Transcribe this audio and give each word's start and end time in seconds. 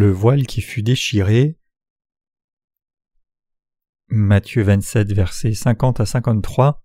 Le 0.00 0.12
voile 0.12 0.46
qui 0.46 0.60
fut 0.60 0.84
déchiré. 0.84 1.58
Matthieu 4.06 4.62
27, 4.62 5.12
versets 5.12 5.54
50 5.54 5.98
à 5.98 6.06
53. 6.06 6.84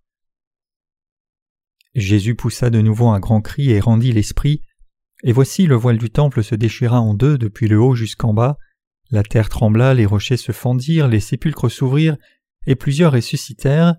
Jésus 1.93 2.33
poussa 2.33 2.71
de 2.71 2.81
nouveau 2.81 3.09
un 3.09 3.19
grand 3.19 3.39
cri 3.39 3.69
et 3.69 3.79
rendit 3.79 4.13
l'esprit. 4.13 4.63
Et 5.21 5.31
voici 5.31 5.67
le 5.67 5.75
voile 5.75 5.99
du 5.99 6.09
temple 6.09 6.43
se 6.43 6.55
déchira 6.55 7.01
en 7.01 7.13
deux 7.13 7.37
depuis 7.37 7.67
le 7.67 7.79
haut 7.79 7.93
jusqu'en 7.93 8.33
bas. 8.33 8.57
La 9.11 9.21
terre 9.21 9.49
trembla, 9.49 9.93
les 9.93 10.07
rochers 10.07 10.35
se 10.35 10.51
fendirent, 10.51 11.07
les 11.07 11.19
sépulcres 11.19 11.69
s'ouvrirent, 11.69 12.17
et 12.65 12.73
plusieurs 12.73 13.11
ressuscitèrent. 13.11 13.93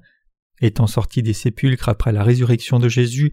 Étant 0.61 0.89
sortis 0.89 1.23
des 1.23 1.35
sépulcres 1.35 1.89
après 1.89 2.11
la 2.11 2.25
résurrection 2.25 2.81
de 2.81 2.89
Jésus, 2.89 3.32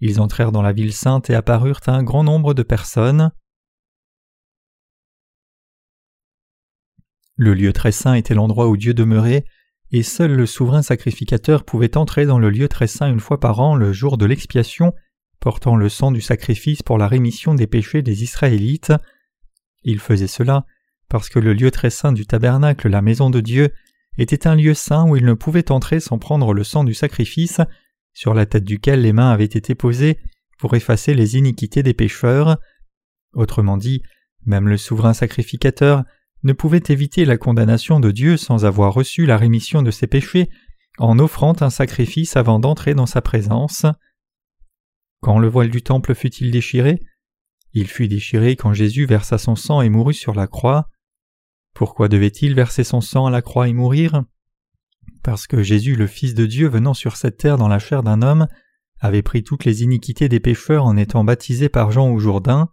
ils 0.00 0.20
entrèrent 0.20 0.52
dans 0.52 0.60
la 0.60 0.74
ville 0.74 0.92
sainte 0.92 1.30
et 1.30 1.34
apparurent 1.34 1.80
à 1.86 1.92
un 1.92 2.02
grand 2.02 2.22
nombre 2.22 2.52
de 2.52 2.62
personnes. 2.62 3.32
Le 7.36 7.54
lieu 7.54 7.72
très 7.72 7.92
saint 7.92 8.14
était 8.14 8.34
l'endroit 8.34 8.68
où 8.68 8.76
Dieu 8.76 8.94
demeurait, 8.94 9.44
et 9.90 10.02
seul 10.02 10.32
le 10.32 10.46
souverain 10.46 10.82
sacrificateur 10.82 11.64
pouvait 11.64 11.96
entrer 11.96 12.26
dans 12.26 12.38
le 12.38 12.50
lieu 12.50 12.68
très 12.68 12.86
saint 12.86 13.10
une 13.10 13.20
fois 13.20 13.40
par 13.40 13.60
an 13.60 13.76
le 13.76 13.92
jour 13.92 14.16
de 14.16 14.26
l'expiation, 14.26 14.92
portant 15.40 15.76
le 15.76 15.88
sang 15.88 16.12
du 16.12 16.20
sacrifice 16.20 16.82
pour 16.82 16.98
la 16.98 17.08
rémission 17.08 17.54
des 17.54 17.66
péchés 17.66 18.02
des 18.02 18.22
Israélites. 18.22 18.92
Il 19.82 19.98
faisait 19.98 20.28
cela 20.28 20.66
parce 21.08 21.28
que 21.28 21.38
le 21.38 21.52
lieu 21.52 21.70
très 21.70 21.90
saint 21.90 22.12
du 22.12 22.24
tabernacle, 22.24 22.88
la 22.88 23.02
maison 23.02 23.28
de 23.28 23.40
Dieu, 23.40 23.70
était 24.16 24.46
un 24.46 24.54
lieu 24.54 24.72
saint 24.72 25.06
où 25.06 25.16
il 25.16 25.26
ne 25.26 25.34
pouvait 25.34 25.70
entrer 25.70 26.00
sans 26.00 26.18
prendre 26.18 26.54
le 26.54 26.64
sang 26.64 26.84
du 26.84 26.94
sacrifice, 26.94 27.60
sur 28.14 28.32
la 28.34 28.46
tête 28.46 28.64
duquel 28.64 29.02
les 29.02 29.12
mains 29.12 29.30
avaient 29.30 29.44
été 29.44 29.74
posées 29.74 30.18
pour 30.58 30.74
effacer 30.74 31.12
les 31.12 31.36
iniquités 31.36 31.82
des 31.82 31.94
pécheurs. 31.94 32.58
Autrement 33.34 33.76
dit, 33.76 34.02
même 34.46 34.68
le 34.68 34.76
souverain 34.76 35.12
sacrificateur 35.12 36.04
ne 36.44 36.52
pouvait 36.52 36.82
éviter 36.88 37.24
la 37.24 37.36
condamnation 37.36 38.00
de 38.00 38.10
Dieu 38.10 38.36
sans 38.36 38.64
avoir 38.64 38.94
reçu 38.94 39.26
la 39.26 39.36
rémission 39.36 39.82
de 39.82 39.90
ses 39.90 40.06
péchés 40.06 40.50
en 40.98 41.18
offrant 41.18 41.54
un 41.60 41.70
sacrifice 41.70 42.36
avant 42.36 42.58
d'entrer 42.58 42.94
dans 42.94 43.06
sa 43.06 43.22
présence. 43.22 43.86
Quand 45.20 45.38
le 45.38 45.48
voile 45.48 45.70
du 45.70 45.82
temple 45.82 46.14
fut-il 46.14 46.50
déchiré? 46.50 47.02
Il 47.72 47.86
fut 47.86 48.08
déchiré 48.08 48.56
quand 48.56 48.74
Jésus 48.74 49.06
versa 49.06 49.38
son 49.38 49.56
sang 49.56 49.80
et 49.80 49.88
mourut 49.88 50.14
sur 50.14 50.34
la 50.34 50.46
croix. 50.46 50.90
Pourquoi 51.74 52.08
devait-il 52.08 52.54
verser 52.54 52.84
son 52.84 53.00
sang 53.00 53.26
à 53.26 53.30
la 53.30 53.40
croix 53.40 53.68
et 53.68 53.72
mourir? 53.72 54.24
Parce 55.22 55.46
que 55.46 55.62
Jésus, 55.62 55.94
le 55.94 56.06
Fils 56.06 56.34
de 56.34 56.44
Dieu 56.44 56.68
venant 56.68 56.94
sur 56.94 57.16
cette 57.16 57.38
terre 57.38 57.56
dans 57.56 57.68
la 57.68 57.78
chair 57.78 58.02
d'un 58.02 58.20
homme, 58.20 58.46
avait 59.00 59.22
pris 59.22 59.42
toutes 59.42 59.64
les 59.64 59.82
iniquités 59.82 60.28
des 60.28 60.40
pécheurs 60.40 60.84
en 60.84 60.96
étant 60.96 61.24
baptisé 61.24 61.68
par 61.68 61.92
Jean 61.92 62.10
au 62.10 62.18
Jourdain. 62.18 62.68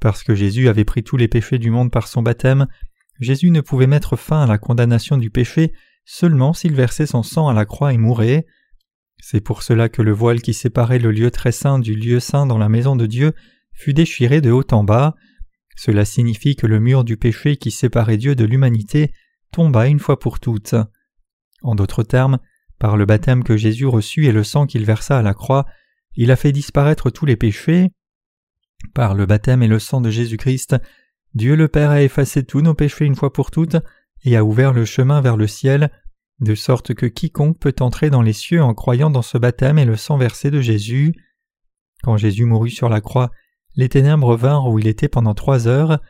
Parce 0.00 0.22
que 0.22 0.34
Jésus 0.34 0.68
avait 0.68 0.84
pris 0.84 1.02
tous 1.02 1.16
les 1.16 1.28
péchés 1.28 1.58
du 1.58 1.70
monde 1.70 1.90
par 1.90 2.08
son 2.08 2.22
baptême, 2.22 2.66
Jésus 3.20 3.50
ne 3.50 3.60
pouvait 3.60 3.86
mettre 3.86 4.16
fin 4.16 4.42
à 4.42 4.46
la 4.46 4.58
condamnation 4.58 5.18
du 5.18 5.30
péché 5.30 5.72
seulement 6.06 6.52
s'il 6.54 6.74
versait 6.74 7.06
son 7.06 7.22
sang 7.22 7.48
à 7.48 7.54
la 7.54 7.66
croix 7.66 7.92
et 7.92 7.98
mourait. 7.98 8.46
C'est 9.22 9.42
pour 9.42 9.62
cela 9.62 9.88
que 9.88 10.00
le 10.00 10.12
voile 10.12 10.40
qui 10.40 10.54
séparait 10.54 10.98
le 10.98 11.12
lieu 11.12 11.30
très 11.30 11.52
saint 11.52 11.78
du 11.78 11.94
lieu 11.94 12.18
saint 12.18 12.46
dans 12.46 12.58
la 12.58 12.70
maison 12.70 12.96
de 12.96 13.06
Dieu 13.06 13.34
fut 13.74 13.92
déchiré 13.92 14.40
de 14.40 14.50
haut 14.50 14.64
en 14.72 14.82
bas. 14.82 15.14
Cela 15.76 16.04
signifie 16.04 16.56
que 16.56 16.66
le 16.66 16.80
mur 16.80 17.04
du 17.04 17.16
péché 17.16 17.56
qui 17.56 17.70
séparait 17.70 18.16
Dieu 18.16 18.34
de 18.34 18.44
l'humanité 18.44 19.12
tomba 19.52 19.86
une 19.86 20.00
fois 20.00 20.18
pour 20.18 20.40
toutes. 20.40 20.74
En 21.62 21.74
d'autres 21.74 22.02
termes, 22.02 22.38
par 22.78 22.96
le 22.96 23.04
baptême 23.04 23.44
que 23.44 23.58
Jésus 23.58 23.86
reçut 23.86 24.24
et 24.24 24.32
le 24.32 24.44
sang 24.44 24.66
qu'il 24.66 24.84
versa 24.84 25.18
à 25.18 25.22
la 25.22 25.34
croix, 25.34 25.66
il 26.16 26.30
a 26.30 26.36
fait 26.36 26.52
disparaître 26.52 27.10
tous 27.10 27.26
les 27.26 27.36
péchés, 27.36 27.90
par 28.94 29.14
le 29.14 29.26
baptême 29.26 29.62
et 29.62 29.68
le 29.68 29.78
sang 29.78 30.00
de 30.00 30.10
Jésus-Christ, 30.10 30.76
Dieu 31.34 31.54
le 31.54 31.68
Père 31.68 31.90
a 31.90 32.02
effacé 32.02 32.44
tous 32.44 32.60
nos 32.60 32.74
péchés 32.74 33.04
une 33.04 33.14
fois 33.14 33.32
pour 33.32 33.50
toutes 33.50 33.76
et 34.24 34.36
a 34.36 34.44
ouvert 34.44 34.72
le 34.72 34.84
chemin 34.84 35.20
vers 35.20 35.36
le 35.36 35.46
ciel, 35.46 35.90
de 36.40 36.54
sorte 36.54 36.94
que 36.94 37.06
quiconque 37.06 37.58
peut 37.58 37.74
entrer 37.80 38.10
dans 38.10 38.22
les 38.22 38.32
cieux 38.32 38.62
en 38.62 38.74
croyant 38.74 39.10
dans 39.10 39.22
ce 39.22 39.38
baptême 39.38 39.78
et 39.78 39.84
le 39.84 39.96
sang 39.96 40.16
versé 40.16 40.50
de 40.50 40.60
Jésus. 40.60 41.14
Quand 42.02 42.16
Jésus 42.16 42.46
mourut 42.46 42.70
sur 42.70 42.88
la 42.88 43.00
croix, 43.00 43.30
les 43.76 43.88
ténèbres 43.88 44.36
vinrent 44.36 44.68
où 44.68 44.78
il 44.78 44.86
était 44.86 45.08
pendant 45.08 45.34
trois 45.34 45.68
heures. 45.68 46.00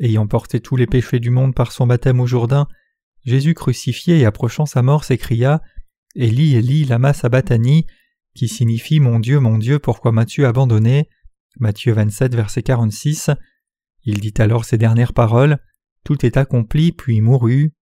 Ayant 0.00 0.26
porté 0.26 0.60
tous 0.60 0.76
les 0.76 0.86
péchés 0.86 1.18
du 1.18 1.30
monde 1.30 1.54
par 1.54 1.72
son 1.72 1.86
baptême 1.86 2.20
au 2.20 2.26
Jourdain, 2.26 2.68
Jésus 3.24 3.54
crucifié 3.54 4.18
et 4.18 4.24
approchant 4.24 4.66
sa 4.66 4.82
mort 4.82 5.04
s'écria 5.04 5.62
Élie, 6.14 6.56
Élie, 6.56 6.84
lama 6.84 7.12
sabachthani, 7.12 7.86
qui 8.34 8.48
signifie 8.48 9.00
Mon 9.00 9.18
Dieu, 9.18 9.40
mon 9.40 9.58
Dieu, 9.58 9.78
pourquoi 9.78 10.12
m'as-tu 10.12 10.44
abandonné? 10.44 11.08
Matthieu 11.60 11.92
27, 11.92 12.34
verset 12.34 12.62
46. 12.62 13.30
Il 14.04 14.20
dit 14.20 14.32
alors 14.38 14.64
ces 14.64 14.78
dernières 14.78 15.12
paroles 15.12 15.58
Tout 16.04 16.24
est 16.24 16.38
accompli, 16.38 16.90
puis 16.90 17.20
mourut. 17.20 17.72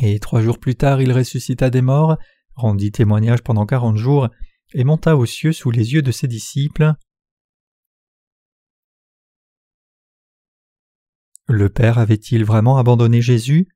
Et 0.00 0.20
trois 0.20 0.40
jours 0.40 0.58
plus 0.58 0.76
tard, 0.76 1.02
il 1.02 1.12
ressuscita 1.12 1.68
des 1.68 1.82
morts, 1.82 2.16
rendit 2.54 2.92
témoignage 2.92 3.42
pendant 3.42 3.66
quarante 3.66 3.96
jours, 3.96 4.28
et 4.72 4.84
monta 4.84 5.16
aux 5.16 5.26
cieux 5.26 5.52
sous 5.52 5.72
les 5.72 5.92
yeux 5.92 6.02
de 6.02 6.12
ses 6.12 6.28
disciples. 6.28 6.94
Le 11.48 11.68
Père 11.68 11.98
avait-il 11.98 12.44
vraiment 12.44 12.78
abandonné 12.78 13.20
Jésus? 13.20 13.66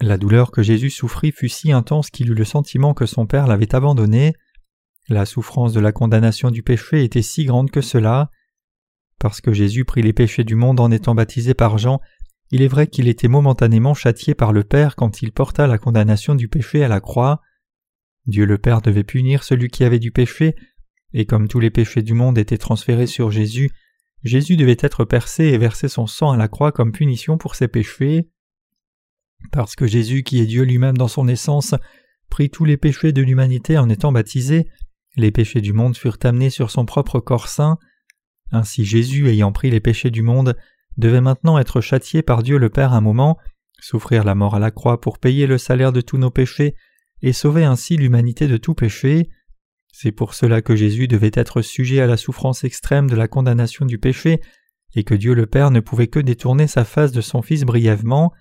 La 0.00 0.16
douleur 0.16 0.52
que 0.52 0.62
Jésus 0.62 0.90
souffrit 0.90 1.32
fut 1.32 1.48
si 1.48 1.72
intense 1.72 2.08
qu'il 2.08 2.30
eut 2.30 2.34
le 2.34 2.44
sentiment 2.44 2.94
que 2.94 3.04
son 3.04 3.26
Père 3.26 3.48
l'avait 3.48 3.74
abandonné. 3.74 4.32
La 5.10 5.26
souffrance 5.26 5.72
de 5.72 5.80
la 5.80 5.90
condamnation 5.90 6.52
du 6.52 6.62
péché 6.62 7.02
était 7.02 7.20
si 7.20 7.44
grande 7.44 7.72
que 7.72 7.80
cela. 7.80 8.30
Parce 9.18 9.40
que 9.40 9.52
Jésus 9.52 9.84
prit 9.84 10.02
les 10.02 10.12
péchés 10.12 10.44
du 10.44 10.54
monde 10.54 10.78
en 10.78 10.92
étant 10.92 11.16
baptisé 11.16 11.52
par 11.52 11.78
Jean, 11.78 12.00
il 12.52 12.62
est 12.62 12.68
vrai 12.68 12.86
qu'il 12.86 13.08
était 13.08 13.26
momentanément 13.26 13.92
châtié 13.92 14.36
par 14.36 14.52
le 14.52 14.62
Père 14.62 14.94
quand 14.94 15.20
il 15.20 15.32
porta 15.32 15.66
la 15.66 15.78
condamnation 15.78 16.36
du 16.36 16.46
péché 16.46 16.84
à 16.84 16.88
la 16.88 17.00
croix. 17.00 17.40
Dieu 18.26 18.44
le 18.44 18.56
Père 18.56 18.82
devait 18.82 19.02
punir 19.02 19.42
celui 19.42 19.66
qui 19.66 19.82
avait 19.82 19.98
du 19.98 20.12
péché, 20.12 20.54
et 21.12 21.26
comme 21.26 21.48
tous 21.48 21.58
les 21.58 21.70
péchés 21.70 22.02
du 22.02 22.14
monde 22.14 22.38
étaient 22.38 22.56
transférés 22.56 23.08
sur 23.08 23.32
Jésus, 23.32 23.72
Jésus 24.22 24.56
devait 24.56 24.76
être 24.78 25.04
percé 25.04 25.46
et 25.46 25.58
verser 25.58 25.88
son 25.88 26.06
sang 26.06 26.30
à 26.30 26.36
la 26.36 26.46
croix 26.46 26.70
comme 26.70 26.92
punition 26.92 27.36
pour 27.36 27.56
ses 27.56 27.66
péchés. 27.66 28.30
Parce 29.50 29.74
que 29.74 29.88
Jésus, 29.88 30.22
qui 30.22 30.40
est 30.40 30.46
Dieu 30.46 30.62
lui-même 30.62 30.96
dans 30.96 31.08
son 31.08 31.26
essence, 31.26 31.74
prit 32.28 32.48
tous 32.48 32.64
les 32.64 32.76
péchés 32.76 33.12
de 33.12 33.22
l'humanité 33.22 33.76
en 33.76 33.88
étant 33.88 34.12
baptisé, 34.12 34.68
les 35.16 35.30
péchés 35.30 35.60
du 35.60 35.72
monde 35.72 35.96
furent 35.96 36.18
amenés 36.22 36.50
sur 36.50 36.70
son 36.70 36.84
propre 36.84 37.20
corps 37.20 37.48
saint. 37.48 37.78
Ainsi 38.52 38.84
Jésus, 38.84 39.28
ayant 39.28 39.52
pris 39.52 39.70
les 39.70 39.80
péchés 39.80 40.10
du 40.10 40.22
monde, 40.22 40.56
devait 40.96 41.20
maintenant 41.20 41.58
être 41.58 41.80
châtié 41.80 42.22
par 42.22 42.42
Dieu 42.42 42.58
le 42.58 42.68
Père 42.68 42.92
un 42.92 43.00
moment, 43.00 43.38
souffrir 43.80 44.24
la 44.24 44.34
mort 44.34 44.54
à 44.54 44.58
la 44.58 44.70
croix 44.70 45.00
pour 45.00 45.18
payer 45.18 45.46
le 45.46 45.58
salaire 45.58 45.92
de 45.92 46.00
tous 46.00 46.18
nos 46.18 46.30
péchés, 46.30 46.74
et 47.22 47.32
sauver 47.32 47.64
ainsi 47.64 47.96
l'humanité 47.96 48.46
de 48.46 48.56
tout 48.56 48.74
péché. 48.74 49.30
C'est 49.92 50.12
pour 50.12 50.34
cela 50.34 50.62
que 50.62 50.76
Jésus 50.76 51.08
devait 51.08 51.30
être 51.34 51.62
sujet 51.62 52.00
à 52.00 52.06
la 52.06 52.16
souffrance 52.16 52.64
extrême 52.64 53.10
de 53.10 53.16
la 53.16 53.28
condamnation 53.28 53.86
du 53.86 53.98
péché, 53.98 54.40
et 54.94 55.04
que 55.04 55.14
Dieu 55.14 55.34
le 55.34 55.46
Père 55.46 55.70
ne 55.70 55.80
pouvait 55.80 56.08
que 56.08 56.20
détourner 56.20 56.66
sa 56.66 56.84
face 56.84 57.12
de 57.12 57.20
son 57.20 57.42
Fils 57.42 57.64
brièvement. 57.64 58.32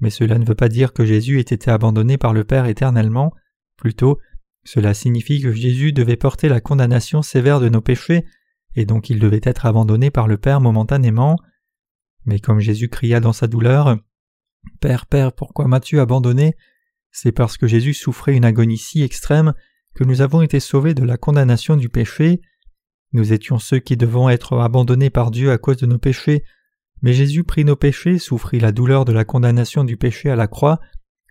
Mais 0.00 0.10
cela 0.10 0.38
ne 0.38 0.44
veut 0.44 0.54
pas 0.54 0.68
dire 0.68 0.92
que 0.92 1.04
Jésus 1.04 1.38
ait 1.38 1.42
été 1.42 1.70
abandonné 1.70 2.18
par 2.18 2.32
le 2.32 2.44
Père 2.44 2.66
éternellement, 2.66 3.32
plutôt 3.76 4.18
cela 4.64 4.94
signifie 4.94 5.40
que 5.40 5.52
Jésus 5.52 5.92
devait 5.92 6.16
porter 6.16 6.48
la 6.48 6.60
condamnation 6.60 7.22
sévère 7.22 7.60
de 7.60 7.68
nos 7.68 7.80
péchés, 7.80 8.24
et 8.74 8.86
donc 8.86 9.10
il 9.10 9.18
devait 9.18 9.40
être 9.42 9.66
abandonné 9.66 10.10
par 10.10 10.28
le 10.28 10.38
Père 10.38 10.60
momentanément. 10.60 11.36
Mais 12.24 12.38
comme 12.38 12.60
Jésus 12.60 12.88
cria 12.88 13.20
dans 13.20 13.32
sa 13.32 13.48
douleur 13.48 13.96
Père, 14.80 15.06
Père, 15.06 15.32
pourquoi 15.32 15.66
m'as-tu 15.66 15.98
abandonné? 15.98 16.56
C'est 17.10 17.32
parce 17.32 17.56
que 17.56 17.66
Jésus 17.66 17.94
souffrait 17.94 18.36
une 18.36 18.44
agonie 18.44 18.78
si 18.78 19.02
extrême 19.02 19.52
que 19.94 20.04
nous 20.04 20.22
avons 20.22 20.40
été 20.42 20.60
sauvés 20.60 20.94
de 20.94 21.04
la 21.04 21.16
condamnation 21.16 21.76
du 21.76 21.88
péché. 21.88 22.40
Nous 23.12 23.32
étions 23.32 23.58
ceux 23.58 23.80
qui 23.80 23.96
devons 23.96 24.28
être 24.28 24.58
abandonnés 24.58 25.10
par 25.10 25.30
Dieu 25.30 25.50
à 25.50 25.58
cause 25.58 25.76
de 25.76 25.86
nos 25.86 25.98
péchés, 25.98 26.44
mais 27.02 27.12
Jésus 27.12 27.44
prit 27.44 27.64
nos 27.64 27.76
péchés, 27.76 28.18
souffrit 28.18 28.60
la 28.60 28.72
douleur 28.72 29.04
de 29.04 29.12
la 29.12 29.24
condamnation 29.24 29.84
du 29.84 29.96
péché 29.96 30.30
à 30.30 30.36
la 30.36 30.46
croix, 30.46 30.80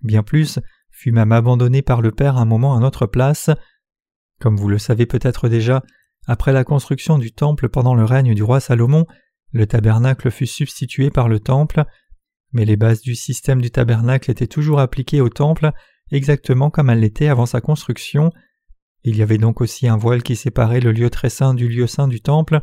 bien 0.03 0.21
plus, 0.21 0.59
fut 1.01 1.11
même 1.11 1.31
abandonné 1.31 1.81
par 1.81 1.99
le 1.99 2.11
Père 2.11 2.37
un 2.37 2.45
moment 2.45 2.75
à 2.75 2.79
notre 2.79 3.07
place. 3.07 3.49
Comme 4.39 4.55
vous 4.55 4.69
le 4.69 4.77
savez 4.77 5.07
peut-être 5.07 5.49
déjà, 5.49 5.81
après 6.27 6.53
la 6.53 6.63
construction 6.63 7.17
du 7.17 7.31
temple 7.31 7.69
pendant 7.69 7.95
le 7.95 8.05
règne 8.05 8.35
du 8.35 8.43
roi 8.43 8.59
Salomon, 8.59 9.07
le 9.51 9.65
tabernacle 9.65 10.29
fut 10.29 10.45
substitué 10.45 11.09
par 11.09 11.27
le 11.27 11.39
temple, 11.39 11.85
mais 12.51 12.65
les 12.65 12.75
bases 12.75 13.01
du 13.01 13.15
système 13.15 13.61
du 13.61 13.71
tabernacle 13.71 14.29
étaient 14.29 14.45
toujours 14.45 14.79
appliquées 14.79 15.21
au 15.21 15.29
temple 15.29 15.71
exactement 16.11 16.69
comme 16.69 16.91
elles 16.91 16.99
l'étaient 16.99 17.29
avant 17.29 17.47
sa 17.47 17.61
construction. 17.61 18.31
Il 19.03 19.17
y 19.17 19.23
avait 19.23 19.39
donc 19.39 19.59
aussi 19.59 19.87
un 19.87 19.97
voile 19.97 20.21
qui 20.21 20.35
séparait 20.35 20.81
le 20.81 20.91
lieu 20.91 21.09
très 21.09 21.31
saint 21.31 21.55
du 21.55 21.67
lieu 21.67 21.87
saint 21.87 22.09
du 22.09 22.21
temple, 22.21 22.61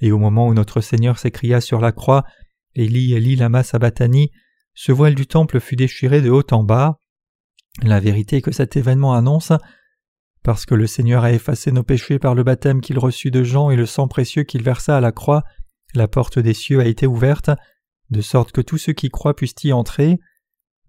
et 0.00 0.12
au 0.12 0.18
moment 0.18 0.46
où 0.46 0.54
notre 0.54 0.80
Seigneur 0.82 1.18
s'écria 1.18 1.60
sur 1.60 1.80
la 1.80 1.90
croix 1.90 2.22
Eli, 2.76 3.12
Eli, 3.14 3.34
lama 3.34 3.64
sabachthani, 3.64 4.30
ce 4.72 4.92
voile 4.92 5.16
du 5.16 5.26
temple 5.26 5.58
fut 5.58 5.74
déchiré 5.74 6.22
de 6.22 6.30
haut 6.30 6.46
en 6.52 6.62
bas. 6.62 7.01
La 7.80 8.00
vérité 8.00 8.42
que 8.42 8.52
cet 8.52 8.76
événement 8.76 9.14
annonce, 9.14 9.52
parce 10.42 10.66
que 10.66 10.74
le 10.74 10.86
Seigneur 10.86 11.24
a 11.24 11.32
effacé 11.32 11.72
nos 11.72 11.82
péchés 11.82 12.18
par 12.18 12.34
le 12.34 12.42
baptême 12.42 12.80
qu'il 12.80 12.98
reçut 12.98 13.30
de 13.30 13.44
Jean 13.44 13.70
et 13.70 13.76
le 13.76 13.86
sang 13.86 14.08
précieux 14.08 14.42
qu'il 14.42 14.62
versa 14.62 14.96
à 14.96 15.00
la 15.00 15.12
croix, 15.12 15.44
la 15.94 16.08
porte 16.08 16.38
des 16.38 16.54
cieux 16.54 16.80
a 16.80 16.86
été 16.86 17.06
ouverte, 17.06 17.50
de 18.10 18.20
sorte 18.20 18.52
que 18.52 18.60
tous 18.60 18.78
ceux 18.78 18.92
qui 18.92 19.08
croient 19.08 19.34
puissent 19.34 19.64
y 19.64 19.72
entrer. 19.72 20.18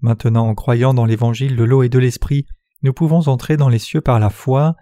Maintenant, 0.02 0.48
en 0.48 0.56
croyant 0.56 0.94
dans 0.94 1.06
l'évangile 1.06 1.56
de 1.56 1.64
l'eau 1.64 1.84
et 1.84 1.90
de 1.90 2.00
l'esprit, 2.00 2.46
nous 2.82 2.94
pouvons 2.94 3.30
entrer 3.30 3.56
dans 3.56 3.70
les 3.70 3.80
cieux 3.80 4.02
par 4.02 4.20
la 4.20 4.30
foi. 4.30 4.76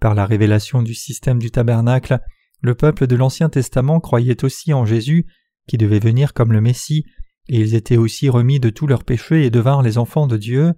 Par 0.00 0.14
la 0.14 0.26
révélation 0.26 0.82
du 0.82 0.94
système 0.94 1.38
du 1.38 1.50
tabernacle, 1.50 2.18
le 2.60 2.74
peuple 2.74 3.06
de 3.06 3.14
l'Ancien 3.14 3.48
Testament 3.48 4.00
croyait 4.00 4.44
aussi 4.44 4.72
en 4.72 4.84
Jésus, 4.84 5.26
qui 5.68 5.78
devait 5.78 6.00
venir 6.00 6.34
comme 6.34 6.52
le 6.52 6.60
Messie, 6.60 7.04
et 7.48 7.60
ils 7.60 7.74
étaient 7.74 7.96
aussi 7.96 8.28
remis 8.28 8.58
de 8.58 8.70
tous 8.70 8.86
leurs 8.86 9.04
péchés 9.04 9.44
et 9.44 9.50
devinrent 9.50 9.82
les 9.82 9.98
enfants 9.98 10.26
de 10.26 10.36
Dieu. 10.36 10.72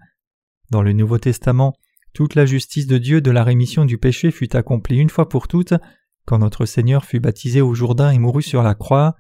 Dans 0.71 0.83
le 0.83 0.93
Nouveau 0.93 1.19
Testament, 1.19 1.75
toute 2.13 2.35
la 2.35 2.47
justice 2.47 2.87
de 2.87 2.99
Dieu 2.99 3.21
de 3.21 3.31
la 3.31 3.45
rémission 3.45 3.85
du 3.85 3.99
péché 3.99 4.31
fut 4.31 4.57
accomplie 4.57 4.99
une 4.99 5.11
fois 5.11 5.29
pour 5.29 5.49
toutes, 5.49 5.75
quand 6.25 6.39
notre 6.39 6.67
Seigneur 6.67 7.05
fut 7.05 7.21
baptisé 7.21 7.61
au 7.61 7.75
Jourdain 7.75 8.11
et 8.11 8.19
mourut 8.19 8.43
sur 8.43 8.63
la 8.63 8.75
croix. 8.75 9.15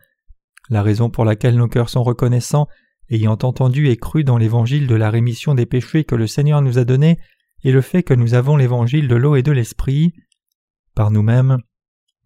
La 0.70 0.82
raison 0.82 1.10
pour 1.10 1.24
laquelle 1.24 1.56
nos 1.56 1.68
cœurs 1.68 1.88
sont 1.88 2.02
reconnaissants, 2.02 2.68
ayant 3.10 3.38
entendu 3.42 3.88
et 3.88 3.96
cru 3.96 4.24
dans 4.24 4.38
l'évangile 4.38 4.86
de 4.86 4.94
la 4.94 5.10
rémission 5.10 5.54
des 5.54 5.66
péchés 5.66 6.04
que 6.04 6.16
le 6.16 6.26
Seigneur 6.26 6.62
nous 6.62 6.78
a 6.78 6.84
donné, 6.84 7.18
est 7.64 7.70
le 7.70 7.80
fait 7.80 8.02
que 8.02 8.14
nous 8.14 8.34
avons 8.34 8.56
l'évangile 8.56 9.08
de 9.08 9.14
l'eau 9.14 9.36
et 9.36 9.42
de 9.42 9.52
l'esprit. 9.52 10.14
Par 10.94 11.10
nous-mêmes, 11.10 11.58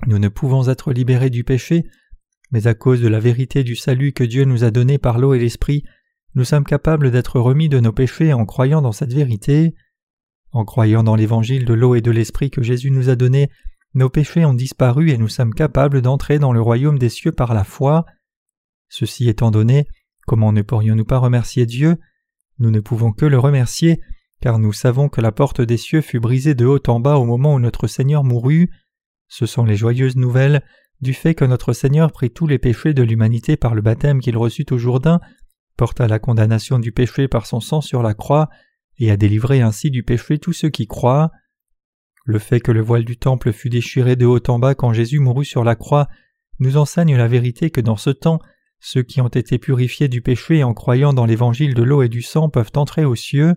nous 0.06 0.18
ne 0.18 0.28
pouvons 0.28 0.68
être 0.68 0.92
libérés 0.92 1.30
du 1.30 1.44
péché, 1.44 1.84
mais 2.50 2.66
à 2.66 2.74
cause 2.74 3.00
de 3.00 3.08
la 3.08 3.20
vérité 3.20 3.64
du 3.64 3.76
salut 3.76 4.12
que 4.12 4.24
Dieu 4.24 4.44
nous 4.44 4.64
a 4.64 4.70
donné 4.70 4.98
par 4.98 5.18
l'eau 5.18 5.34
et 5.34 5.38
l'esprit, 5.38 5.84
nous 6.34 6.44
sommes 6.44 6.64
capables 6.64 7.10
d'être 7.10 7.40
remis 7.40 7.68
de 7.68 7.80
nos 7.80 7.92
péchés 7.92 8.32
en 8.32 8.46
croyant 8.46 8.82
dans 8.82 8.92
cette 8.92 9.12
vérité. 9.12 9.74
En 10.52 10.64
croyant 10.64 11.02
dans 11.02 11.16
l'évangile 11.16 11.64
de 11.64 11.74
l'eau 11.74 11.94
et 11.94 12.00
de 12.00 12.10
l'esprit 12.10 12.50
que 12.50 12.62
Jésus 12.62 12.90
nous 12.90 13.08
a 13.08 13.16
donné, 13.16 13.50
nos 13.94 14.08
péchés 14.08 14.44
ont 14.44 14.54
disparu 14.54 15.10
et 15.10 15.18
nous 15.18 15.28
sommes 15.28 15.54
capables 15.54 16.02
d'entrer 16.02 16.38
dans 16.38 16.52
le 16.52 16.60
royaume 16.60 16.98
des 16.98 17.08
cieux 17.08 17.32
par 17.32 17.54
la 17.54 17.64
foi. 17.64 18.06
Ceci 18.88 19.28
étant 19.28 19.50
donné, 19.50 19.86
comment 20.26 20.52
ne 20.52 20.62
pourrions-nous 20.62 21.04
pas 21.04 21.18
remercier 21.18 21.66
Dieu? 21.66 21.96
Nous 22.58 22.70
ne 22.70 22.80
pouvons 22.80 23.12
que 23.12 23.26
le 23.26 23.38
remercier, 23.38 24.00
car 24.40 24.58
nous 24.58 24.72
savons 24.72 25.08
que 25.08 25.20
la 25.20 25.32
porte 25.32 25.60
des 25.60 25.76
cieux 25.76 26.00
fut 26.00 26.20
brisée 26.20 26.54
de 26.54 26.66
haut 26.66 26.82
en 26.86 27.00
bas 27.00 27.16
au 27.16 27.24
moment 27.24 27.54
où 27.54 27.60
notre 27.60 27.88
Seigneur 27.88 28.22
mourut. 28.22 28.70
Ce 29.28 29.46
sont 29.46 29.64
les 29.64 29.76
joyeuses 29.76 30.16
nouvelles 30.16 30.62
du 31.00 31.14
fait 31.14 31.34
que 31.34 31.44
notre 31.44 31.72
Seigneur 31.72 32.12
prit 32.12 32.30
tous 32.30 32.46
les 32.46 32.58
péchés 32.58 32.94
de 32.94 33.02
l'humanité 33.02 33.56
par 33.56 33.74
le 33.74 33.82
baptême 33.82 34.20
qu'il 34.20 34.36
reçut 34.36 34.66
au 34.70 34.78
Jourdain, 34.78 35.20
la 35.98 36.18
condamnation 36.18 36.78
du 36.78 36.92
péché 36.92 37.28
par 37.28 37.46
son 37.46 37.60
sang 37.60 37.80
sur 37.80 38.02
la 38.02 38.14
croix, 38.14 38.48
et 38.98 39.10
a 39.10 39.16
délivré 39.16 39.62
ainsi 39.62 39.90
du 39.90 40.02
péché 40.02 40.38
tous 40.38 40.52
ceux 40.52 40.68
qui 40.68 40.86
croient. 40.86 41.30
Le 42.26 42.38
fait 42.38 42.60
que 42.60 42.70
le 42.70 42.82
voile 42.82 43.04
du 43.04 43.16
temple 43.16 43.52
fut 43.52 43.70
déchiré 43.70 44.14
de 44.14 44.26
haut 44.26 44.40
en 44.48 44.58
bas 44.58 44.74
quand 44.74 44.92
Jésus 44.92 45.18
mourut 45.18 45.46
sur 45.46 45.64
la 45.64 45.74
croix 45.74 46.06
nous 46.58 46.76
enseigne 46.76 47.16
la 47.16 47.26
vérité 47.26 47.70
que 47.70 47.80
dans 47.80 47.96
ce 47.96 48.10
temps, 48.10 48.38
ceux 48.78 49.02
qui 49.02 49.22
ont 49.22 49.28
été 49.28 49.58
purifiés 49.58 50.08
du 50.08 50.20
péché 50.20 50.62
en 50.62 50.74
croyant 50.74 51.14
dans 51.14 51.24
l'évangile 51.24 51.74
de 51.74 51.82
l'eau 51.82 52.02
et 52.02 52.08
du 52.08 52.20
sang 52.20 52.50
peuvent 52.50 52.72
entrer 52.76 53.06
aux 53.06 53.14
cieux. 53.14 53.54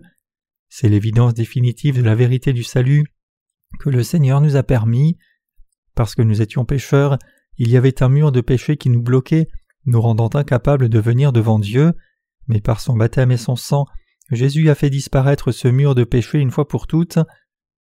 C'est 0.70 0.88
l'évidence 0.88 1.34
définitive 1.34 1.98
de 1.98 2.02
la 2.02 2.14
vérité 2.14 2.54
du 2.54 2.64
salut 2.64 3.04
que 3.78 3.90
le 3.90 4.02
Seigneur 4.02 4.40
nous 4.40 4.56
a 4.56 4.62
permis. 4.62 5.18
Parce 5.94 6.14
que 6.14 6.22
nous 6.22 6.42
étions 6.42 6.64
pécheurs, 6.64 7.18
il 7.58 7.70
y 7.70 7.76
avait 7.76 8.02
un 8.02 8.08
mur 8.08 8.32
de 8.32 8.40
péché 8.40 8.76
qui 8.76 8.88
nous 8.88 9.02
bloquait, 9.02 9.48
nous 9.84 10.00
rendant 10.00 10.30
incapables 10.32 10.88
de 10.88 10.98
venir 10.98 11.32
devant 11.32 11.58
Dieu, 11.58 11.92
mais 12.48 12.60
par 12.60 12.80
son 12.80 12.96
baptême 12.96 13.32
et 13.32 13.36
son 13.36 13.56
sang, 13.56 13.86
Jésus 14.30 14.70
a 14.70 14.74
fait 14.74 14.90
disparaître 14.90 15.52
ce 15.52 15.68
mur 15.68 15.94
de 15.94 16.04
péché 16.04 16.38
une 16.38 16.50
fois 16.50 16.66
pour 16.66 16.86
toutes. 16.86 17.18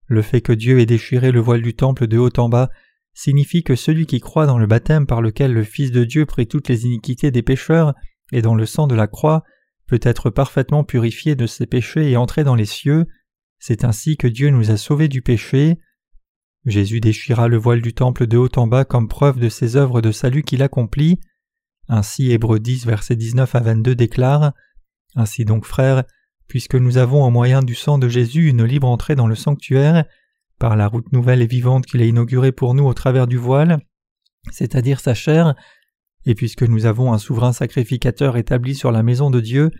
Le 0.06 0.22
fait 0.22 0.40
que 0.40 0.52
Dieu 0.52 0.80
ait 0.80 0.86
déchiré 0.86 1.32
le 1.32 1.40
voile 1.40 1.62
du 1.62 1.74
temple 1.74 2.06
de 2.06 2.18
haut 2.18 2.36
en 2.38 2.48
bas 2.48 2.70
signifie 3.12 3.62
que 3.62 3.76
celui 3.76 4.06
qui 4.06 4.20
croit 4.20 4.46
dans 4.46 4.58
le 4.58 4.66
baptême 4.66 5.06
par 5.06 5.20
lequel 5.20 5.52
le 5.52 5.64
Fils 5.64 5.90
de 5.90 6.04
Dieu 6.04 6.26
prit 6.26 6.46
toutes 6.46 6.68
les 6.68 6.86
iniquités 6.86 7.30
des 7.30 7.42
pécheurs 7.42 7.94
et 8.32 8.42
dans 8.42 8.54
le 8.54 8.66
sang 8.66 8.86
de 8.86 8.94
la 8.94 9.06
croix 9.06 9.44
peut 9.86 10.00
être 10.02 10.30
parfaitement 10.30 10.84
purifié 10.84 11.34
de 11.34 11.46
ses 11.46 11.66
péchés 11.66 12.10
et 12.10 12.16
entrer 12.16 12.44
dans 12.44 12.54
les 12.54 12.66
cieux. 12.66 13.06
C'est 13.58 13.84
ainsi 13.84 14.16
que 14.16 14.28
Dieu 14.28 14.50
nous 14.50 14.70
a 14.70 14.76
sauvés 14.76 15.08
du 15.08 15.20
péché. 15.20 15.78
Jésus 16.64 17.00
déchira 17.00 17.48
le 17.48 17.56
voile 17.56 17.82
du 17.82 17.92
temple 17.92 18.26
de 18.26 18.36
haut 18.38 18.48
en 18.56 18.66
bas 18.66 18.84
comme 18.84 19.08
preuve 19.08 19.38
de 19.38 19.48
ses 19.48 19.76
œuvres 19.76 20.00
de 20.00 20.12
salut 20.12 20.42
qu'il 20.42 20.62
accomplit. 20.62 21.20
Ainsi 21.92 22.30
Hébreux 22.30 22.60
10 22.60 22.86
versets 22.86 23.16
19 23.16 23.52
à 23.56 23.60
22 23.60 23.96
déclare 23.96 24.52
Ainsi 25.16 25.44
donc 25.44 25.64
frères, 25.64 26.04
puisque 26.46 26.76
nous 26.76 26.98
avons 26.98 27.24
au 27.24 27.30
moyen 27.30 27.62
du 27.62 27.74
sang 27.74 27.98
de 27.98 28.08
Jésus 28.08 28.48
une 28.48 28.62
libre 28.62 28.86
entrée 28.86 29.16
dans 29.16 29.26
le 29.26 29.34
sanctuaire, 29.34 30.04
par 30.60 30.76
la 30.76 30.86
route 30.86 31.10
nouvelle 31.12 31.42
et 31.42 31.48
vivante 31.48 31.86
qu'il 31.86 32.00
a 32.00 32.04
inaugurée 32.04 32.52
pour 32.52 32.74
nous 32.74 32.84
au 32.84 32.94
travers 32.94 33.26
du 33.26 33.36
voile, 33.36 33.80
c'est-à-dire 34.52 35.00
sa 35.00 35.14
chair, 35.14 35.56
et 36.26 36.36
puisque 36.36 36.62
nous 36.62 36.86
avons 36.86 37.12
un 37.12 37.18
souverain 37.18 37.52
sacrificateur 37.52 38.36
établi 38.36 38.76
sur 38.76 38.92
la 38.92 39.02
maison 39.02 39.28
de 39.28 39.40
Dieu, 39.40 39.72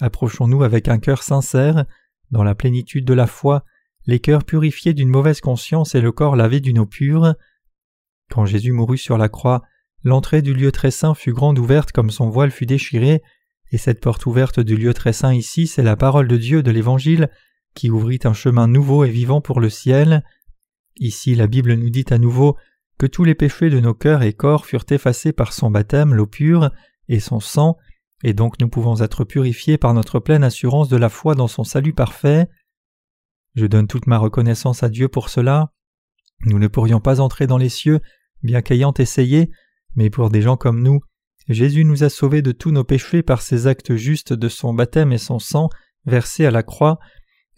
approchons-nous 0.00 0.64
avec 0.64 0.88
un 0.88 0.98
cœur 0.98 1.22
sincère, 1.22 1.84
dans 2.32 2.42
la 2.42 2.56
plénitude 2.56 3.04
de 3.04 3.14
la 3.14 3.28
foi, 3.28 3.64
les 4.06 4.18
cœurs 4.18 4.42
purifiés 4.42 4.94
d'une 4.94 5.10
mauvaise 5.10 5.40
conscience 5.40 5.94
et 5.94 6.00
le 6.00 6.10
corps 6.10 6.34
lavé 6.34 6.58
d'une 6.58 6.80
eau 6.80 6.86
pure. 6.86 7.36
Quand 8.32 8.46
Jésus 8.46 8.72
mourut 8.72 8.98
sur 8.98 9.16
la 9.16 9.28
croix, 9.28 9.62
l'entrée 10.04 10.42
du 10.42 10.54
lieu 10.54 10.72
très 10.72 10.90
saint 10.90 11.14
fut 11.14 11.32
grande 11.32 11.58
ouverte 11.58 11.92
comme 11.92 12.10
son 12.10 12.28
voile 12.28 12.50
fut 12.50 12.66
déchiré, 12.66 13.22
et 13.70 13.78
cette 13.78 14.00
porte 14.00 14.26
ouverte 14.26 14.60
du 14.60 14.76
lieu 14.76 14.92
très 14.92 15.12
saint 15.12 15.34
ici, 15.34 15.66
c'est 15.66 15.82
la 15.82 15.96
parole 15.96 16.28
de 16.28 16.36
Dieu 16.36 16.62
de 16.62 16.70
l'Évangile 16.70 17.30
qui 17.74 17.90
ouvrit 17.90 18.20
un 18.24 18.34
chemin 18.34 18.68
nouveau 18.68 19.04
et 19.04 19.10
vivant 19.10 19.40
pour 19.40 19.60
le 19.60 19.70
ciel. 19.70 20.22
Ici 20.96 21.34
la 21.34 21.46
Bible 21.46 21.74
nous 21.74 21.90
dit 21.90 22.04
à 22.10 22.18
nouveau 22.18 22.56
que 22.98 23.06
tous 23.06 23.24
les 23.24 23.34
péchés 23.34 23.70
de 23.70 23.80
nos 23.80 23.94
cœurs 23.94 24.22
et 24.22 24.34
corps 24.34 24.66
furent 24.66 24.84
effacés 24.90 25.32
par 25.32 25.52
son 25.52 25.70
baptême, 25.70 26.14
l'eau 26.14 26.26
pure, 26.26 26.70
et 27.08 27.18
son 27.18 27.40
sang, 27.40 27.76
et 28.22 28.34
donc 28.34 28.60
nous 28.60 28.68
pouvons 28.68 29.00
être 29.00 29.24
purifiés 29.24 29.78
par 29.78 29.94
notre 29.94 30.20
pleine 30.20 30.44
assurance 30.44 30.88
de 30.88 30.96
la 30.96 31.08
foi 31.08 31.34
dans 31.34 31.48
son 31.48 31.64
salut 31.64 31.94
parfait. 31.94 32.48
Je 33.54 33.66
donne 33.66 33.88
toute 33.88 34.06
ma 34.06 34.18
reconnaissance 34.18 34.82
à 34.82 34.88
Dieu 34.88 35.08
pour 35.08 35.28
cela. 35.28 35.72
Nous 36.46 36.58
ne 36.58 36.68
pourrions 36.68 37.00
pas 37.00 37.20
entrer 37.20 37.46
dans 37.46 37.58
les 37.58 37.68
cieux, 37.68 38.00
bien 38.42 38.62
qu'ayant 38.62 38.94
essayé, 38.94 39.50
mais 39.94 40.10
pour 40.10 40.30
des 40.30 40.42
gens 40.42 40.56
comme 40.56 40.82
nous, 40.82 41.00
Jésus 41.48 41.84
nous 41.84 42.04
a 42.04 42.08
sauvés 42.08 42.42
de 42.42 42.52
tous 42.52 42.70
nos 42.70 42.84
péchés 42.84 43.22
par 43.22 43.42
ses 43.42 43.66
actes 43.66 43.96
justes 43.96 44.32
de 44.32 44.48
son 44.48 44.74
baptême 44.74 45.12
et 45.12 45.18
son 45.18 45.38
sang 45.38 45.68
versé 46.06 46.46
à 46.46 46.50
la 46.50 46.62
croix, 46.62 46.98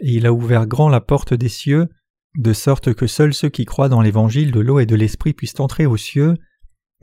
et 0.00 0.12
il 0.12 0.26
a 0.26 0.32
ouvert 0.32 0.66
grand 0.66 0.88
la 0.88 1.00
porte 1.00 1.34
des 1.34 1.48
cieux, 1.48 1.88
de 2.36 2.52
sorte 2.52 2.94
que 2.94 3.06
seuls 3.06 3.34
ceux 3.34 3.48
qui 3.48 3.64
croient 3.64 3.88
dans 3.88 4.00
l'évangile 4.00 4.50
de 4.50 4.60
l'eau 4.60 4.80
et 4.80 4.86
de 4.86 4.96
l'esprit 4.96 5.34
puissent 5.34 5.60
entrer 5.60 5.86
aux 5.86 5.96
cieux. 5.96 6.34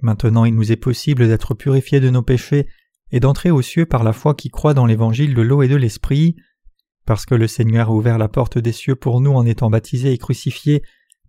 Maintenant 0.02 0.46
il 0.46 0.56
nous 0.56 0.72
est 0.72 0.78
possible 0.78 1.28
d'être 1.28 1.54
purifiés 1.54 2.00
de 2.00 2.10
nos 2.10 2.24
péchés 2.24 2.68
et 3.12 3.20
d'entrer 3.20 3.52
aux 3.52 3.62
cieux 3.62 3.86
par 3.86 4.04
la 4.04 4.14
foi 4.14 4.36
qui 4.36 4.50
croit 4.50 4.74
dans 4.74 4.86
l'évangile 4.86 5.34
de 5.34 5.42
l'eau 5.42 5.62
et 5.62 5.68
de 5.68 5.76
l'esprit. 5.76 6.36
Parce 7.06 7.26
que 7.26 7.36
le 7.36 7.48
Seigneur 7.48 7.90
a 7.90 7.94
ouvert 7.94 8.18
la 8.18 8.28
porte 8.28 8.58
des 8.58 8.72
cieux 8.72 8.96
pour 8.96 9.22
nous 9.22 9.32
en 9.32 9.46
étant 9.46 9.70
baptisés 9.70 10.12
et 10.12 10.18
crucifiés, 10.18 10.82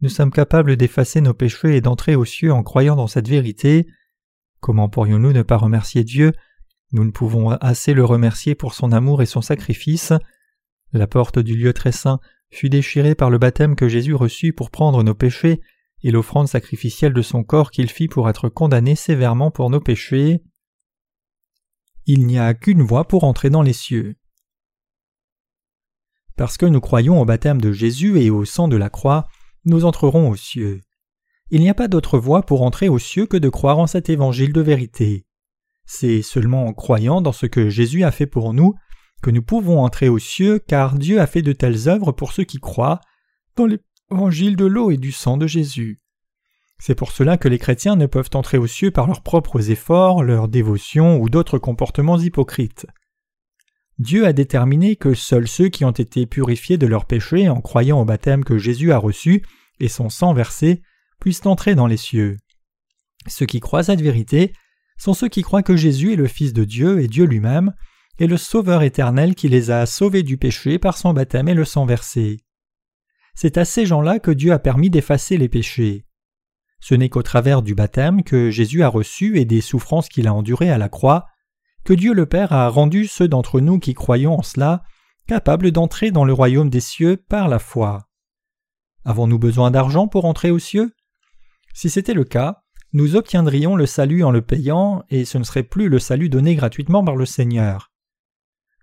nous 0.03 0.09
sommes 0.09 0.33
capables 0.33 0.77
d'effacer 0.77 1.21
nos 1.21 1.33
péchés 1.33 1.77
et 1.77 1.81
d'entrer 1.81 2.17
aux 2.17 2.25
cieux 2.25 2.53
en 2.53 2.65
croyant 2.65 2.97
dans 2.97 3.07
cette 3.07 3.29
vérité. 3.29 3.87
Comment 4.61 4.89
pourrions-nous 4.89 5.33
ne 5.33 5.43
pas 5.43 5.57
remercier 5.57 6.03
Dieu? 6.03 6.33
Nous 6.91 7.05
ne 7.05 7.13
pouvons 7.13 7.51
assez 7.51 7.95
le 7.95 8.05
remercier 8.05 8.57
pour 8.57 8.75
son 8.75 8.91
amour 8.91 9.23
et 9.23 9.27
son 9.27 9.43
sacrifice. 9.43 10.13
La 10.93 11.07
porte 11.07 11.39
du 11.39 11.57
lieu 11.57 11.73
très 11.73 11.93
saint 11.93 12.19
fut 12.51 12.69
déchirée 12.69 13.15
par 13.15 13.31
le 13.31 13.39
baptême 13.39 13.77
que 13.77 13.89
Jésus 13.89 14.15
reçut 14.15 14.53
pour 14.53 14.71
prendre 14.71 15.05
nos 15.05 15.15
péchés 15.15 15.63
et 16.03 16.11
l'offrande 16.11 16.49
sacrificielle 16.49 17.15
de 17.15 17.23
son 17.23 17.45
corps 17.45 17.71
qu'il 17.71 17.89
fit 17.89 18.09
pour 18.09 18.29
être 18.29 18.49
condamné 18.49 18.97
sévèrement 18.97 19.53
pour 19.53 19.71
nos 19.71 19.81
péchés. 19.81 20.43
Il 22.07 22.27
n'y 22.27 22.41
a 22.41 22.55
qu'une 22.55 22.83
voie 22.83 23.07
pour 23.07 23.23
entrer 23.23 23.51
dans 23.51 23.63
les 23.63 23.73
cieux. 23.73 24.17
Parce 26.37 26.57
que 26.57 26.67
nous 26.67 26.81
croyons 26.81 27.21
au 27.21 27.25
baptême 27.25 27.61
de 27.61 27.71
Jésus 27.71 28.21
et 28.21 28.31
au 28.31 28.45
sang 28.45 28.67
de 28.67 28.77
la 28.77 28.91
croix, 28.91 29.29
nous 29.65 29.85
entrerons 29.85 30.31
aux 30.31 30.37
cieux. 30.37 30.81
Il 31.51 31.61
n'y 31.61 31.69
a 31.69 31.75
pas 31.75 31.89
d'autre 31.89 32.19
voie 32.19 32.43
pour 32.43 32.63
entrer 32.63 32.89
aux 32.89 32.99
cieux 32.99 33.27
que 33.27 33.37
de 33.37 33.49
croire 33.49 33.79
en 33.79 33.87
cet 33.87 34.09
évangile 34.09 34.53
de 34.53 34.61
vérité. 34.61 35.27
C'est 35.85 36.23
seulement 36.23 36.67
en 36.67 36.73
croyant 36.73 37.21
dans 37.21 37.33
ce 37.33 37.47
que 37.47 37.69
Jésus 37.69 38.05
a 38.05 38.11
fait 38.11 38.27
pour 38.27 38.55
nous 38.55 38.75
que 39.23 39.31
nous 39.31 39.43
pouvons 39.43 39.81
entrer 39.81 40.09
aux 40.09 40.19
cieux, 40.19 40.59
car 40.59 40.97
Dieu 40.97 41.21
a 41.21 41.27
fait 41.27 41.43
de 41.43 41.53
telles 41.53 41.89
œuvres 41.89 42.13
pour 42.13 42.33
ceux 42.33 42.45
qui 42.45 42.59
croient 42.59 43.01
dans 43.57 43.67
l'évangile 43.67 44.57
de 44.57 44.65
l'eau 44.65 44.91
et 44.91 44.97
du 44.97 45.13
sang 45.13 45.37
de 45.37 45.47
Jésus. 45.47 46.01
C'est 46.79 46.97
pour 46.97 47.13
cela 47.13 47.37
que 47.37 47.49
les 47.49 47.59
chrétiens 47.59 47.95
ne 47.95 48.07
peuvent 48.07 48.31
entrer 48.35 48.59
aux 48.59 48.67
cieux 48.67 48.91
par 48.91 49.07
leurs 49.07 49.23
propres 49.23 49.71
efforts, 49.71 50.25
leur 50.25 50.49
dévotion 50.49 51.21
ou 51.21 51.29
d'autres 51.29 51.59
comportements 51.59 52.19
hypocrites. 52.19 52.87
Dieu 53.99 54.27
a 54.27 54.33
déterminé 54.33 54.97
que 54.97 55.15
seuls 55.15 55.49
ceux 55.49 55.69
qui 55.69 55.85
ont 55.85 55.91
été 55.91 56.27
purifiés 56.27 56.79
de 56.79 56.87
leurs 56.87 57.05
péchés 57.05 57.49
en 57.49 57.61
croyant 57.61 58.01
au 58.01 58.05
baptême 58.05 58.45
que 58.45 58.59
Jésus 58.59 58.93
a 58.93 58.99
reçu 58.99 59.45
et 59.81 59.89
son 59.89 60.09
sang 60.09 60.33
versé 60.33 60.83
puissent 61.21 61.47
entrer 61.47 61.75
dans 61.75 61.87
les 61.87 61.97
cieux. 61.97 62.39
Ceux 63.27 63.47
qui 63.47 63.61
croient 63.61 63.85
cette 63.85 64.01
vérité 64.01 64.53
sont 64.97 65.15
ceux 65.15 65.29
qui 65.29 65.43
croient 65.43 65.63
que 65.63 65.77
Jésus 65.77 66.13
est 66.13 66.17
le 66.17 66.27
Fils 66.27 66.53
de 66.53 66.65
Dieu 66.65 67.01
et 67.01 67.09
Dieu 67.09 67.25
lui-même, 67.25 67.73
et 68.19 68.27
le 68.27 68.37
Sauveur 68.37 68.83
éternel 68.83 69.35
qui 69.35 69.49
les 69.49 69.71
a 69.71 69.87
sauvés 69.87 70.23
du 70.23 70.37
péché 70.37 70.79
par 70.79 70.97
son 70.97 71.13
baptême 71.13 71.49
et 71.49 71.55
le 71.55 71.65
sang 71.65 71.87
versé. 71.87 72.45
C'est 73.35 73.57
à 73.57 73.65
ces 73.65 73.87
gens-là 73.87 74.19
que 74.19 74.31
Dieu 74.31 74.53
a 74.53 74.59
permis 74.59 74.91
d'effacer 74.91 75.37
les 75.39 75.49
péchés. 75.49 76.05
Ce 76.81 76.95
n'est 76.95 77.09
qu'au 77.09 77.23
travers 77.23 77.63
du 77.63 77.75
baptême 77.75 78.23
que 78.23 78.51
Jésus 78.51 78.83
a 78.83 78.89
reçu 78.89 79.39
et 79.39 79.45
des 79.45 79.61
souffrances 79.61 80.09
qu'il 80.09 80.27
a 80.27 80.35
endurées 80.35 80.71
à 80.71 80.79
la 80.79 80.89
croix 80.89 81.27
que 81.85 81.93
Dieu 81.93 82.15
le 82.15 82.27
Père 82.27 82.53
a 82.53 82.69
rendu 82.69 83.07
ceux 83.07 83.29
d'entre 83.29 83.61
nous 83.61 83.79
qui 83.79 83.95
croyons 83.95 84.39
en 84.39 84.43
cela 84.43 84.83
capables 85.27 85.71
d'entrer 85.71 86.11
dans 86.11 86.25
le 86.25 86.33
royaume 86.33 86.71
des 86.71 86.81
cieux 86.81 87.17
par 87.17 87.49
la 87.49 87.59
foi. 87.59 88.09
Avons-nous 89.05 89.39
besoin 89.39 89.71
d'argent 89.71 90.07
pour 90.09 90.25
entrer 90.25 90.51
aux 90.51 90.59
cieux? 90.59 90.93
Si 91.75 91.91
c'était 91.91 92.15
le 92.15 92.25
cas, 92.25 92.63
nous 92.93 93.17
obtiendrions 93.17 93.75
le 93.75 93.87
salut 93.87 94.23
en 94.23 94.31
le 94.31 94.43
payant, 94.43 95.03
et 95.09 95.25
ce 95.25 95.39
ne 95.39 95.45
serait 95.45 95.63
plus 95.63 95.89
le 95.89 95.99
salut 95.99 96.29
donné 96.29 96.55
gratuitement 96.55 97.03
par 97.03 97.17
le 97.17 97.25
Seigneur. 97.25 97.91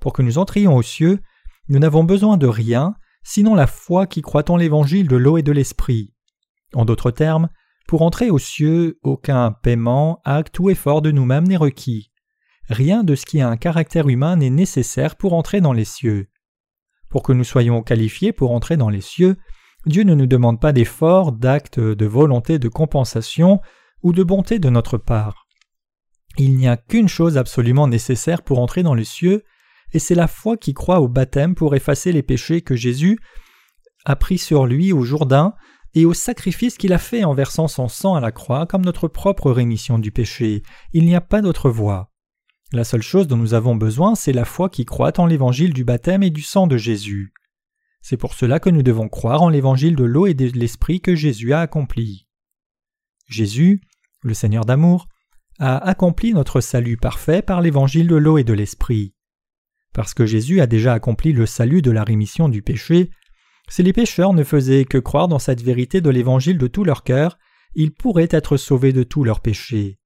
Pour 0.01 0.13
que 0.13 0.22
nous 0.22 0.38
entrions 0.38 0.75
aux 0.75 0.82
cieux, 0.82 1.20
nous 1.68 1.79
n'avons 1.79 2.03
besoin 2.03 2.38
de 2.38 2.48
rien, 2.48 2.96
sinon 3.24 3.53
la 3.53 3.68
foi 3.68 4.08
qui 4.08 4.22
croit 4.22 4.50
en 4.50 4.58
l'évangile 4.58 5.08
de 5.08 5.15
l'eau 5.15 5.38
et 5.38 5.44
de 5.44 5.51
l'esprit. 5.51 6.13
En 6.74 6.86
d'autres 6.86 7.12
termes, 7.12 7.50
pour 7.88 8.01
entrer 8.01 8.29
aux 8.29 8.39
cieux, 8.39 9.00
aucun 9.03 9.51
paiement, 9.51 10.20
acte 10.25 10.60
ou 10.60 10.70
effort 10.70 11.01
de 11.01 11.12
nous-mêmes 11.12 11.48
n'est 11.48 11.58
requis. 11.58 12.12
Rien 12.70 13.04
de 13.04 13.16
ce 13.16 13.26
qui 13.26 13.42
a 13.42 13.50
un 13.50 13.58
caractère 13.58 14.08
humain 14.08 14.36
n'est 14.36 14.52
nécessaire 14.52 15.16
pour 15.16 15.34
entrer 15.34 15.60
dans 15.60 15.74
les 15.74 15.86
cieux. 15.86 16.28
Pour 17.10 17.24
que 17.24 17.34
nous 17.34 17.44
soyons 17.44 17.82
qualifiés 17.82 18.32
pour 18.32 18.52
entrer 18.52 18.78
dans 18.78 18.90
les 18.90 19.02
cieux, 19.02 19.38
Dieu 19.88 20.04
ne 20.04 20.14
nous 20.14 20.28
demande 20.28 20.62
pas 20.62 20.72
d'efforts, 20.72 21.32
d'actes, 21.32 21.80
de 21.80 22.06
volonté, 22.06 22.60
de 22.60 22.68
compensation 22.68 23.60
ou 24.04 24.14
de 24.14 24.24
bonté 24.24 24.60
de 24.60 24.70
notre 24.70 24.98
part. 24.98 25.48
Il 26.38 26.56
n'y 26.56 26.68
a 26.68 26.78
qu'une 26.78 27.08
chose 27.08 27.38
absolument 27.38 27.88
nécessaire 27.88 28.44
pour 28.44 28.60
entrer 28.60 28.84
dans 28.84 28.94
les 28.94 29.04
cieux, 29.04 29.44
et 29.92 30.00
c'est 30.00 30.16
la 30.16 30.28
foi 30.28 30.56
qui 30.56 30.76
croit 30.76 31.02
au 31.02 31.08
baptême 31.08 31.56
pour 31.56 31.76
effacer 31.76 32.12
les 32.12 32.22
péchés 32.22 32.62
que 32.62 32.76
Jésus 32.76 33.20
a 34.06 34.16
pris 34.16 34.38
sur 34.38 34.68
lui 34.68 34.94
au 34.94 35.02
Jourdain 35.02 35.56
et 35.96 36.06
au 36.06 36.14
sacrifice 36.14 36.78
qu'il 36.78 36.94
a 36.94 37.00
fait 37.00 37.24
en 37.24 37.34
versant 37.34 37.68
son 37.68 37.88
sang 37.88 38.14
à 38.14 38.22
la 38.22 38.32
croix 38.32 38.68
comme 38.68 38.86
notre 38.86 39.08
propre 39.08 39.52
rémission 39.52 39.98
du 39.98 40.12
péché. 40.12 40.62
Il 40.94 41.06
n'y 41.06 41.16
a 41.16 41.22
pas 41.22 41.42
d'autre 41.42 41.72
voie. 41.72 42.09
La 42.72 42.84
seule 42.84 43.02
chose 43.02 43.28
dont 43.28 43.38
nous 43.38 43.56
avons 43.56 43.76
besoin, 43.76 44.14
c'est 44.14 44.34
la 44.34 44.46
foi 44.46 44.70
qui 44.70 44.86
croit 44.86 45.20
en 45.20 45.26
l'évangile 45.26 45.74
du 45.74 45.84
baptême 45.84 46.22
et 46.22 46.30
du 46.30 46.44
sang 46.44 46.68
de 46.68 46.78
Jésus. 46.78 47.34
C'est 48.02 48.18
pour 48.18 48.34
cela 48.34 48.60
que 48.60 48.70
nous 48.70 48.84
devons 48.84 49.10
croire 49.10 49.42
en 49.42 49.50
l'évangile 49.50 49.96
de 49.96 50.04
l'eau 50.04 50.28
et 50.28 50.36
de 50.36 50.46
l'esprit 50.46 51.02
que 51.02 51.16
Jésus 51.16 51.52
a 51.52 51.62
accompli. 51.62 52.28
Jésus, 53.28 53.82
le 54.22 54.34
Seigneur 54.34 54.66
d'amour, 54.66 55.08
a 55.58 55.78
accompli 55.78 56.34
notre 56.34 56.62
salut 56.62 56.96
parfait 56.96 57.42
par 57.42 57.62
l'évangile 57.62 58.08
de 58.08 58.16
l'eau 58.16 58.38
et 58.38 58.44
de 58.44 58.54
l'esprit. 58.54 59.14
Parce 59.94 60.14
que 60.14 60.26
Jésus 60.26 60.62
a 60.62 60.68
déjà 60.68 60.94
accompli 60.94 61.34
le 61.34 61.46
salut 61.46 61.82
de 61.82 61.92
la 61.92 62.04
rémission 62.04 62.50
du 62.50 62.62
péché, 62.62 63.10
si 63.68 63.84
les 63.84 63.94
pécheurs 63.94 64.34
ne 64.34 64.44
faisaient 64.44 64.86
que 64.86 64.98
croire 64.98 65.28
dans 65.28 65.40
cette 65.40 65.62
vérité 65.62 66.02
de 66.02 66.10
l'Évangile 66.10 66.58
de 66.58 66.68
tout 66.68 66.84
leur 66.84 67.04
cœur, 67.04 67.38
ils 67.76 67.94
pourraient 67.94 68.28
être 68.32 68.58
sauvés 68.58 68.94
de 68.94 69.04
tous 69.04 69.24
leurs 69.24 69.42
péchés. 69.42 69.99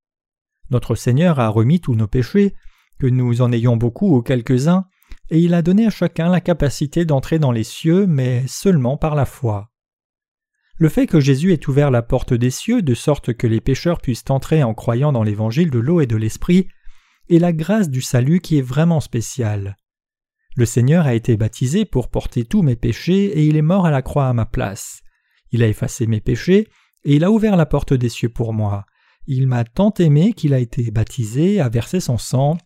Notre 0.70 0.96
Seigneur 0.96 1.40
a 1.40 1.50
remis 1.50 1.80
tous 1.80 1.96
nos 1.96 2.08
péchés, 2.08 2.54
que 3.00 3.08
nous 3.08 3.42
en 3.42 3.52
ayons 3.52 3.78
beaucoup 3.78 4.16
ou 4.16 4.22
quelques-uns, 4.22 4.86
et 5.30 5.40
il 5.40 5.54
a 5.54 5.62
donné 5.62 5.88
à 5.88 5.90
chacun 5.90 6.30
la 6.30 6.42
capacité 6.42 7.06
d'entrer 7.06 7.40
dans 7.40 7.52
les 7.52 7.64
cieux, 7.64 8.08
mais 8.08 8.44
seulement 8.48 8.98
par 8.98 9.16
la 9.16 9.26
foi. 9.26 9.70
Le 10.78 10.90
fait 10.90 11.08
que 11.08 11.20
Jésus 11.20 11.54
ait 11.54 11.70
ouvert 11.70 11.92
la 11.92 12.02
porte 12.02 12.34
des 12.34 12.50
cieux 12.50 12.82
de 12.82 12.94
sorte 12.94 13.34
que 13.34 13.48
les 13.48 13.62
pécheurs 13.62 14.02
puissent 14.02 14.26
entrer 14.30 14.64
en 14.64 14.74
croyant 14.74 15.12
dans 15.12 15.24
l'évangile 15.24 15.70
de 15.70 15.80
l'eau 15.80 16.02
et 16.02 16.08
de 16.08 16.16
l'esprit 16.16 16.68
est 17.30 17.40
la 17.40 17.54
grâce 17.54 17.90
du 17.90 18.02
salut 18.02 18.40
qui 18.42 18.58
est 18.58 18.64
vraiment 18.64 19.00
spéciale. 19.00 19.78
Le 20.56 20.66
Seigneur 20.66 21.06
a 21.06 21.14
été 21.14 21.38
baptisé 21.38 21.86
pour 21.86 22.10
porter 22.10 22.46
tous 22.46 22.62
mes 22.62 22.76
péchés 22.76 23.26
et 23.26 23.46
il 23.46 23.56
est 23.56 23.62
mort 23.62 23.86
à 23.86 23.92
la 23.92 24.02
croix 24.02 24.28
à 24.28 24.34
ma 24.34 24.46
place. 24.46 25.02
Il 25.52 25.64
a 25.64 25.68
effacé 25.68 26.06
mes 26.06 26.22
péchés 26.22 26.68
et 27.06 27.16
il 27.16 27.24
a 27.24 27.32
ouvert 27.32 27.56
la 27.56 27.66
porte 27.66 27.94
des 27.94 28.10
cieux 28.10 28.30
pour 28.30 28.54
moi. 28.54 28.86
Il 29.26 29.48
m'a 29.48 29.64
tant 29.64 29.94
aimé 30.00 30.34
qu'il 30.34 30.54
a 30.54 30.60
été 30.60 30.92
baptisé, 30.92 31.62
a 31.62 31.70
versé 31.70 32.00
son 32.00 32.18
sang 32.18 32.58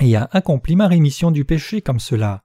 et 0.00 0.16
a 0.16 0.28
accompli 0.32 0.76
ma 0.76 0.88
rémission 0.88 1.30
du 1.30 1.44
péché 1.44 1.82
comme 1.82 2.00
cela. 2.00 2.42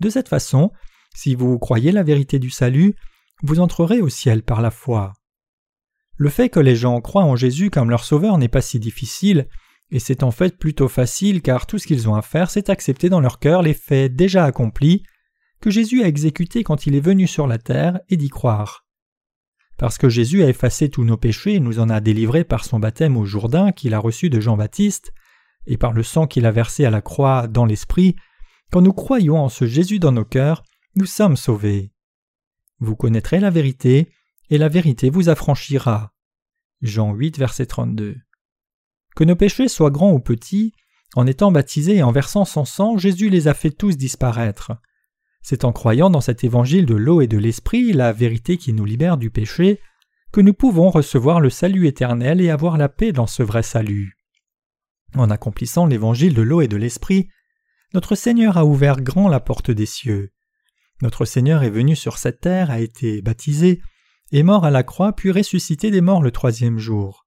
De 0.00 0.10
cette 0.10 0.28
façon, 0.28 0.72
si 1.14 1.34
vous 1.34 1.58
croyez 1.58 1.92
la 1.92 2.02
vérité 2.02 2.38
du 2.38 2.50
salut, 2.50 2.94
vous 3.42 3.60
entrerez 3.60 4.00
au 4.00 4.08
ciel 4.08 4.42
par 4.42 4.60
la 4.62 4.70
foi. 4.70 5.12
Le 6.16 6.28
fait 6.28 6.48
que 6.48 6.60
les 6.60 6.76
gens 6.76 7.00
croient 7.00 7.24
en 7.24 7.36
Jésus 7.36 7.70
comme 7.70 7.90
leur 7.90 8.04
sauveur 8.04 8.38
n'est 8.38 8.48
pas 8.48 8.60
si 8.60 8.78
difficile, 8.78 9.48
et 9.90 9.98
c'est 9.98 10.22
en 10.22 10.30
fait 10.30 10.58
plutôt 10.58 10.88
facile 10.88 11.42
car 11.42 11.66
tout 11.66 11.78
ce 11.78 11.86
qu'ils 11.86 12.08
ont 12.08 12.14
à 12.14 12.22
faire, 12.22 12.50
c'est 12.50 12.70
accepter 12.70 13.08
dans 13.08 13.20
leur 13.20 13.38
cœur 13.38 13.62
les 13.62 13.74
faits 13.74 14.14
déjà 14.14 14.44
accomplis 14.44 15.04
que 15.60 15.70
Jésus 15.70 16.02
a 16.02 16.08
exécutés 16.08 16.64
quand 16.64 16.86
il 16.86 16.96
est 16.96 17.00
venu 17.00 17.26
sur 17.26 17.46
la 17.46 17.58
terre 17.58 18.00
et 18.08 18.16
d'y 18.16 18.28
croire. 18.28 18.81
Parce 19.82 19.98
que 19.98 20.08
Jésus 20.08 20.44
a 20.44 20.48
effacé 20.48 20.90
tous 20.90 21.02
nos 21.02 21.16
péchés 21.16 21.54
et 21.54 21.58
nous 21.58 21.80
en 21.80 21.90
a 21.90 21.98
délivrés 21.98 22.44
par 22.44 22.64
son 22.64 22.78
baptême 22.78 23.16
au 23.16 23.24
Jourdain 23.24 23.72
qu'il 23.72 23.94
a 23.94 23.98
reçu 23.98 24.30
de 24.30 24.38
Jean-Baptiste, 24.38 25.12
et 25.66 25.76
par 25.76 25.92
le 25.92 26.04
sang 26.04 26.28
qu'il 26.28 26.46
a 26.46 26.52
versé 26.52 26.84
à 26.84 26.90
la 26.90 27.00
croix 27.00 27.48
dans 27.48 27.64
l'Esprit, 27.64 28.14
quand 28.70 28.80
nous 28.80 28.92
croyons 28.92 29.38
en 29.38 29.48
ce 29.48 29.66
Jésus 29.66 29.98
dans 29.98 30.12
nos 30.12 30.24
cœurs, 30.24 30.62
nous 30.94 31.04
sommes 31.04 31.36
sauvés. 31.36 31.90
Vous 32.78 32.94
connaîtrez 32.94 33.40
la 33.40 33.50
vérité, 33.50 34.12
et 34.50 34.56
la 34.56 34.68
vérité 34.68 35.10
vous 35.10 35.28
affranchira. 35.28 36.14
Jean 36.80 37.12
8, 37.12 37.36
verset 37.36 37.66
32. 37.66 38.14
Que 39.16 39.24
nos 39.24 39.34
péchés 39.34 39.66
soient 39.66 39.90
grands 39.90 40.12
ou 40.12 40.20
petits, 40.20 40.74
en 41.16 41.26
étant 41.26 41.50
baptisés 41.50 41.96
et 41.96 42.02
en 42.04 42.12
versant 42.12 42.44
son 42.44 42.64
sang, 42.64 42.98
Jésus 42.98 43.30
les 43.30 43.48
a 43.48 43.54
fait 43.54 43.72
tous 43.72 43.96
disparaître. 43.96 44.74
C'est 45.42 45.64
en 45.64 45.72
croyant 45.72 46.08
dans 46.08 46.20
cet 46.20 46.44
évangile 46.44 46.86
de 46.86 46.94
l'eau 46.94 47.20
et 47.20 47.26
de 47.26 47.38
l'esprit, 47.38 47.92
la 47.92 48.12
vérité 48.12 48.56
qui 48.56 48.72
nous 48.72 48.84
libère 48.84 49.16
du 49.16 49.30
péché, 49.30 49.80
que 50.32 50.40
nous 50.40 50.54
pouvons 50.54 50.88
recevoir 50.88 51.40
le 51.40 51.50
salut 51.50 51.86
éternel 51.86 52.40
et 52.40 52.50
avoir 52.50 52.78
la 52.78 52.88
paix 52.88 53.12
dans 53.12 53.26
ce 53.26 53.42
vrai 53.42 53.62
salut. 53.62 54.16
En 55.14 55.30
accomplissant 55.30 55.86
l'évangile 55.86 56.32
de 56.32 56.42
l'eau 56.42 56.62
et 56.62 56.68
de 56.68 56.76
l'esprit, 56.76 57.28
notre 57.92 58.14
Seigneur 58.14 58.56
a 58.56 58.64
ouvert 58.64 59.02
grand 59.02 59.28
la 59.28 59.40
porte 59.40 59.70
des 59.70 59.84
cieux. 59.84 60.30
Notre 61.02 61.24
Seigneur 61.24 61.62
est 61.64 61.70
venu 61.70 61.96
sur 61.96 62.16
cette 62.16 62.40
terre, 62.40 62.70
a 62.70 62.80
été 62.80 63.20
baptisé, 63.20 63.82
est 64.30 64.42
mort 64.42 64.64
à 64.64 64.70
la 64.70 64.84
croix, 64.84 65.12
puis 65.12 65.30
ressuscité 65.30 65.90
des 65.90 66.00
morts 66.00 66.22
le 66.22 66.30
troisième 66.30 66.78
jour. 66.78 67.26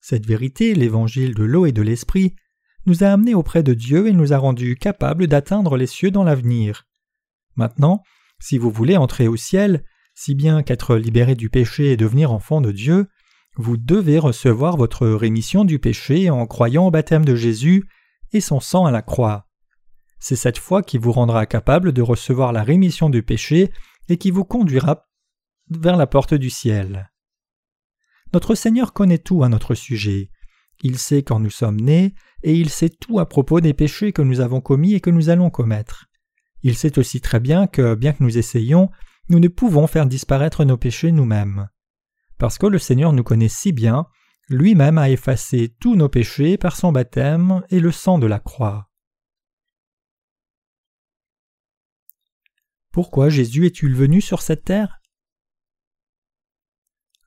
Cette 0.00 0.26
vérité, 0.26 0.74
l'évangile 0.74 1.34
de 1.34 1.42
l'eau 1.42 1.66
et 1.66 1.72
de 1.72 1.82
l'esprit, 1.82 2.36
nous 2.84 3.02
a 3.02 3.08
amenés 3.08 3.34
auprès 3.34 3.64
de 3.64 3.74
Dieu 3.74 4.06
et 4.06 4.12
nous 4.12 4.32
a 4.32 4.38
rendus 4.38 4.76
capables 4.76 5.26
d'atteindre 5.26 5.76
les 5.76 5.88
cieux 5.88 6.12
dans 6.12 6.22
l'avenir. 6.22 6.86
Maintenant, 7.56 8.02
si 8.38 8.58
vous 8.58 8.70
voulez 8.70 8.96
entrer 8.96 9.28
au 9.28 9.36
ciel, 9.36 9.84
si 10.14 10.34
bien 10.34 10.62
qu'être 10.62 10.96
libéré 10.96 11.34
du 11.34 11.50
péché 11.50 11.92
et 11.92 11.96
devenir 11.96 12.32
enfant 12.32 12.60
de 12.60 12.72
Dieu, 12.72 13.08
vous 13.56 13.76
devez 13.76 14.18
recevoir 14.18 14.76
votre 14.76 15.06
rémission 15.08 15.64
du 15.64 15.78
péché 15.78 16.30
en 16.30 16.46
croyant 16.46 16.86
au 16.86 16.90
baptême 16.90 17.24
de 17.24 17.34
Jésus 17.34 17.88
et 18.32 18.40
son 18.40 18.60
sang 18.60 18.84
à 18.84 18.90
la 18.90 19.02
croix. 19.02 19.46
C'est 20.18 20.36
cette 20.36 20.58
foi 20.58 20.82
qui 20.82 20.98
vous 20.98 21.12
rendra 21.12 21.46
capable 21.46 21.92
de 21.92 22.02
recevoir 22.02 22.52
la 22.52 22.62
rémission 22.62 23.10
du 23.10 23.22
péché 23.22 23.70
et 24.08 24.18
qui 24.18 24.30
vous 24.30 24.44
conduira 24.44 25.06
vers 25.70 25.96
la 25.96 26.06
porte 26.06 26.34
du 26.34 26.50
ciel. 26.50 27.10
Notre 28.32 28.54
Seigneur 28.54 28.92
connaît 28.92 29.18
tout 29.18 29.42
à 29.42 29.48
notre 29.48 29.74
sujet. 29.74 30.30
Il 30.82 30.98
sait 30.98 31.22
quand 31.22 31.40
nous 31.40 31.50
sommes 31.50 31.80
nés, 31.80 32.14
et 32.42 32.54
il 32.54 32.68
sait 32.68 32.90
tout 32.90 33.18
à 33.18 33.26
propos 33.26 33.60
des 33.60 33.72
péchés 33.72 34.12
que 34.12 34.22
nous 34.22 34.40
avons 34.40 34.60
commis 34.60 34.94
et 34.94 35.00
que 35.00 35.10
nous 35.10 35.30
allons 35.30 35.48
commettre. 35.48 36.06
Il 36.62 36.76
sait 36.76 36.98
aussi 36.98 37.20
très 37.20 37.40
bien 37.40 37.66
que, 37.66 37.94
bien 37.94 38.12
que 38.12 38.22
nous 38.22 38.38
essayions, 38.38 38.90
nous 39.28 39.40
ne 39.40 39.48
pouvons 39.48 39.86
faire 39.86 40.06
disparaître 40.06 40.64
nos 40.64 40.76
péchés 40.76 41.12
nous-mêmes. 41.12 41.68
Parce 42.38 42.58
que 42.58 42.66
le 42.66 42.78
Seigneur 42.78 43.12
nous 43.12 43.24
connaît 43.24 43.48
si 43.48 43.72
bien, 43.72 44.06
lui-même 44.48 44.98
a 44.98 45.10
effacé 45.10 45.74
tous 45.80 45.96
nos 45.96 46.08
péchés 46.08 46.56
par 46.56 46.76
son 46.76 46.92
baptême 46.92 47.62
et 47.70 47.80
le 47.80 47.92
sang 47.92 48.18
de 48.18 48.26
la 48.26 48.38
croix. 48.38 48.88
Pourquoi 52.92 53.28
Jésus 53.28 53.66
est-il 53.66 53.94
venu 53.94 54.20
sur 54.20 54.40
cette 54.40 54.64
terre? 54.64 55.00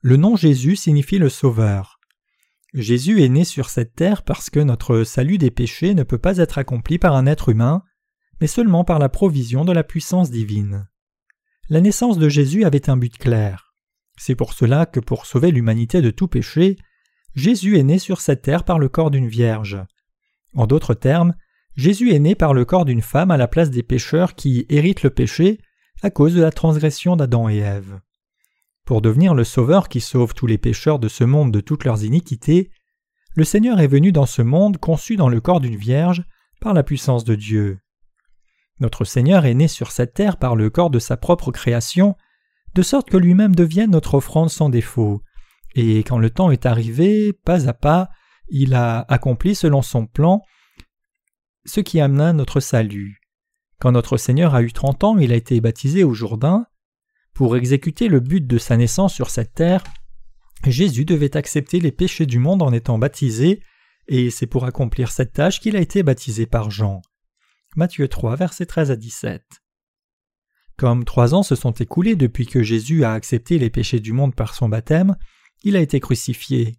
Le 0.00 0.16
nom 0.16 0.34
Jésus 0.34 0.76
signifie 0.76 1.18
le 1.18 1.28
Sauveur. 1.28 2.00
Jésus 2.72 3.22
est 3.22 3.28
né 3.28 3.44
sur 3.44 3.68
cette 3.68 3.94
terre 3.94 4.22
parce 4.22 4.48
que 4.48 4.60
notre 4.60 5.04
salut 5.04 5.38
des 5.38 5.50
péchés 5.50 5.94
ne 5.94 6.04
peut 6.04 6.18
pas 6.18 6.38
être 6.38 6.58
accompli 6.58 6.98
par 6.98 7.14
un 7.14 7.26
être 7.26 7.50
humain, 7.50 7.82
mais 8.40 8.46
seulement 8.46 8.84
par 8.84 8.98
la 8.98 9.08
provision 9.08 9.64
de 9.64 9.72
la 9.72 9.84
puissance 9.84 10.30
divine. 10.30 10.88
La 11.68 11.80
naissance 11.80 12.18
de 12.18 12.28
Jésus 12.28 12.64
avait 12.64 12.90
un 12.90 12.96
but 12.96 13.16
clair. 13.16 13.74
C'est 14.18 14.34
pour 14.34 14.52
cela 14.52 14.86
que 14.86 15.00
pour 15.00 15.26
sauver 15.26 15.50
l'humanité 15.50 16.02
de 16.02 16.10
tout 16.10 16.28
péché, 16.28 16.76
Jésus 17.34 17.78
est 17.78 17.84
né 17.84 17.98
sur 17.98 18.20
cette 18.20 18.42
terre 18.42 18.64
par 18.64 18.78
le 18.78 18.88
corps 18.88 19.10
d'une 19.10 19.28
vierge. 19.28 19.78
En 20.54 20.66
d'autres 20.66 20.94
termes, 20.94 21.34
Jésus 21.76 22.12
est 22.12 22.18
né 22.18 22.34
par 22.34 22.52
le 22.52 22.64
corps 22.64 22.84
d'une 22.84 23.02
femme 23.02 23.30
à 23.30 23.36
la 23.36 23.46
place 23.46 23.70
des 23.70 23.82
pécheurs 23.82 24.34
qui 24.34 24.66
héritent 24.68 25.04
le 25.04 25.10
péché 25.10 25.60
à 26.02 26.10
cause 26.10 26.34
de 26.34 26.42
la 26.42 26.50
transgression 26.50 27.16
d'Adam 27.16 27.48
et 27.48 27.58
Ève. 27.58 28.00
Pour 28.84 29.00
devenir 29.00 29.34
le 29.34 29.44
Sauveur 29.44 29.88
qui 29.88 30.00
sauve 30.00 30.34
tous 30.34 30.46
les 30.46 30.58
pécheurs 30.58 30.98
de 30.98 31.08
ce 31.08 31.22
monde 31.22 31.52
de 31.52 31.60
toutes 31.60 31.84
leurs 31.84 32.04
iniquités, 32.04 32.70
le 33.36 33.44
Seigneur 33.44 33.78
est 33.78 33.86
venu 33.86 34.10
dans 34.10 34.26
ce 34.26 34.42
monde 34.42 34.78
conçu 34.78 35.14
dans 35.14 35.28
le 35.28 35.40
corps 35.40 35.60
d'une 35.60 35.76
vierge 35.76 36.24
par 36.60 36.74
la 36.74 36.82
puissance 36.82 37.24
de 37.24 37.36
Dieu. 37.36 37.78
Notre 38.80 39.04
Seigneur 39.04 39.44
est 39.44 39.54
né 39.54 39.68
sur 39.68 39.92
cette 39.92 40.14
terre 40.14 40.38
par 40.38 40.56
le 40.56 40.70
corps 40.70 40.90
de 40.90 40.98
sa 40.98 41.16
propre 41.16 41.52
création, 41.52 42.16
de 42.74 42.82
sorte 42.82 43.10
que 43.10 43.16
lui-même 43.16 43.54
devienne 43.54 43.90
notre 43.90 44.14
offrande 44.14 44.50
sans 44.50 44.70
défaut, 44.70 45.22
Et 45.74 45.98
quand 45.98 46.18
le 46.18 46.30
temps 46.30 46.50
est 46.50 46.66
arrivé, 46.66 47.32
pas 47.32 47.68
à 47.68 47.74
pas, 47.74 48.08
il 48.48 48.74
a 48.74 49.04
accompli 49.08 49.54
selon 49.54 49.82
son 49.82 50.06
plan 50.06 50.42
ce 51.66 51.80
qui 51.80 52.00
amena 52.00 52.32
notre 52.32 52.58
salut. 52.60 53.20
Quand 53.80 53.92
notre 53.92 54.16
Seigneur 54.16 54.54
a 54.54 54.62
eu 54.62 54.72
trente 54.72 55.04
ans, 55.04 55.18
il 55.18 55.32
a 55.32 55.36
été 55.36 55.60
baptisé 55.60 56.04
au 56.04 56.14
Jourdain. 56.14 56.66
Pour 57.34 57.56
exécuter 57.56 58.08
le 58.08 58.20
but 58.20 58.46
de 58.46 58.58
sa 58.58 58.76
naissance 58.76 59.14
sur 59.14 59.30
cette 59.30 59.54
terre, 59.54 59.84
Jésus 60.66 61.04
devait 61.04 61.36
accepter 61.36 61.80
les 61.80 61.92
péchés 61.92 62.26
du 62.26 62.38
monde 62.38 62.62
en 62.62 62.72
étant 62.72 62.98
baptisé, 62.98 63.62
et 64.08 64.30
c'est 64.30 64.46
pour 64.46 64.64
accomplir 64.64 65.10
cette 65.10 65.32
tâche 65.32 65.60
qu'il 65.60 65.76
a 65.76 65.80
été 65.80 66.02
baptisé 66.02 66.46
par 66.46 66.70
Jean. 66.70 67.00
Matthieu 67.76 68.08
3, 68.08 68.34
versets 68.34 68.66
13 68.66 68.90
à 68.90 68.96
17. 68.96 69.44
Comme 70.76 71.04
trois 71.04 71.34
ans 71.34 71.44
se 71.44 71.54
sont 71.54 71.70
écoulés 71.70 72.16
depuis 72.16 72.46
que 72.46 72.64
Jésus 72.64 73.04
a 73.04 73.12
accepté 73.12 73.58
les 73.58 73.70
péchés 73.70 74.00
du 74.00 74.12
monde 74.12 74.34
par 74.34 74.54
son 74.54 74.68
baptême, 74.68 75.16
il 75.62 75.76
a 75.76 75.80
été 75.80 76.00
crucifié. 76.00 76.74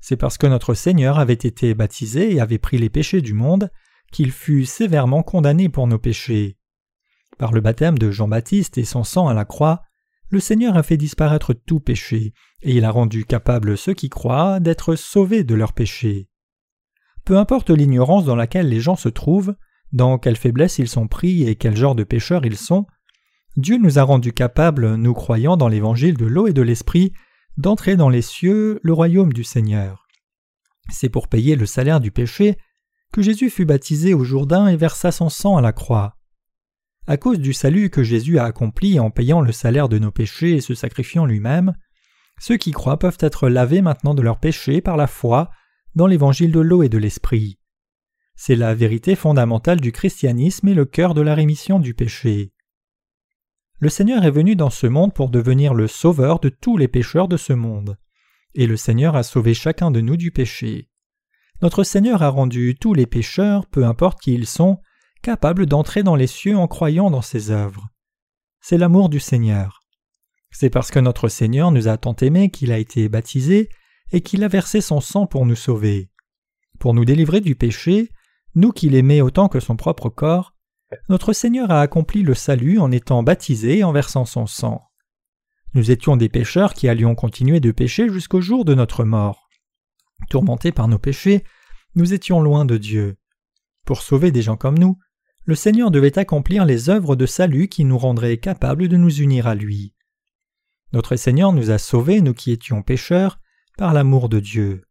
C'est 0.00 0.16
parce 0.16 0.36
que 0.36 0.48
notre 0.48 0.74
Seigneur 0.74 1.20
avait 1.20 1.34
été 1.34 1.72
baptisé 1.74 2.34
et 2.34 2.40
avait 2.40 2.58
pris 2.58 2.78
les 2.78 2.90
péchés 2.90 3.22
du 3.22 3.32
monde 3.32 3.70
qu'il 4.10 4.32
fut 4.32 4.64
sévèrement 4.64 5.22
condamné 5.22 5.68
pour 5.68 5.86
nos 5.86 5.98
péchés. 5.98 6.58
Par 7.38 7.52
le 7.52 7.60
baptême 7.60 7.98
de 7.98 8.10
Jean-Baptiste 8.10 8.76
et 8.76 8.84
son 8.84 9.04
sang 9.04 9.28
à 9.28 9.34
la 9.34 9.44
croix, 9.44 9.82
le 10.30 10.40
Seigneur 10.40 10.76
a 10.76 10.82
fait 10.82 10.96
disparaître 10.96 11.52
tout 11.52 11.78
péché, 11.78 12.32
et 12.62 12.76
il 12.76 12.84
a 12.84 12.90
rendu 12.90 13.24
capables 13.24 13.78
ceux 13.78 13.94
qui 13.94 14.08
croient 14.08 14.58
d'être 14.58 14.96
sauvés 14.96 15.44
de 15.44 15.54
leurs 15.54 15.74
péchés. 15.74 16.28
Peu 17.24 17.38
importe 17.38 17.70
l'ignorance 17.70 18.24
dans 18.24 18.36
laquelle 18.36 18.68
les 18.68 18.80
gens 18.80 18.96
se 18.96 19.08
trouvent, 19.08 19.54
dans 19.92 20.18
quelle 20.18 20.36
faiblesse 20.36 20.78
ils 20.78 20.88
sont 20.88 21.08
pris 21.08 21.48
et 21.48 21.56
quel 21.56 21.76
genre 21.76 21.94
de 21.94 22.04
pécheurs 22.04 22.44
ils 22.44 22.56
sont, 22.56 22.86
Dieu 23.56 23.78
nous 23.78 23.98
a 23.98 24.02
rendus 24.02 24.32
capables, 24.32 24.94
nous 24.94 25.14
croyant 25.14 25.56
dans 25.56 25.68
l'évangile 25.68 26.16
de 26.16 26.26
l'eau 26.26 26.46
et 26.46 26.52
de 26.52 26.62
l'esprit, 26.62 27.12
d'entrer 27.56 27.96
dans 27.96 28.08
les 28.08 28.22
cieux, 28.22 28.78
le 28.82 28.92
royaume 28.92 29.32
du 29.32 29.44
Seigneur. 29.44 30.06
C'est 30.90 31.08
pour 31.08 31.28
payer 31.28 31.56
le 31.56 31.66
salaire 31.66 32.00
du 32.00 32.10
péché 32.10 32.56
que 33.12 33.22
Jésus 33.22 33.50
fut 33.50 33.64
baptisé 33.64 34.14
au 34.14 34.22
Jourdain 34.22 34.68
et 34.68 34.76
versa 34.76 35.10
son 35.10 35.28
sang 35.28 35.56
à 35.56 35.60
la 35.60 35.72
croix. 35.72 36.16
À 37.06 37.16
cause 37.16 37.40
du 37.40 37.52
salut 37.52 37.90
que 37.90 38.02
Jésus 38.02 38.38
a 38.38 38.44
accompli 38.44 39.00
en 39.00 39.10
payant 39.10 39.40
le 39.40 39.52
salaire 39.52 39.88
de 39.88 39.98
nos 39.98 40.10
péchés 40.10 40.52
et 40.52 40.60
se 40.60 40.74
sacrifiant 40.74 41.24
lui-même, 41.24 41.72
ceux 42.38 42.58
qui 42.58 42.70
croient 42.70 42.98
peuvent 42.98 43.18
être 43.20 43.48
lavés 43.48 43.82
maintenant 43.82 44.14
de 44.14 44.22
leurs 44.22 44.38
péchés 44.38 44.80
par 44.80 44.96
la 44.96 45.06
foi 45.06 45.50
dans 45.94 46.06
l'évangile 46.06 46.52
de 46.52 46.60
l'eau 46.60 46.82
et 46.82 46.88
de 46.88 46.98
l'esprit. 46.98 47.58
C'est 48.40 48.54
la 48.54 48.72
vérité 48.72 49.16
fondamentale 49.16 49.80
du 49.80 49.90
christianisme 49.90 50.68
et 50.68 50.74
le 50.74 50.84
cœur 50.84 51.12
de 51.12 51.20
la 51.20 51.34
rémission 51.34 51.80
du 51.80 51.92
péché. 51.92 52.52
Le 53.80 53.88
Seigneur 53.88 54.24
est 54.24 54.30
venu 54.30 54.54
dans 54.54 54.70
ce 54.70 54.86
monde 54.86 55.12
pour 55.12 55.28
devenir 55.28 55.74
le 55.74 55.88
sauveur 55.88 56.38
de 56.38 56.48
tous 56.48 56.76
les 56.76 56.86
pécheurs 56.86 57.26
de 57.26 57.36
ce 57.36 57.52
monde, 57.52 57.98
et 58.54 58.68
le 58.68 58.76
Seigneur 58.76 59.16
a 59.16 59.24
sauvé 59.24 59.54
chacun 59.54 59.90
de 59.90 60.00
nous 60.00 60.16
du 60.16 60.30
péché. 60.30 60.88
Notre 61.62 61.82
Seigneur 61.82 62.22
a 62.22 62.28
rendu 62.28 62.76
tous 62.80 62.94
les 62.94 63.06
pécheurs, 63.06 63.66
peu 63.66 63.84
importe 63.84 64.20
qui 64.20 64.34
ils 64.34 64.46
sont, 64.46 64.78
capables 65.20 65.66
d'entrer 65.66 66.04
dans 66.04 66.16
les 66.16 66.28
cieux 66.28 66.56
en 66.56 66.68
croyant 66.68 67.10
dans 67.10 67.22
ses 67.22 67.50
œuvres. 67.50 67.88
C'est 68.60 68.78
l'amour 68.78 69.08
du 69.08 69.18
Seigneur. 69.18 69.80
C'est 70.52 70.70
parce 70.70 70.92
que 70.92 71.00
notre 71.00 71.28
Seigneur 71.28 71.72
nous 71.72 71.88
a 71.88 71.96
tant 71.96 72.14
aimés 72.14 72.50
qu'il 72.50 72.70
a 72.70 72.78
été 72.78 73.08
baptisé 73.08 73.68
et 74.12 74.20
qu'il 74.20 74.44
a 74.44 74.48
versé 74.48 74.80
son 74.80 75.00
sang 75.00 75.26
pour 75.26 75.44
nous 75.44 75.56
sauver. 75.56 76.08
Pour 76.78 76.94
nous 76.94 77.04
délivrer 77.04 77.40
du 77.40 77.56
péché, 77.56 78.10
nous 78.54 78.72
qui 78.72 78.88
l'aimait 78.88 79.20
autant 79.20 79.48
que 79.48 79.60
son 79.60 79.76
propre 79.76 80.08
corps, 80.08 80.54
notre 81.08 81.32
Seigneur 81.32 81.70
a 81.70 81.80
accompli 81.80 82.22
le 82.22 82.34
salut 82.34 82.78
en 82.78 82.90
étant 82.90 83.22
baptisé 83.22 83.78
et 83.78 83.84
en 83.84 83.92
versant 83.92 84.24
son 84.24 84.46
sang. 84.46 84.82
Nous 85.74 85.90
étions 85.90 86.16
des 86.16 86.28
pécheurs 86.28 86.72
qui 86.72 86.88
allions 86.88 87.14
continuer 87.14 87.60
de 87.60 87.72
pécher 87.72 88.08
jusqu'au 88.08 88.40
jour 88.40 88.64
de 88.64 88.74
notre 88.74 89.04
mort. 89.04 89.48
Tourmentés 90.30 90.72
par 90.72 90.88
nos 90.88 90.98
péchés, 90.98 91.44
nous 91.94 92.14
étions 92.14 92.40
loin 92.40 92.64
de 92.64 92.78
Dieu. 92.78 93.16
Pour 93.84 94.02
sauver 94.02 94.30
des 94.30 94.42
gens 94.42 94.56
comme 94.56 94.78
nous, 94.78 94.98
le 95.44 95.54
Seigneur 95.54 95.90
devait 95.90 96.18
accomplir 96.18 96.64
les 96.64 96.90
œuvres 96.90 97.16
de 97.16 97.26
salut 97.26 97.68
qui 97.68 97.84
nous 97.84 97.98
rendraient 97.98 98.38
capables 98.38 98.88
de 98.88 98.96
nous 98.96 99.14
unir 99.20 99.46
à 99.46 99.54
lui. 99.54 99.94
Notre 100.92 101.16
Seigneur 101.16 101.52
nous 101.52 101.70
a 101.70 101.78
sauvés, 101.78 102.20
nous 102.20 102.34
qui 102.34 102.50
étions 102.50 102.82
pécheurs, 102.82 103.38
par 103.76 103.92
l'amour 103.92 104.28
de 104.28 104.40
Dieu. 104.40 104.84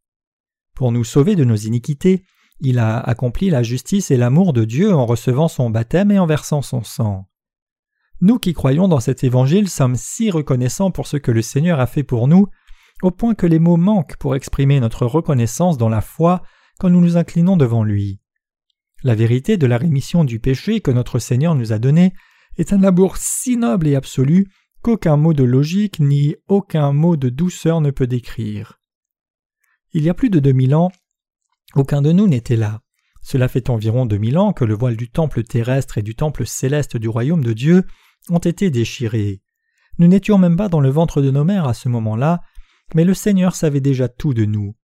Pour 0.73 0.91
nous 0.91 1.03
sauver 1.03 1.35
de 1.35 1.43
nos 1.43 1.55
iniquités, 1.55 2.23
il 2.59 2.79
a 2.79 2.99
accompli 2.99 3.49
la 3.49 3.63
justice 3.63 4.11
et 4.11 4.17
l'amour 4.17 4.53
de 4.53 4.65
Dieu 4.65 4.93
en 4.93 5.05
recevant 5.05 5.47
son 5.47 5.69
baptême 5.69 6.11
et 6.11 6.19
en 6.19 6.25
versant 6.25 6.61
son 6.61 6.83
sang. 6.83 7.27
Nous 8.19 8.39
qui 8.39 8.53
croyons 8.53 8.87
dans 8.87 8.99
cet 8.99 9.23
évangile 9.23 9.69
sommes 9.69 9.95
si 9.95 10.31
reconnaissants 10.31 10.89
pour 10.89 11.05
ce 11.05 11.17
que 11.17 11.31
le 11.31 11.43
Seigneur 11.43 11.79
a 11.79 11.87
fait 11.87 12.03
pour 12.03 12.27
nous 12.27 12.47
au 13.03 13.11
point 13.11 13.35
que 13.35 13.45
les 13.45 13.59
mots 13.59 13.77
manquent 13.77 14.17
pour 14.17 14.35
exprimer 14.35 14.79
notre 14.79 15.05
reconnaissance 15.05 15.77
dans 15.77 15.89
la 15.89 16.01
foi 16.01 16.41
quand 16.79 16.89
nous 16.89 17.01
nous 17.01 17.17
inclinons 17.17 17.57
devant 17.57 17.83
lui. 17.83 18.19
La 19.03 19.13
vérité 19.13 19.57
de 19.57 19.67
la 19.67 19.77
rémission 19.77 20.23
du 20.23 20.39
péché 20.39 20.81
que 20.81 20.89
notre 20.89 21.19
Seigneur 21.19 21.53
nous 21.53 21.73
a 21.73 21.77
donnée 21.77 22.13
est 22.57 22.73
un 22.73 22.83
amour 22.83 23.17
si 23.17 23.55
noble 23.55 23.87
et 23.87 23.95
absolu 23.95 24.47
qu'aucun 24.81 25.17
mot 25.17 25.33
de 25.33 25.43
logique 25.43 25.99
ni 25.99 26.35
aucun 26.47 26.91
mot 26.93 27.17
de 27.17 27.29
douceur 27.29 27.81
ne 27.81 27.91
peut 27.91 28.07
décrire. 28.07 28.79
Il 29.93 30.03
y 30.03 30.09
a 30.09 30.15
plus 30.15 30.31
de 30.31 30.39
deux 30.39 30.51
mille 30.51 30.73
ans, 30.73 30.91
aucun 31.79 32.01
de 32.01 32.11
nous 32.11 32.27
n'était 32.27 32.55
là. 32.55 32.81
Cela 33.21 33.47
fait 33.47 33.69
environ 33.69 34.05
deux 34.05 34.17
mille 34.17 34.37
ans 34.37 34.53
que 34.53 34.65
le 34.65 34.73
voile 34.73 34.95
du 34.95 35.09
temple 35.09 35.43
terrestre 35.43 35.97
et 35.97 36.01
du 36.01 36.15
temple 36.15 36.45
céleste 36.45 36.97
du 36.97 37.09
royaume 37.09 37.43
de 37.43 37.53
Dieu 37.53 37.83
ont 38.29 38.37
été 38.37 38.69
déchirés. 38.69 39.41
Nous 39.99 40.07
n'étions 40.07 40.37
même 40.37 40.55
pas 40.55 40.69
dans 40.69 40.79
le 40.79 40.89
ventre 40.89 41.21
de 41.21 41.31
nos 41.31 41.43
mères 41.43 41.67
à 41.67 41.73
ce 41.73 41.89
moment-là, 41.89 42.41
mais 42.95 43.03
le 43.03 43.13
Seigneur 43.13 43.55
savait 43.55 43.81
déjà 43.81 44.07
tout 44.07 44.33
de 44.33 44.45
nous. 44.45 44.75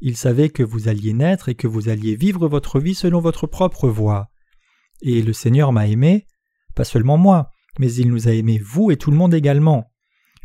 Il 0.00 0.16
savait 0.16 0.48
que 0.48 0.62
vous 0.62 0.88
alliez 0.88 1.12
naître 1.12 1.48
et 1.48 1.54
que 1.54 1.66
vous 1.66 1.88
alliez 1.88 2.14
vivre 2.14 2.48
votre 2.48 2.80
vie 2.80 2.94
selon 2.94 3.20
votre 3.20 3.46
propre 3.46 3.88
voie. 3.88 4.30
Et 5.02 5.22
le 5.22 5.32
Seigneur 5.32 5.72
m'a 5.72 5.86
aimé, 5.86 6.26
pas 6.74 6.84
seulement 6.84 7.18
moi, 7.18 7.50
mais 7.78 7.92
il 7.92 8.08
nous 8.08 8.28
a 8.28 8.32
aimés 8.32 8.60
vous 8.64 8.90
et 8.90 8.96
tout 8.96 9.10
le 9.10 9.16
monde 9.16 9.34
également. 9.34 9.92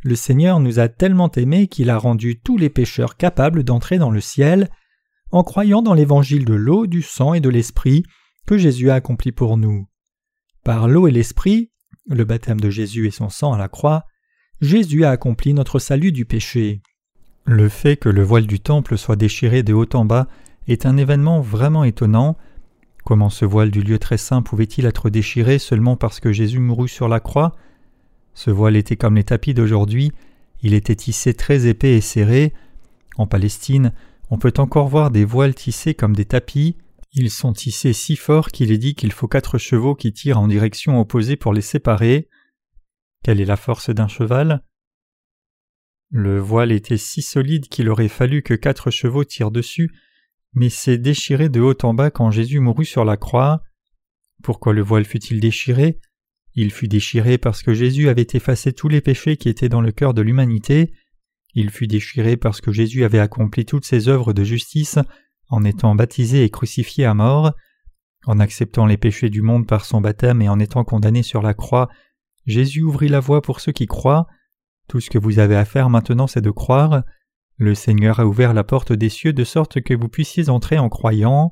Le 0.04 0.16
Seigneur 0.16 0.60
nous 0.60 0.80
a 0.80 0.90
tellement 0.90 1.32
aimés 1.32 1.68
qu'il 1.68 1.90
a 1.90 1.98
rendu 1.98 2.40
tous 2.42 2.58
les 2.58 2.70
pécheurs 2.70 3.18
capables 3.18 3.64
d'entrer 3.64 3.98
dans 3.98 4.12
le 4.12 4.22
ciel, 4.22 4.70
en 5.32 5.44
croyant 5.44 5.82
dans 5.82 5.94
l'évangile 5.94 6.46
de 6.46 6.54
l'eau, 6.54 6.88
du 6.88 7.02
sang 7.02 7.34
et 7.34 7.40
de 7.40 7.50
l'esprit 7.50 8.04
que 8.46 8.58
Jésus 8.58 8.90
a 8.90 8.96
accompli 8.96 9.32
pour 9.32 9.58
nous. 9.58 9.88
Par 10.64 10.88
l'eau 10.88 11.08
et 11.08 11.12
l'esprit, 11.12 11.72
le 12.08 12.24
baptême 12.24 12.60
de 12.60 12.70
Jésus 12.70 13.08
et 13.08 13.12
son 13.12 13.30
sang 13.30 13.54
à 13.54 13.58
la 13.58 13.68
croix, 13.68 14.06
Jésus 14.62 15.04
a 15.04 15.12
accompli 15.12 15.54
notre 15.54 15.80
salut 15.80 16.12
du 16.12 16.26
péché. 16.26 16.82
Le 17.44 17.70
fait 17.70 17.98
que 17.98 18.10
le 18.10 18.24
voile 18.24 18.48
du 18.48 18.60
temple 18.60 18.98
soit 18.98 19.16
déchiré 19.16 19.64
de 19.64 19.74
haut 19.74 19.90
en 19.94 20.06
bas 20.06 20.28
est 20.68 20.86
un 20.86 20.98
événement 20.98 21.42
vraiment 21.42 21.84
étonnant. 21.84 22.38
Comment 23.04 23.30
ce 23.30 23.46
voile 23.46 23.70
du 23.70 23.82
lieu 23.82 24.00
très 24.00 24.18
saint 24.18 24.42
pouvait-il 24.42 24.86
être 24.86 25.10
déchiré 25.10 25.60
seulement 25.60 25.96
parce 25.96 26.20
que 26.20 26.32
Jésus 26.32 26.60
mourut 26.60 26.90
sur 26.90 27.08
la 27.08 27.20
croix? 27.20 27.56
Ce 28.34 28.50
voile 28.50 28.76
était 28.76 28.96
comme 28.96 29.16
les 29.16 29.24
tapis 29.24 29.54
d'aujourd'hui, 29.54 30.12
il 30.62 30.74
était 30.74 30.96
tissé 30.96 31.34
très 31.34 31.68
épais 31.68 31.96
et 31.96 32.02
serré. 32.02 32.54
En 33.18 33.28
Palestine, 33.28 33.94
on 34.30 34.38
peut 34.38 34.54
encore 34.58 34.88
voir 34.88 35.12
des 35.12 35.26
voiles 35.26 35.56
tissés 35.56 35.94
comme 35.94 36.16
des 36.16 36.26
tapis. 36.26 36.78
Ils 37.14 37.32
sont 37.32 37.54
tissés 37.54 37.94
si 37.94 38.16
fort 38.16 38.50
qu'il 38.50 38.72
est 38.72 38.78
dit 38.78 38.96
qu'il 38.96 39.12
faut 39.12 39.28
quatre 39.28 39.58
chevaux 39.58 39.96
qui 39.96 40.12
tirent 40.12 40.40
en 40.40 40.48
direction 40.48 41.00
opposée 41.00 41.36
pour 41.36 41.54
les 41.54 41.62
séparer. 41.62 42.28
Quelle 43.24 43.40
est 43.40 43.46
la 43.46 43.58
force 43.58 43.90
d'un 43.90 44.08
cheval? 44.08 44.64
Le 46.10 46.40
voile 46.40 46.72
était 46.72 46.98
si 46.98 47.22
solide 47.22 47.68
qu'il 47.68 47.90
aurait 47.90 48.10
fallu 48.10 48.42
que 48.42 48.54
quatre 48.54 48.92
chevaux 48.92 49.24
tirent 49.24 49.52
dessus, 49.52 49.92
mais 50.54 50.70
s'est 50.70 50.98
déchiré 50.98 51.50
de 51.50 51.60
haut 51.60 51.78
en 51.84 51.94
bas 51.94 52.12
quand 52.12 52.32
Jésus 52.32 52.60
mourut 52.60 52.86
sur 52.86 53.06
la 53.06 53.18
croix. 53.18 53.64
Pourquoi 54.44 54.74
le 54.74 54.82
voile 54.82 55.06
fut-il 55.06 55.40
déchiré? 55.40 56.00
Il 56.54 56.72
fut 56.72 56.88
déchiré 56.88 57.38
parce 57.38 57.62
que 57.62 57.74
Jésus 57.74 58.08
avait 58.08 58.28
effacé 58.34 58.72
tous 58.72 58.88
les 58.88 59.02
péchés 59.02 59.36
qui 59.36 59.50
étaient 59.50 59.70
dans 59.70 59.82
le 59.82 59.92
cœur 59.92 60.14
de 60.14 60.22
l'humanité. 60.22 60.94
Il 61.56 61.70
fut 61.70 61.88
déchiré 61.88 62.36
parce 62.36 62.60
que 62.60 62.72
Jésus 62.72 63.06
avait 63.06 63.20
accompli 63.20 63.66
toutes 63.66 63.86
ses 63.86 64.10
œuvres 64.10 64.34
de 64.34 64.44
justice 64.44 65.00
en 65.50 65.64
étant 65.64 65.96
baptisé 65.96 66.44
et 66.44 66.50
crucifié 66.50 67.06
à 67.06 67.14
mort. 67.14 67.54
En 68.26 68.40
acceptant 68.40 68.86
les 68.86 68.98
péchés 68.98 69.30
du 69.30 69.42
monde 69.42 69.66
par 69.66 69.86
son 69.86 70.02
baptême 70.02 70.42
et 70.42 70.50
en 70.50 70.60
étant 70.60 70.84
condamné 70.84 71.24
sur 71.24 71.42
la 71.42 71.54
croix, 71.54 71.88
Jésus 72.46 72.82
ouvrit 72.82 73.08
la 73.08 73.22
voie 73.22 73.42
pour 73.42 73.62
ceux 73.62 73.72
qui 73.72 73.86
croient. 73.86 74.28
Tout 74.90 75.00
ce 75.00 75.10
que 75.10 75.18
vous 75.18 75.40
avez 75.40 75.56
à 75.56 75.66
faire 75.66 75.90
maintenant, 75.90 76.28
c'est 76.28 76.42
de 76.42 76.52
croire. 76.52 77.04
Le 77.58 77.74
Seigneur 77.74 78.20
a 78.20 78.26
ouvert 78.26 78.54
la 78.54 78.66
porte 78.66 78.92
des 78.92 79.10
cieux 79.10 79.32
de 79.32 79.44
sorte 79.46 79.82
que 79.82 79.94
vous 79.94 80.10
puissiez 80.10 80.50
entrer 80.50 80.78
en 80.78 80.90
croyant. 80.90 81.52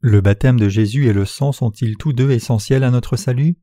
Le 0.00 0.20
baptême 0.22 0.58
de 0.58 0.68
Jésus 0.68 1.06
et 1.06 1.12
le 1.12 1.26
sang 1.26 1.52
sont-ils 1.52 1.96
tous 1.96 2.14
deux 2.14 2.30
essentiels 2.30 2.84
à 2.84 2.90
notre 2.90 3.16
salut? 3.16 3.56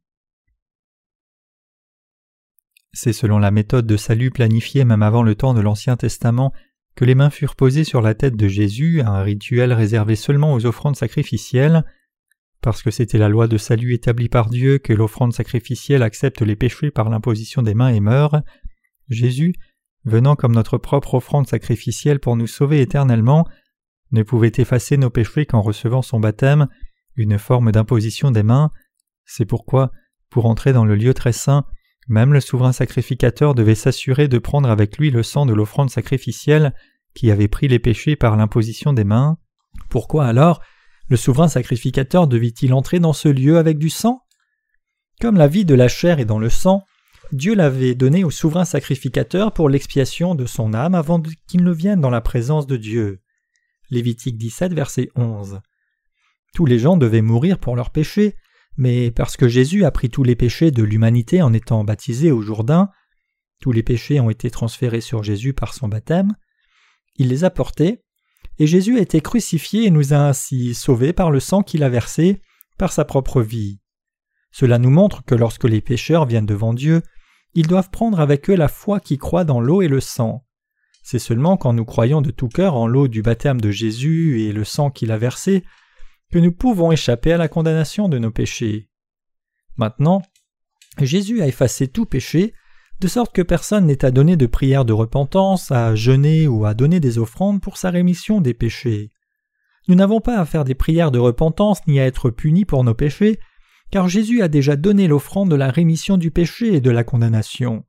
C'est 2.94 3.14
selon 3.14 3.40
la 3.40 3.50
méthode 3.50 3.88
de 3.88 3.98
salut 3.98 4.30
planifiée 4.30 4.86
même 4.86 5.02
avant 5.02 5.24
le 5.24 5.34
temps 5.34 5.56
de 5.56 5.62
l'Ancien 5.62 5.98
Testament 5.98 6.54
que 6.96 7.06
les 7.06 7.16
mains 7.16 7.32
furent 7.32 7.56
posées 7.56 7.84
sur 7.84 8.02
la 8.02 8.14
tête 8.14 8.36
de 8.36 8.48
Jésus, 8.48 9.02
un 9.02 9.24
rituel 9.24 9.74
réservé 9.74 10.16
seulement 10.16 10.54
aux 10.54 10.66
offrandes 10.68 10.96
sacrificielles. 10.96 11.84
parce 12.62 12.82
que 12.82 12.92
c'était 12.92 13.18
la 13.18 13.28
loi 13.28 13.48
de 13.48 13.58
salut 13.58 13.94
établie 13.94 14.30
par 14.30 14.50
Dieu 14.50 14.78
que 14.78 14.94
l'offrande 14.94 15.34
sacrificielle 15.34 16.02
accepte 16.02 16.42
les 16.42 16.56
péchés 16.56 16.92
par 16.92 17.10
l'imposition 17.10 17.62
des 17.62 17.74
mains 17.74 17.90
et 17.90 18.00
meurt, 18.00 18.36
Jésus, 19.10 19.54
venant 20.06 20.38
comme 20.38 20.56
notre 20.56 20.78
propre 20.78 21.16
offrande 21.16 21.46
sacrificielle 21.46 22.22
pour 22.22 22.38
nous 22.38 22.48
sauver 22.48 22.80
éternellement, 22.80 23.46
ne 24.14 24.24
pouvait 24.24 24.52
effacer 24.56 24.96
nos 24.96 25.10
péchés 25.10 25.46
qu'en 25.46 25.62
recevant 25.62 26.02
son 26.02 26.22
baptême, 26.22 26.68
une 27.16 27.38
forme 27.38 27.74
d'imposition 27.74 28.32
des 28.32 28.44
mains. 28.44 28.72
C'est 29.26 29.46
pourquoi, 29.46 29.92
pour 30.30 30.46
entrer 30.46 30.72
dans 30.72 30.86
le 30.86 30.96
lieu 30.96 31.14
très 31.14 31.34
saint, 31.34 31.66
même 32.08 32.34
le 32.34 32.40
souverain 32.40 32.74
sacrificateur 32.74 33.56
devait 33.56 33.76
s'assurer 33.76 34.28
de 34.28 34.38
prendre 34.38 34.70
avec 34.70 34.98
lui 34.98 35.12
le 35.12 35.24
sang 35.24 35.46
de 35.46 35.54
l'offrande 35.54 35.90
sacrificielle 35.90 36.74
qui 37.14 37.32
avait 37.32 37.48
pris 37.48 37.68
les 37.68 37.80
péchés 37.80 38.16
par 38.16 38.36
l'imposition 38.36 38.94
des 38.94 39.04
mains. 39.04 39.38
Pourquoi 39.90 40.26
alors 40.26 40.62
le 41.10 41.18
souverain 41.18 41.48
sacrificateur 41.48 42.28
devait-il 42.28 42.74
entrer 42.74 43.00
dans 43.00 43.14
ce 43.14 43.28
lieu 43.30 43.58
avec 43.58 43.78
du 43.78 43.90
sang? 43.90 44.22
Comme 45.22 45.38
la 45.38 45.48
vie 45.48 45.66
de 45.66 45.76
la 45.76 45.88
chair 45.88 46.20
est 46.20 46.26
dans 46.26 46.40
le 46.40 46.50
sang, 46.50 46.84
Dieu 47.32 47.56
l'avait 47.56 47.96
donné 47.96 48.24
au 48.24 48.30
souverain 48.30 48.66
sacrificateur 48.66 49.54
pour 49.54 49.70
l'expiation 49.70 50.36
de 50.36 50.46
son 50.46 50.74
âme 50.74 50.96
avant 50.96 51.22
qu'il 51.48 51.64
ne 51.64 51.72
vienne 51.72 52.02
dans 52.02 52.10
la 52.10 52.22
présence 52.22 52.68
de 52.68 52.78
Dieu. 52.78 53.22
Lévitique 53.90 54.38
17, 54.38 54.74
verset 54.74 55.10
11. 55.16 55.62
Tous 56.54 56.66
les 56.66 56.80
gens 56.80 56.98
devaient 56.98 57.22
mourir 57.22 57.58
pour 57.58 57.76
leurs 57.76 57.90
péchés, 57.90 58.36
mais 58.78 59.12
parce 59.12 59.38
que 59.38 59.48
Jésus 59.48 59.86
a 59.86 59.92
pris 59.92 60.10
tous 60.10 60.24
les 60.24 60.36
péchés 60.36 60.72
de 60.72 60.84
l'humanité 60.84 61.42
en 61.42 61.54
étant 61.54 61.84
baptisé 61.84 62.32
au 62.32 62.42
Jourdain, 62.42 62.90
tous 63.62 63.72
les 63.72 63.84
péchés 63.84 64.20
ont 64.20 64.30
été 64.30 64.50
transférés 64.50 65.02
sur 65.02 65.24
Jésus 65.24 65.54
par 65.54 65.74
son 65.74 65.88
baptême, 65.88 66.36
il 67.16 67.30
les 67.30 67.44
a 67.44 67.50
portés, 67.50 68.04
et 68.60 68.68
Jésus 68.68 68.98
a 68.98 69.02
été 69.02 69.22
crucifié 69.22 69.86
et 69.86 69.92
nous 69.92 70.14
a 70.14 70.18
ainsi 70.18 70.74
sauvés 70.74 71.14
par 71.14 71.32
le 71.32 71.40
sang 71.40 71.64
qu'il 71.64 71.84
a 71.84 71.90
versé, 71.90 72.42
par 72.78 72.92
sa 72.92 73.06
propre 73.06 73.42
vie. 73.42 73.80
Cela 74.52 74.78
nous 74.78 74.90
montre 74.90 75.24
que 75.24 75.36
lorsque 75.36 75.64
les 75.64 75.82
pécheurs 75.82 76.26
viennent 76.26 76.46
devant 76.46 76.74
Dieu, 76.74 77.02
ils 77.56 77.68
doivent 77.68 77.90
prendre 77.90 78.20
avec 78.20 78.50
eux 78.50 78.56
la 78.56 78.68
foi 78.68 79.00
qui 79.00 79.18
croit 79.18 79.44
dans 79.44 79.60
l'eau 79.60 79.82
et 79.82 79.88
le 79.88 80.00
sang. 80.00 80.46
C'est 81.04 81.20
seulement 81.20 81.58
quand 81.58 81.74
nous 81.74 81.86
croyons 81.86 82.22
de 82.22 82.32
tout 82.32 82.48
cœur 82.48 82.76
en 82.76 82.88
l'eau 82.88 83.08
du 83.08 83.22
baptême 83.22 83.60
de 83.60 83.72
Jésus 83.72 84.42
et 84.42 84.54
le 84.54 84.64
sang 84.64 84.90
qu'il 84.90 85.12
a 85.12 85.18
versé 85.18 85.64
nous 86.40 86.52
pouvons 86.52 86.92
échapper 86.92 87.34
à 87.34 87.38
la 87.38 87.48
condamnation 87.48 88.10
de 88.10 88.18
nos 88.18 88.32
péchés. 88.32 88.90
Maintenant, 89.78 90.22
Jésus 91.00 91.42
a 91.42 91.48
effacé 91.48 91.88
tout 91.88 92.06
péché 92.06 92.54
de 93.00 93.08
sorte 93.08 93.36
que 93.36 93.42
personne 93.42 93.88
n'est 93.88 94.06
à 94.06 94.12
donner 94.12 94.38
de 94.38 94.46
prière 94.46 94.86
de 94.86 94.94
repentance, 94.94 95.72
à 95.72 95.96
jeûner 95.96 96.48
ou 96.48 96.66
à 96.66 96.74
donner 96.74 97.00
des 97.00 97.18
offrandes 97.18 97.62
pour 97.62 97.78
sa 97.78 97.90
rémission 97.90 98.40
des 98.40 98.54
péchés. 98.54 99.12
Nous 99.88 99.96
n'avons 99.96 100.22
pas 100.22 100.40
à 100.40 100.46
faire 100.46 100.64
des 100.64 100.76
prières 100.76 101.12
de 101.12 101.20
repentance 101.20 101.80
ni 101.88 102.00
à 102.00 102.06
être 102.06 102.30
punis 102.30 102.66
pour 102.66 102.84
nos 102.84 102.94
péchés, 102.94 103.40
car 103.92 104.08
Jésus 104.08 104.42
a 104.42 104.48
déjà 104.48 104.76
donné 104.76 105.08
l'offrande 105.08 105.52
de 105.52 105.56
la 105.56 105.70
rémission 105.70 106.18
du 106.18 106.32
péché 106.32 106.76
et 106.76 106.82
de 106.82 106.92
la 106.92 107.04
condamnation. 107.04 107.84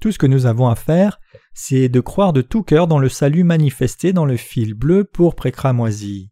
Tout 0.00 0.10
ce 0.12 0.18
que 0.18 0.26
nous 0.26 0.46
avons 0.46 0.68
à 0.68 0.74
faire, 0.74 1.20
c'est 1.52 1.88
de 1.88 2.00
croire 2.00 2.32
de 2.32 2.42
tout 2.42 2.62
cœur 2.62 2.86
dans 2.86 2.98
le 2.98 3.08
salut 3.08 3.44
manifesté 3.44 4.12
dans 4.12 4.24
le 4.24 4.36
fil 4.36 4.74
bleu 4.74 5.04
pour 5.04 5.34
précramoisi. 5.34 6.30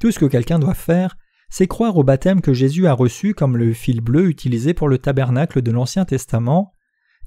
Tout 0.00 0.10
ce 0.10 0.18
que 0.18 0.26
quelqu'un 0.26 0.58
doit 0.58 0.74
faire, 0.74 1.16
c'est 1.50 1.66
croire 1.66 1.96
au 1.96 2.02
baptême 2.02 2.40
que 2.40 2.54
Jésus 2.54 2.86
a 2.86 2.94
reçu 2.94 3.34
comme 3.34 3.56
le 3.56 3.74
fil 3.74 4.00
bleu 4.00 4.28
utilisé 4.28 4.72
pour 4.72 4.88
le 4.88 4.98
tabernacle 4.98 5.60
de 5.60 5.70
l'Ancien 5.70 6.06
Testament, 6.06 6.72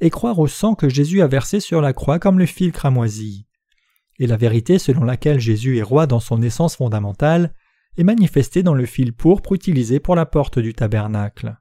et 0.01 0.09
croire 0.09 0.39
au 0.39 0.47
sang 0.47 0.73
que 0.73 0.89
Jésus 0.89 1.21
a 1.21 1.27
versé 1.27 1.59
sur 1.59 1.81
la 1.81 1.93
croix 1.93 2.17
comme 2.17 2.39
le 2.39 2.47
fil 2.47 2.71
cramoisi. 2.71 3.45
Et 4.17 4.25
la 4.25 4.37
vérité 4.37 4.79
selon 4.79 5.03
laquelle 5.03 5.39
Jésus 5.39 5.77
est 5.77 5.83
roi 5.83 6.07
dans 6.07 6.19
son 6.19 6.41
essence 6.41 6.75
fondamentale 6.75 7.53
est 7.95 8.03
manifestée 8.03 8.63
dans 8.63 8.73
le 8.73 8.87
fil 8.87 9.13
pourpre 9.13 9.53
utilisé 9.53 9.99
pour 9.99 10.15
la 10.15 10.25
porte 10.25 10.57
du 10.57 10.73
tabernacle. 10.73 11.57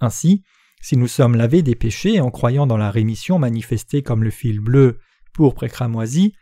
Ainsi, 0.00 0.44
si 0.80 0.96
nous 0.96 1.08
sommes 1.08 1.34
lavés 1.34 1.62
des 1.62 1.74
péchés 1.74 2.20
en 2.20 2.30
croyant 2.30 2.68
dans 2.68 2.76
la 2.76 2.92
rémission 2.92 3.40
manifestée 3.40 4.02
comme 4.02 4.22
le 4.22 4.30
fil 4.30 4.60
bleu, 4.60 5.00
pourpre 5.32 5.64
et 5.64 5.68
cramoisi, 5.68 6.34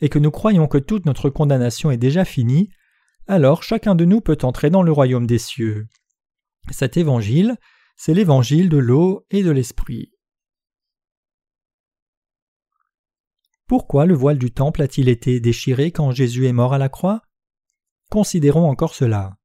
et 0.00 0.08
que 0.08 0.18
nous 0.18 0.32
croyons 0.32 0.66
que 0.66 0.78
toute 0.78 1.06
notre 1.06 1.30
condamnation 1.30 1.92
est 1.92 1.96
déjà 1.96 2.24
finie, 2.24 2.70
alors 3.26 3.62
chacun 3.62 3.94
de 3.94 4.04
nous 4.04 4.20
peut 4.20 4.38
entrer 4.42 4.70
dans 4.70 4.82
le 4.82 4.92
royaume 4.92 5.26
des 5.26 5.38
cieux. 5.38 5.86
Cet 6.70 6.96
évangile, 6.96 7.56
c'est 7.96 8.14
l'évangile 8.14 8.68
de 8.68 8.78
l'eau 8.78 9.24
et 9.30 9.42
de 9.42 9.50
l'esprit. 9.50 10.12
Pourquoi 13.66 14.06
le 14.06 14.14
voile 14.14 14.38
du 14.38 14.52
temple 14.52 14.82
a-t-il 14.82 15.08
été 15.08 15.40
déchiré 15.40 15.90
quand 15.90 16.12
Jésus 16.12 16.46
est 16.46 16.52
mort 16.52 16.72
à 16.72 16.78
la 16.78 16.88
croix? 16.88 17.22
Considérons 18.10 18.68
encore 18.68 18.94
cela. 18.94 19.36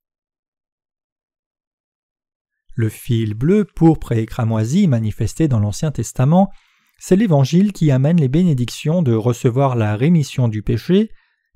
Le 2.76 2.90
fil 2.90 3.34
bleu, 3.34 3.66
pourpre 3.66 4.12
et 4.12 4.26
cramoisi 4.26 4.88
manifesté 4.88 5.48
dans 5.48 5.60
l'Ancien 5.60 5.92
Testament, 5.92 6.52
c'est 7.00 7.16
l'Évangile 7.16 7.74
qui 7.74 7.90
amène 7.90 8.20
les 8.20 8.28
bénédictions 8.28 9.02
de 9.02 9.14
recevoir 9.14 9.76
la 9.76 9.96
rémission 9.96 10.48
du 10.48 10.62
péché 10.62 11.10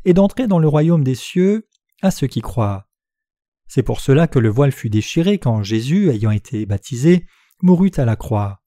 et 0.04 0.14
d'entrer 0.14 0.48
dans 0.48 0.60
le 0.60 0.68
royaume 0.68 1.04
des 1.04 1.16
cieux 1.16 1.68
à 2.06 2.12
ceux 2.12 2.28
qui 2.28 2.42
croient. 2.42 2.88
C'est 3.68 3.84
pour 3.84 4.00
cela 4.00 4.28
que 4.28 4.40
le 4.40 4.50
voile 4.50 4.72
fut 4.72 4.90
déchiré 4.90 5.40
quand 5.40 5.64
Jésus, 5.64 6.10
ayant 6.10 6.32
été 6.32 6.66
baptisé, 6.66 7.26
mourut 7.62 7.92
à 7.98 8.06
la 8.06 8.16
croix. 8.16 8.62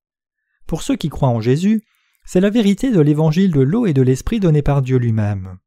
Pour 0.67 0.83
ceux 0.83 0.97
qui 0.97 1.09
croient 1.09 1.29
en 1.29 1.41
Jésus, 1.41 1.85
c'est 2.25 2.41
la 2.41 2.51
vérité 2.51 2.91
de 2.91 3.01
l'évangile 3.01 3.53
de 3.53 3.61
l'eau 3.61 3.87
et 3.87 3.95
de 3.95 4.03
l'esprit 4.03 4.41
donné 4.41 4.61
par 4.61 4.83
Dieu 4.83 4.99
lui-même. 4.99 5.59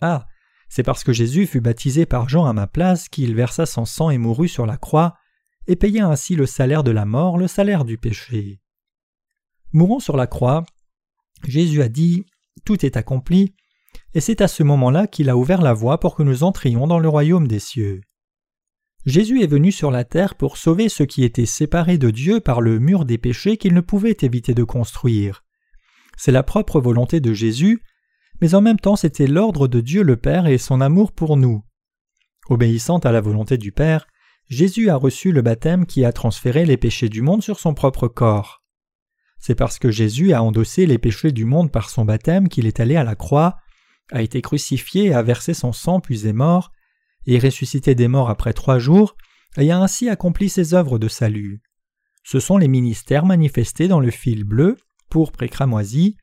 Ah, 0.00 0.26
c'est 0.68 0.82
parce 0.82 1.04
que 1.04 1.12
Jésus 1.12 1.46
fut 1.46 1.60
baptisé 1.60 2.06
par 2.06 2.28
Jean 2.28 2.44
à 2.44 2.52
ma 2.52 2.66
place 2.66 3.08
qu'il 3.08 3.34
versa 3.34 3.66
son 3.66 3.84
sang 3.84 4.10
et 4.10 4.18
mourut 4.18 4.48
sur 4.48 4.66
la 4.66 4.76
croix, 4.76 5.16
et 5.66 5.76
paya 5.76 6.08
ainsi 6.08 6.34
le 6.34 6.46
salaire 6.46 6.82
de 6.82 6.90
la 6.90 7.04
mort, 7.04 7.38
le 7.38 7.46
salaire 7.46 7.84
du 7.84 7.98
péché. 7.98 8.60
Mourant 9.72 10.00
sur 10.00 10.16
la 10.16 10.26
croix, 10.26 10.64
Jésus 11.46 11.82
a 11.82 11.88
dit 11.88 12.26
Tout 12.64 12.84
est 12.84 12.96
accompli, 12.96 13.54
et 14.14 14.20
c'est 14.20 14.40
à 14.40 14.48
ce 14.48 14.62
moment-là 14.62 15.06
qu'il 15.06 15.30
a 15.30 15.36
ouvert 15.36 15.62
la 15.62 15.72
voie 15.72 15.98
pour 15.98 16.14
que 16.14 16.22
nous 16.22 16.42
entrions 16.44 16.86
dans 16.86 16.98
le 16.98 17.08
royaume 17.08 17.48
des 17.48 17.60
cieux. 17.60 18.00
Jésus 19.06 19.42
est 19.42 19.48
venu 19.48 19.72
sur 19.72 19.90
la 19.90 20.04
terre 20.04 20.34
pour 20.34 20.56
sauver 20.56 20.88
ceux 20.88 21.06
qui 21.06 21.24
étaient 21.24 21.46
séparés 21.46 21.98
de 21.98 22.10
Dieu 22.10 22.40
par 22.40 22.60
le 22.60 22.78
mur 22.78 23.04
des 23.04 23.18
péchés 23.18 23.56
qu'il 23.56 23.74
ne 23.74 23.80
pouvait 23.80 24.16
éviter 24.22 24.54
de 24.54 24.64
construire 24.64 25.42
c'est 26.16 26.32
la 26.32 26.42
propre 26.42 26.80
volonté 26.80 27.20
de 27.20 27.32
Jésus, 27.32 27.82
mais 28.40 28.54
en 28.54 28.60
même 28.60 28.78
temps 28.78 28.96
c'était 28.96 29.26
l'ordre 29.26 29.68
de 29.68 29.80
Dieu 29.80 30.02
le 30.02 30.16
Père 30.16 30.46
et 30.46 30.58
son 30.58 30.80
amour 30.80 31.12
pour 31.12 31.36
nous. 31.36 31.64
Obéissant 32.48 32.98
à 32.98 33.12
la 33.12 33.20
volonté 33.20 33.56
du 33.56 33.72
Père, 33.72 34.06
Jésus 34.48 34.90
a 34.90 34.96
reçu 34.96 35.32
le 35.32 35.42
baptême 35.42 35.86
qui 35.86 36.04
a 36.04 36.12
transféré 36.12 36.64
les 36.64 36.76
péchés 36.76 37.08
du 37.08 37.22
monde 37.22 37.42
sur 37.42 37.58
son 37.58 37.74
propre 37.74 38.08
corps. 38.08 38.62
C'est 39.38 39.54
parce 39.54 39.78
que 39.78 39.90
Jésus 39.90 40.32
a 40.32 40.42
endossé 40.42 40.86
les 40.86 40.98
péchés 40.98 41.32
du 41.32 41.44
monde 41.44 41.72
par 41.72 41.90
son 41.90 42.04
baptême 42.04 42.48
qu'il 42.48 42.66
est 42.66 42.80
allé 42.80 42.96
à 42.96 43.04
la 43.04 43.16
croix, 43.16 43.56
a 44.12 44.22
été 44.22 44.40
crucifié, 44.42 45.12
a 45.12 45.22
versé 45.22 45.54
son 45.54 45.72
sang 45.72 46.00
puis 46.00 46.26
est 46.26 46.32
mort, 46.32 46.70
et 47.26 47.38
ressuscité 47.38 47.94
des 47.94 48.08
morts 48.08 48.30
après 48.30 48.52
trois 48.52 48.78
jours, 48.78 49.16
et 49.56 49.70
a 49.70 49.78
ainsi 49.78 50.08
accompli 50.08 50.48
ses 50.48 50.74
œuvres 50.74 50.98
de 50.98 51.08
salut. 51.08 51.62
Ce 52.24 52.38
sont 52.38 52.56
les 52.56 52.68
ministères 52.68 53.26
manifestés 53.26 53.88
dans 53.88 54.00
le 54.00 54.10
fil 54.10 54.44
bleu 54.44 54.76
pourpre 55.12 55.42
et 55.42 55.50
cramoisi, 55.50 56.16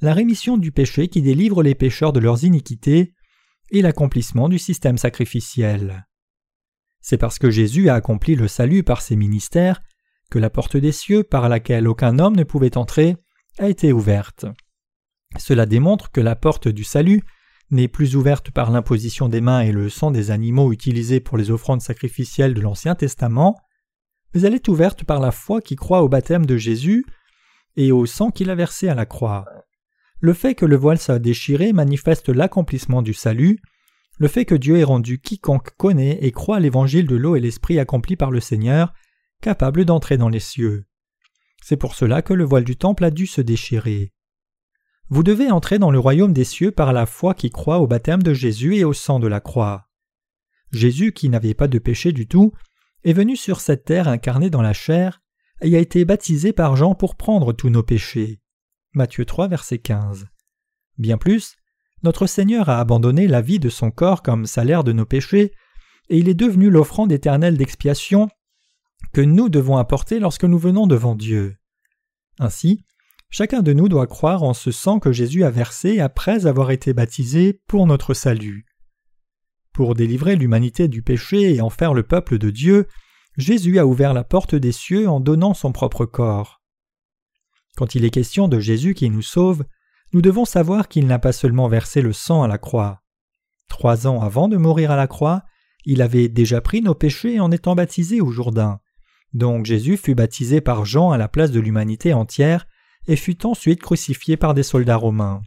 la 0.00 0.14
rémission 0.14 0.56
du 0.56 0.72
péché 0.72 1.08
qui 1.08 1.20
délivre 1.20 1.62
les 1.62 1.74
pécheurs 1.74 2.14
de 2.14 2.20
leurs 2.20 2.42
iniquités, 2.44 3.12
et 3.70 3.82
l'accomplissement 3.82 4.48
du 4.48 4.58
système 4.58 4.96
sacrificiel. 4.96 6.06
C'est 7.02 7.18
parce 7.18 7.38
que 7.38 7.50
Jésus 7.50 7.90
a 7.90 7.94
accompli 7.94 8.34
le 8.34 8.48
salut 8.48 8.82
par 8.82 9.02
ses 9.02 9.14
ministères 9.14 9.82
que 10.30 10.38
la 10.38 10.48
porte 10.48 10.78
des 10.78 10.92
cieux, 10.92 11.22
par 11.22 11.50
laquelle 11.50 11.86
aucun 11.86 12.18
homme 12.18 12.34
ne 12.34 12.44
pouvait 12.44 12.78
entrer, 12.78 13.16
a 13.58 13.68
été 13.68 13.92
ouverte. 13.92 14.46
Cela 15.38 15.66
démontre 15.66 16.10
que 16.10 16.20
la 16.20 16.36
porte 16.36 16.68
du 16.68 16.84
salut 16.84 17.22
n'est 17.70 17.88
plus 17.88 18.16
ouverte 18.16 18.50
par 18.50 18.70
l'imposition 18.70 19.28
des 19.28 19.40
mains 19.40 19.60
et 19.60 19.72
le 19.72 19.88
sang 19.88 20.10
des 20.10 20.30
animaux 20.30 20.72
utilisés 20.72 21.20
pour 21.20 21.38
les 21.38 21.50
offrandes 21.50 21.82
sacrificielles 21.82 22.54
de 22.54 22.60
l'Ancien 22.60 22.94
Testament, 22.94 23.56
mais 24.34 24.42
elle 24.42 24.54
est 24.54 24.68
ouverte 24.68 25.04
par 25.04 25.20
la 25.20 25.30
foi 25.30 25.60
qui 25.60 25.76
croit 25.76 26.02
au 26.02 26.08
baptême 26.08 26.46
de 26.46 26.56
Jésus 26.56 27.04
et 27.76 27.92
au 27.92 28.06
sang 28.06 28.30
qu'il 28.30 28.50
a 28.50 28.54
versé 28.54 28.88
à 28.88 28.94
la 28.94 29.06
croix. 29.06 29.44
Le 30.20 30.34
fait 30.34 30.54
que 30.54 30.66
le 30.66 30.76
voile 30.76 30.98
soit 30.98 31.18
déchiré 31.18 31.72
manifeste 31.72 32.28
l'accomplissement 32.28 33.02
du 33.02 33.14
salut, 33.14 33.60
le 34.18 34.28
fait 34.28 34.44
que 34.44 34.54
Dieu 34.54 34.76
ait 34.76 34.84
rendu 34.84 35.18
quiconque 35.18 35.70
connaît 35.76 36.18
et 36.20 36.32
croit 36.32 36.60
l'évangile 36.60 37.06
de 37.06 37.16
l'eau 37.16 37.36
et 37.36 37.40
l'esprit 37.40 37.78
accompli 37.78 38.16
par 38.16 38.30
le 38.30 38.40
Seigneur 38.40 38.92
capable 39.40 39.86
d'entrer 39.86 40.18
dans 40.18 40.28
les 40.28 40.40
cieux. 40.40 40.84
C'est 41.62 41.78
pour 41.78 41.94
cela 41.94 42.20
que 42.20 42.34
le 42.34 42.44
voile 42.44 42.64
du 42.64 42.76
temple 42.76 43.04
a 43.04 43.10
dû 43.10 43.26
se 43.26 43.40
déchirer. 43.40 44.12
Vous 45.10 45.24
devez 45.24 45.50
entrer 45.50 45.80
dans 45.80 45.90
le 45.90 45.98
royaume 45.98 46.32
des 46.32 46.44
cieux 46.44 46.70
par 46.70 46.92
la 46.92 47.04
foi 47.04 47.34
qui 47.34 47.50
croit 47.50 47.78
au 47.78 47.88
baptême 47.88 48.22
de 48.22 48.32
Jésus 48.32 48.76
et 48.76 48.84
au 48.84 48.92
sang 48.92 49.18
de 49.18 49.26
la 49.26 49.40
croix. 49.40 49.88
Jésus, 50.70 51.12
qui 51.12 51.28
n'avait 51.28 51.54
pas 51.54 51.66
de 51.66 51.80
péché 51.80 52.12
du 52.12 52.28
tout, 52.28 52.52
est 53.02 53.12
venu 53.12 53.34
sur 53.34 53.60
cette 53.60 53.84
terre 53.84 54.06
incarné 54.06 54.50
dans 54.50 54.62
la 54.62 54.72
chair, 54.72 55.20
et 55.62 55.76
a 55.76 55.80
été 55.80 56.04
baptisé 56.04 56.52
par 56.52 56.76
Jean 56.76 56.94
pour 56.94 57.16
prendre 57.16 57.52
tous 57.52 57.70
nos 57.70 57.82
péchés. 57.82 58.40
Matthieu 58.94 59.24
3, 59.24 59.48
verset 59.48 59.78
15. 59.78 60.26
Bien 60.96 61.18
plus, 61.18 61.56
notre 62.02 62.26
Seigneur 62.26 62.68
a 62.68 62.78
abandonné 62.78 63.26
la 63.26 63.42
vie 63.42 63.58
de 63.58 63.68
son 63.68 63.90
corps 63.90 64.22
comme 64.22 64.46
salaire 64.46 64.84
de 64.84 64.92
nos 64.92 65.06
péchés, 65.06 65.52
et 66.08 66.18
il 66.18 66.28
est 66.28 66.34
devenu 66.34 66.70
l'offrande 66.70 67.10
éternelle 67.10 67.56
d'expiation 67.56 68.28
que 69.12 69.20
nous 69.20 69.48
devons 69.48 69.76
apporter 69.76 70.20
lorsque 70.20 70.44
nous 70.44 70.58
venons 70.58 70.86
devant 70.86 71.14
Dieu. 71.16 71.56
Ainsi, 72.38 72.84
chacun 73.30 73.62
de 73.62 73.72
nous 73.72 73.88
doit 73.88 74.06
croire 74.06 74.42
en 74.42 74.52
ce 74.52 74.70
sang 74.70 74.98
que 74.98 75.12
Jésus 75.12 75.44
a 75.44 75.50
versé 75.50 76.00
après 76.00 76.46
avoir 76.46 76.70
été 76.72 76.92
baptisé 76.92 77.60
pour 77.66 77.86
notre 77.86 78.12
salut. 78.12 78.66
Pour 79.72 79.94
délivrer 79.94 80.36
l'humanité 80.36 80.88
du 80.88 81.02
péché 81.02 81.54
et 81.54 81.60
en 81.60 81.70
faire 81.70 81.94
le 81.94 82.02
peuple 82.02 82.38
de 82.38 82.50
Dieu, 82.50 82.86
Jésus 83.36 83.78
a 83.78 83.86
ouvert 83.86 84.12
la 84.12 84.24
porte 84.24 84.54
des 84.54 84.72
cieux 84.72 85.08
en 85.08 85.20
donnant 85.20 85.54
son 85.54 85.72
propre 85.72 86.04
corps. 86.04 86.60
Quand 87.76 87.94
il 87.94 88.04
est 88.04 88.10
question 88.10 88.48
de 88.48 88.58
Jésus 88.58 88.94
qui 88.94 89.08
nous 89.08 89.22
sauve, 89.22 89.64
nous 90.12 90.22
devons 90.22 90.44
savoir 90.44 90.88
qu'il 90.88 91.06
n'a 91.06 91.20
pas 91.20 91.32
seulement 91.32 91.68
versé 91.68 92.02
le 92.02 92.12
sang 92.12 92.42
à 92.42 92.48
la 92.48 92.58
croix. 92.58 93.02
Trois 93.68 94.08
ans 94.08 94.20
avant 94.20 94.48
de 94.48 94.56
mourir 94.56 94.90
à 94.90 94.96
la 94.96 95.06
croix, 95.06 95.44
il 95.84 96.02
avait 96.02 96.28
déjà 96.28 96.60
pris 96.60 96.82
nos 96.82 96.94
péchés 96.94 97.38
en 97.38 97.52
étant 97.52 97.76
baptisé 97.76 98.20
au 98.20 98.30
Jourdain. 98.30 98.80
Donc 99.32 99.64
Jésus 99.64 99.96
fut 99.96 100.16
baptisé 100.16 100.60
par 100.60 100.84
Jean 100.84 101.12
à 101.12 101.16
la 101.16 101.28
place 101.28 101.52
de 101.52 101.60
l'humanité 101.60 102.12
entière 102.12 102.66
et 103.06 103.16
fut 103.16 103.46
ensuite 103.46 103.80
crucifié 103.80 104.36
par 104.36 104.54
des 104.54 104.62
soldats 104.62 104.96
romains. 104.96 105.42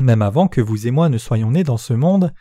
Même 0.00 0.22
avant 0.22 0.48
que 0.48 0.60
vous 0.60 0.86
et 0.86 0.90
moi 0.90 1.08
ne 1.08 1.18
soyons 1.18 1.50
nés 1.50 1.64
dans 1.64 1.76
ce 1.76 1.92
monde, 1.92 2.32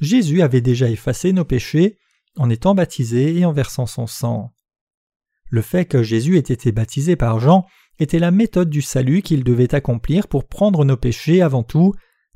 Jésus 0.00 0.42
avait 0.42 0.60
déjà 0.60 0.88
effacé 0.88 1.32
nos 1.32 1.44
péchés 1.44 1.98
en 2.36 2.50
étant 2.50 2.74
baptisé 2.74 3.36
et 3.36 3.44
en 3.44 3.52
versant 3.52 3.86
son 3.86 4.06
sang. 4.06 4.52
Le 5.48 5.62
fait 5.62 5.84
que 5.84 6.02
Jésus 6.02 6.36
ait 6.36 6.40
été 6.40 6.72
baptisé 6.72 7.16
par 7.16 7.40
Jean 7.40 7.66
était 7.98 8.18
la 8.18 8.30
méthode 8.30 8.70
du 8.70 8.82
salut 8.82 9.22
qu'il 9.22 9.44
devait 9.44 9.74
accomplir 9.74 10.28
pour 10.28 10.46
prendre 10.46 10.84
nos 10.84 10.96
péchés 10.96 11.42
avant 11.42 11.62
tout 11.62 11.92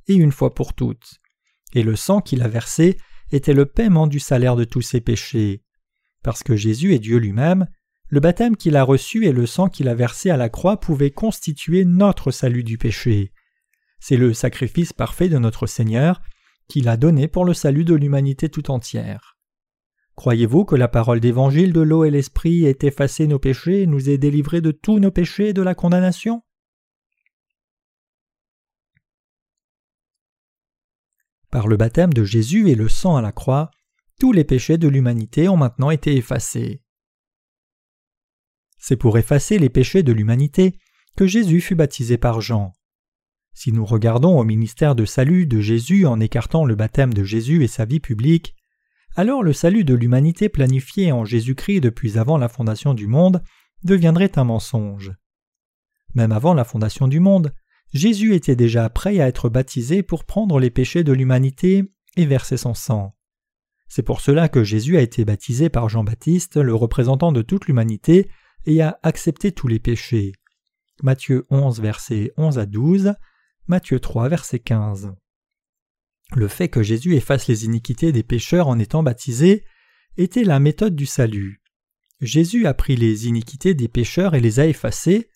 et 0.09 0.15
une 0.15 0.33
fois 0.33 0.55
pour 0.55 0.75
toutes. 0.75 1.21
Et 1.75 1.83
le 1.83 1.97
sang 1.97 2.21
qu'il 2.21 2.43
a 2.43 2.49
versé 2.49 2.99
était 3.31 3.55
le 3.55 3.67
paiement 3.67 4.07
du 4.07 4.21
salaire 4.21 4.57
de 4.57 4.65
tous 4.65 4.83
ses 4.83 5.01
péchés. 5.01 5.63
Parce 6.23 6.43
que 6.43 6.57
Jésus 6.57 6.95
est 6.95 6.99
Dieu 6.99 7.19
lui-même, 7.19 7.67
le 8.15 8.21
baptême 8.21 8.57
qu'il 8.57 8.77
a 8.77 8.85
reçu 8.85 9.27
et 9.27 9.33
le 9.33 9.45
sang 9.45 9.69
qu'il 9.69 9.89
a 9.89 9.95
versé 9.97 10.31
à 10.31 10.37
la 10.37 10.49
croix 10.49 10.79
pouvaient 10.79 11.11
constituer 11.11 11.85
notre 11.85 12.31
salut 12.31 12.63
du 12.63 12.79
péché. 12.79 13.33
C'est 13.99 14.17
le 14.17 14.33
sacrifice 14.33 14.93
parfait 14.93 15.29
de 15.29 15.37
notre 15.37 15.67
Seigneur 15.67 16.23
qu'il 16.69 16.89
a 16.89 16.97
donné 16.97 17.27
pour 17.27 17.45
le 17.45 17.55
salut 17.55 17.85
de 17.85 17.97
l'humanité 17.97 18.49
tout 18.49 18.71
entière. 18.71 19.37
Croyez-vous 20.15 20.65
que 20.65 20.77
la 20.77 20.87
parole 20.87 21.19
d'évangile 21.19 21.73
de 21.73 21.81
l'eau 21.81 22.05
et 22.05 22.13
l'esprit 22.13 22.67
ait 22.67 22.79
effacé 22.83 23.27
nos 23.27 23.41
péchés 23.41 23.83
et 23.83 23.87
nous 23.89 24.09
ait 24.09 24.17
délivrés 24.17 24.61
de 24.61 24.71
tous 24.71 25.01
nos 25.01 25.11
péchés 25.11 25.49
et 25.49 25.53
de 25.53 25.63
la 25.63 25.75
condamnation? 25.75 26.45
Par 31.51 31.67
le 31.67 31.77
baptême 31.77 32.13
de 32.13 32.23
Jésus 32.23 32.71
et 32.71 32.77
le 32.77 32.89
sang 32.89 33.17
à 33.17 33.23
la 33.23 33.33
croix, 33.33 33.73
tous 34.21 34.31
les 34.31 34.45
péchés 34.45 34.79
de 34.79 34.87
l'humanité 34.87 35.49
ont 35.49 35.57
maintenant 35.57 35.91
été 35.91 36.15
effacés. 36.15 36.84
C'est 38.87 38.97
pour 38.97 39.17
effacer 39.17 39.59
les 39.59 39.71
péchés 39.71 40.03
de 40.03 40.13
l'humanité 40.13 40.77
que 41.17 41.27
Jésus 41.27 41.63
fut 41.63 41.75
baptisé 41.75 42.19
par 42.19 42.43
Jean. 42.43 42.75
Si 43.55 43.73
nous 43.73 43.87
regardons 43.87 44.39
au 44.39 44.45
ministère 44.45 44.95
de 44.95 45.07
salut 45.07 45.47
de 45.47 45.59
Jésus 45.63 46.05
en 46.05 46.21
écartant 46.21 46.67
le 46.67 46.75
baptême 46.75 47.15
de 47.15 47.25
Jésus 47.25 47.65
et 47.65 47.67
sa 47.67 47.87
vie 47.87 48.01
publique, 48.01 48.55
alors 49.17 49.43
le 49.43 49.55
salut 49.55 49.85
de 49.85 49.95
l'humanité 49.95 50.51
planifié 50.51 51.13
en 51.13 51.25
Jésus-Christ 51.25 51.81
depuis 51.81 52.19
avant 52.19 52.37
la 52.37 52.51
fondation 52.51 52.93
du 52.93 53.07
monde 53.07 53.43
deviendrait 53.85 54.39
un 54.39 54.45
mensonge. 54.45 55.13
Même 56.15 56.33
avant 56.33 56.53
la 56.53 56.65
fondation 56.65 57.09
du 57.09 57.21
monde, 57.21 57.55
Jésus 57.95 58.35
était 58.35 58.55
déjà 58.55 58.91
prêt 58.91 59.19
à 59.19 59.29
être 59.29 59.49
baptisé 59.49 60.03
pour 60.03 60.27
prendre 60.27 60.61
les 60.61 60.71
péchés 60.71 61.05
de 61.05 61.13
l'humanité 61.15 61.91
et 62.19 62.27
verser 62.27 62.59
son 62.59 62.75
sang. 62.75 63.17
C'est 63.89 64.03
pour 64.03 64.21
cela 64.21 64.51
que 64.51 64.63
Jésus 64.63 64.99
a 64.99 65.01
été 65.01 65.25
baptisé 65.25 65.71
par 65.71 65.89
Jean-Baptiste, 65.89 66.59
le 66.59 66.75
représentant 66.75 67.33
de 67.33 67.41
toute 67.41 67.67
l'humanité, 67.67 68.29
et 68.67 68.83
a 68.83 68.99
accepté 69.03 69.53
tous 69.53 69.69
les 69.69 69.79
péchés. 69.79 70.33
Matthieu 71.03 71.47
11, 71.51 71.81
versets 71.81 72.33
11 72.37 72.59
à 72.59 72.67
12, 72.67 73.15
Matthieu 73.67 74.01
3, 74.01 74.29
verset 74.29 74.59
15. 74.59 75.15
Le 76.35 76.49
fait 76.49 76.69
que 76.69 76.83
Jésus 76.83 77.15
efface 77.15 77.47
les 77.47 77.65
iniquités 77.65 78.13
des 78.13 78.23
pécheurs 78.23 78.69
en 78.69 78.79
étant 78.79 79.03
baptisé 79.03 79.65
était 80.17 80.45
la 80.45 80.61
méthode 80.61 80.95
du 80.95 81.07
salut. 81.07 81.63
Jésus 82.21 82.67
a 82.67 82.75
pris 82.75 82.97
les 82.97 83.27
iniquités 83.27 83.75
des 83.75 83.89
pécheurs 83.89 84.35
et 84.35 84.41
les 84.41 84.61
a 84.61 84.67
effacées, 84.67 85.29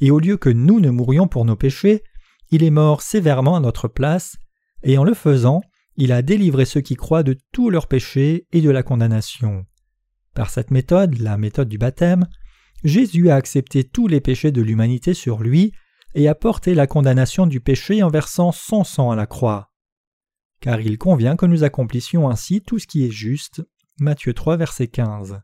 et 0.00 0.10
au 0.10 0.18
lieu 0.18 0.36
que 0.36 0.50
nous 0.50 0.80
ne 0.80 0.90
mourions 0.90 1.28
pour 1.28 1.44
nos 1.44 1.56
péchés, 1.56 2.02
il 2.50 2.62
est 2.62 2.70
mort 2.70 3.02
sévèrement 3.02 3.56
à 3.56 3.60
notre 3.60 3.88
place, 3.88 4.36
et 4.82 4.98
en 4.98 5.04
le 5.04 5.14
faisant, 5.14 5.62
il 5.96 6.12
a 6.12 6.22
délivré 6.22 6.64
ceux 6.64 6.82
qui 6.82 6.94
croient 6.94 7.22
de 7.22 7.36
tous 7.52 7.70
leurs 7.70 7.88
péchés 7.88 8.46
et 8.52 8.60
de 8.60 8.70
la 8.70 8.82
condamnation. 8.82 9.64
Par 10.34 10.50
cette 10.50 10.70
méthode, 10.70 11.18
la 11.18 11.38
méthode 11.38 11.68
du 11.68 11.78
baptême, 11.78 12.26
Jésus 12.84 13.30
a 13.30 13.36
accepté 13.36 13.84
tous 13.84 14.06
les 14.06 14.20
péchés 14.20 14.52
de 14.52 14.62
l'humanité 14.62 15.14
sur 15.14 15.42
lui 15.42 15.72
et 16.14 16.28
a 16.28 16.34
porté 16.34 16.74
la 16.74 16.86
condamnation 16.86 17.46
du 17.46 17.60
péché 17.60 18.02
en 18.02 18.08
versant 18.08 18.52
son 18.52 18.84
sang 18.84 19.10
à 19.10 19.16
la 19.16 19.26
croix. 19.26 19.72
Car 20.60 20.80
il 20.80 20.98
convient 20.98 21.36
que 21.36 21.46
nous 21.46 21.64
accomplissions 21.64 22.28
ainsi 22.28 22.62
tout 22.62 22.78
ce 22.78 22.86
qui 22.86 23.04
est 23.04 23.10
juste. 23.10 23.62
Matthieu 23.98 24.34
3, 24.34 24.56
verset 24.56 24.88
15. 24.88 25.40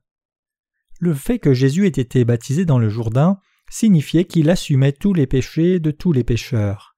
Le 1.00 1.14
fait 1.14 1.38
que 1.38 1.52
Jésus 1.52 1.86
ait 1.86 1.88
été 1.88 2.24
baptisé 2.24 2.64
dans 2.64 2.78
le 2.78 2.88
Jourdain 2.88 3.38
signifiait 3.70 4.24
qu'il 4.24 4.50
assumait 4.50 4.92
tous 4.92 5.14
les 5.14 5.26
péchés 5.26 5.80
de 5.80 5.90
tous 5.90 6.12
les 6.12 6.24
pécheurs. 6.24 6.94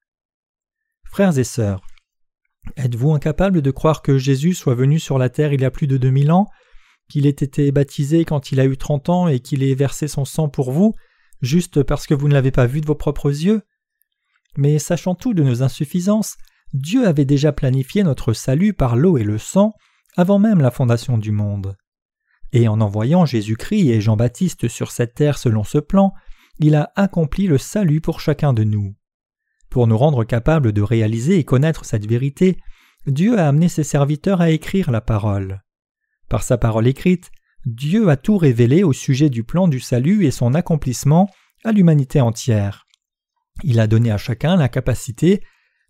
Frères 1.05 1.37
et 1.37 1.43
sœurs, 1.43 1.81
Êtes-vous 2.77 3.11
incapable 3.13 3.61
de 3.61 3.71
croire 3.71 4.01
que 4.01 4.17
Jésus 4.17 4.53
soit 4.53 4.75
venu 4.75 4.99
sur 4.99 5.17
la 5.17 5.29
terre 5.29 5.53
il 5.53 5.61
y 5.61 5.65
a 5.65 5.71
plus 5.71 5.87
de 5.87 5.97
deux 5.97 6.09
mille 6.09 6.31
ans, 6.31 6.47
qu'il 7.09 7.25
ait 7.25 7.29
été 7.29 7.71
baptisé 7.71 8.25
quand 8.25 8.51
il 8.51 8.59
a 8.59 8.65
eu 8.65 8.77
trente 8.77 9.09
ans 9.09 9.27
et 9.27 9.39
qu'il 9.39 9.63
ait 9.63 9.75
versé 9.75 10.07
son 10.07 10.25
sang 10.25 10.49
pour 10.49 10.71
vous, 10.71 10.95
juste 11.41 11.83
parce 11.83 12.07
que 12.07 12.13
vous 12.13 12.27
ne 12.27 12.33
l'avez 12.33 12.51
pas 12.51 12.65
vu 12.65 12.81
de 12.81 12.87
vos 12.87 12.95
propres 12.95 13.29
yeux 13.29 13.61
Mais 14.57 14.79
sachant 14.79 15.15
tout 15.15 15.33
de 15.33 15.43
nos 15.43 15.63
insuffisances, 15.63 16.37
Dieu 16.73 17.07
avait 17.07 17.25
déjà 17.25 17.51
planifié 17.51 18.03
notre 18.03 18.33
salut 18.33 18.73
par 18.73 18.95
l'eau 18.95 19.17
et 19.17 19.23
le 19.23 19.37
sang 19.37 19.73
avant 20.17 20.39
même 20.39 20.59
la 20.59 20.71
fondation 20.71 21.17
du 21.17 21.31
monde. 21.31 21.75
Et 22.51 22.67
en 22.67 22.79
envoyant 22.81 23.25
Jésus-Christ 23.25 23.89
et 23.89 24.01
Jean-Baptiste 24.01 24.67
sur 24.67 24.91
cette 24.91 25.13
terre 25.13 25.37
selon 25.37 25.63
ce 25.63 25.77
plan, 25.77 26.13
il 26.59 26.75
a 26.75 26.91
accompli 26.95 27.47
le 27.47 27.57
salut 27.57 28.01
pour 28.01 28.21
chacun 28.21 28.53
de 28.53 28.63
nous. 28.63 28.95
Pour 29.69 29.87
nous 29.87 29.97
rendre 29.97 30.23
capables 30.23 30.71
de 30.71 30.81
réaliser 30.81 31.37
et 31.37 31.43
connaître 31.43 31.83
cette 31.83 32.07
vérité, 32.07 32.57
Dieu 33.07 33.37
a 33.37 33.47
amené 33.47 33.67
ses 33.67 33.83
serviteurs 33.83 34.41
à 34.41 34.51
écrire 34.51 34.89
la 34.89 35.01
parole. 35.01 35.64
Par 36.29 36.43
sa 36.43 36.57
parole 36.57 36.87
écrite, 36.87 37.31
Dieu 37.65 38.09
a 38.09 38.17
tout 38.17 38.37
révélé 38.37 38.83
au 38.83 38.93
sujet 38.93 39.29
du 39.29 39.43
plan 39.43 39.67
du 39.67 39.79
salut 39.79 40.25
et 40.25 40.31
son 40.31 40.53
accomplissement 40.53 41.29
à 41.63 41.71
l'humanité 41.71 42.21
entière. 42.21 42.85
Il 43.63 43.79
a 43.79 43.87
donné 43.87 44.11
à 44.11 44.17
chacun 44.17 44.55
la 44.55 44.69
capacité 44.69 45.41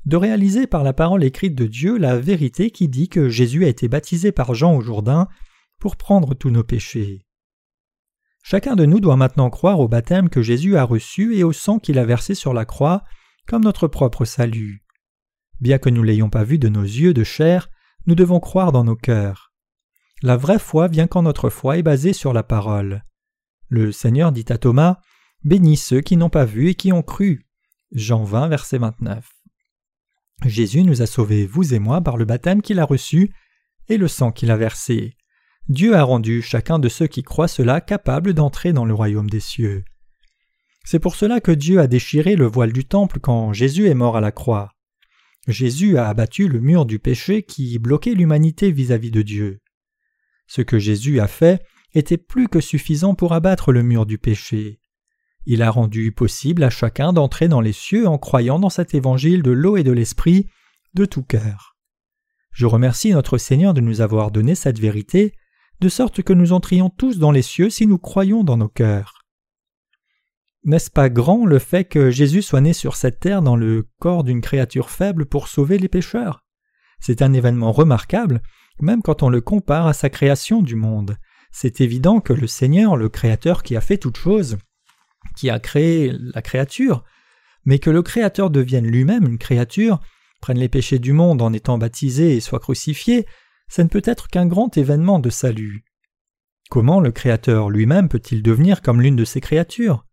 de 0.06 0.18
réaliser 0.18 0.68
par 0.68 0.84
la 0.84 0.94
parole 0.94 1.24
écrite 1.24 1.56
de 1.56 1.66
Dieu 1.66 1.98
la 1.98 2.18
vérité 2.18 2.70
qui 2.70 2.88
dit 2.88 3.10
que 3.10 3.28
Jésus 3.28 3.66
a 3.66 3.70
été 3.70 3.88
baptisé 3.88 4.32
par 4.32 4.54
Jean 4.54 4.76
au 4.76 4.82
Jourdain 4.82 5.28
pour 5.80 5.96
prendre 5.96 6.34
tous 6.36 6.52
nos 6.52 6.64
péchés. 6.64 7.26
Chacun 8.44 8.76
de 8.76 8.86
nous 8.86 9.00
doit 9.00 9.18
maintenant 9.18 9.50
croire 9.50 9.80
au 9.80 9.88
baptême 9.88 10.30
que 10.30 10.44
Jésus 10.44 10.78
a 10.78 10.84
reçu 10.84 11.36
et 11.36 11.44
au 11.44 11.52
sang 11.52 11.80
qu'il 11.80 11.98
a 11.98 12.06
versé 12.06 12.36
sur 12.36 12.54
la 12.54 12.66
croix 12.66 13.04
comme 13.48 13.64
notre 13.64 13.88
propre 13.88 14.26
salut. 14.26 14.84
Bien 15.60 15.80
que 15.80 15.90
nous 15.90 16.04
l'ayons 16.04 16.30
pas 16.30 16.44
vu 16.44 16.60
de 16.60 16.70
nos 16.70 16.84
yeux 16.84 17.14
de 17.14 17.24
chair, 17.24 17.70
nous 18.06 18.16
devons 18.16 18.40
croire 18.40 18.72
dans 18.72 18.84
nos 18.84 18.96
cœurs. 18.96 19.45
La 20.22 20.38
vraie 20.38 20.60
foi 20.60 20.88
vient 20.88 21.08
quand 21.08 21.24
notre 21.24 21.50
foi 21.50 21.78
est 21.78 21.84
basée 21.84 22.14
sur 22.14 22.34
la 22.34 22.44
parole. 22.44 23.04
Le 23.68 23.92
Seigneur 23.92 24.32
dit 24.32 24.46
à 24.50 24.58
Thomas 24.58 25.00
Bénis 25.44 25.78
ceux 25.78 26.02
qui 26.02 26.18
n'ont 26.18 26.30
pas 26.30 26.46
vu 26.46 26.70
et 26.70 26.76
qui 26.76 26.94
ont 26.94 27.04
cru. 27.04 27.48
Jean 27.92 28.24
20, 28.24 28.48
verset 28.48 28.78
29. 28.78 29.30
Jésus 30.46 30.84
nous 30.84 31.02
a 31.02 31.06
sauvés, 31.06 31.46
vous 31.46 31.74
et 31.74 31.80
moi, 31.80 32.02
par 32.02 32.18
le 32.18 32.26
baptême 32.26 32.62
qu'il 32.62 32.80
a 32.80 32.86
reçu 32.86 33.32
et 33.88 33.98
le 33.98 34.08
sang 34.08 34.32
qu'il 34.32 34.52
a 34.52 34.58
versé. 34.58 35.16
Dieu 35.68 35.96
a 35.96 36.04
rendu 36.04 36.42
chacun 36.42 36.80
de 36.80 36.90
ceux 36.90 37.08
qui 37.08 37.24
croient 37.24 37.48
cela 37.48 37.82
capable 37.82 38.34
d'entrer 38.34 38.74
dans 38.74 38.86
le 38.86 38.94
royaume 38.94 39.30
des 39.30 39.40
cieux. 39.40 39.84
C'est 40.84 41.00
pour 41.00 41.16
cela 41.16 41.42
que 41.42 41.52
Dieu 41.52 41.80
a 41.80 41.88
déchiré 41.88 42.36
le 42.36 42.46
voile 42.46 42.72
du 42.72 42.86
temple 42.86 43.20
quand 43.20 43.54
Jésus 43.54 43.88
est 43.88 43.96
mort 43.96 44.18
à 44.18 44.22
la 44.22 44.32
croix. 44.32 44.72
Jésus 45.48 45.98
a 45.98 46.08
abattu 46.08 46.48
le 46.48 46.60
mur 46.60 46.86
du 46.86 47.00
péché 47.00 47.44
qui 47.44 47.78
bloquait 47.80 48.14
l'humanité 48.14 48.72
vis-à-vis 48.72 49.12
de 49.12 49.22
Dieu. 49.22 49.62
Ce 50.48 50.62
que 50.62 50.80
Jésus 50.80 51.20
a 51.20 51.28
fait 51.28 51.64
était 51.94 52.18
plus 52.18 52.48
que 52.48 52.60
suffisant 52.60 53.16
pour 53.16 53.34
abattre 53.34 53.72
le 53.72 53.84
mur 53.84 54.06
du 54.06 54.18
péché. 54.18 54.80
Il 55.46 55.62
a 55.62 55.70
rendu 55.70 56.12
possible 56.12 56.64
à 56.64 56.70
chacun 56.70 57.14
d'entrer 57.14 57.48
dans 57.48 57.62
les 57.62 57.74
cieux 57.74 58.08
en 58.08 58.18
croyant 58.18 58.60
dans 58.60 58.70
cet 58.70 58.96
évangile 58.96 59.44
de 59.44 59.52
l'eau 59.52 59.78
et 59.78 59.84
de 59.84 59.92
l'esprit 59.92 60.48
de 60.94 61.06
tout 61.06 61.24
cœur. 61.24 61.76
Je 62.52 62.66
remercie 62.66 63.12
notre 63.12 63.38
Seigneur 63.38 63.74
de 63.74 63.82
nous 63.82 64.02
avoir 64.02 64.32
donné 64.32 64.56
cette 64.56 64.80
vérité, 64.80 65.34
de 65.82 65.90
sorte 65.90 66.24
que 66.24 66.34
nous 66.34 66.54
entrions 66.54 66.90
tous 66.90 67.20
dans 67.20 67.32
les 67.32 67.42
cieux 67.42 67.70
si 67.70 67.86
nous 67.86 67.98
croyons 67.98 68.44
dans 68.44 68.58
nos 68.58 68.70
cœurs. 68.70 69.26
N'est-ce 70.64 70.90
pas 70.90 71.10
grand 71.10 71.46
le 71.46 71.60
fait 71.60 71.86
que 71.86 72.10
Jésus 72.10 72.42
soit 72.42 72.62
né 72.62 72.74
sur 72.74 72.96
cette 72.96 73.20
terre 73.20 73.44
dans 73.44 73.56
le 73.56 73.88
corps 74.00 74.24
d'une 74.24 74.42
créature 74.42 74.90
faible 74.90 75.28
pour 75.28 75.48
sauver 75.48 75.78
les 75.78 75.90
pécheurs? 75.90 76.44
C'est 77.00 77.22
un 77.22 77.34
événement 77.34 77.72
remarquable, 77.72 78.42
même 78.80 79.02
quand 79.02 79.24
on 79.24 79.30
le 79.30 79.42
compare 79.42 79.88
à 79.88 79.94
sa 79.94 80.10
création 80.10 80.62
du 80.62 80.76
monde. 80.76 81.18
C'est 81.52 81.82
évident 81.82 82.20
que 82.20 82.34
le 82.34 82.48
Seigneur, 82.48 82.98
le 82.98 83.10
Créateur 83.10 83.64
qui 83.64 83.76
a 83.76 83.82
fait 83.82 83.98
toute 83.98 84.18
chose, 84.18 84.58
qui 85.36 85.50
a 85.50 85.60
créé 85.60 86.14
la 86.18 86.42
créature, 86.42 87.04
mais 87.66 87.80
que 87.80 87.90
le 87.90 88.02
Créateur 88.02 88.50
devienne 88.50 88.88
lui-même 88.88 89.26
une 89.26 89.38
créature, 89.38 90.00
prenne 90.42 90.60
les 90.60 90.70
péchés 90.70 91.00
du 91.00 91.14
monde 91.14 91.42
en 91.42 91.54
étant 91.54 91.78
baptisé 91.78 92.36
et 92.36 92.42
soit 92.42 92.60
crucifié, 92.60 93.26
ça 93.68 93.84
ne 93.84 93.90
peut 93.90 94.02
être 94.06 94.28
qu'un 94.28 94.46
grand 94.46 94.78
événement 94.78 95.20
de 95.20 95.30
salut. 95.30 95.84
Comment 96.70 97.00
le 97.00 97.12
Créateur 97.12 97.70
lui-même 97.70 98.10
peut-il 98.10 98.44
devenir 98.44 98.82
comme 98.82 99.02
l'une 99.02 99.16
de 99.16 99.26
ses 99.26 99.42
créatures? 99.42 100.06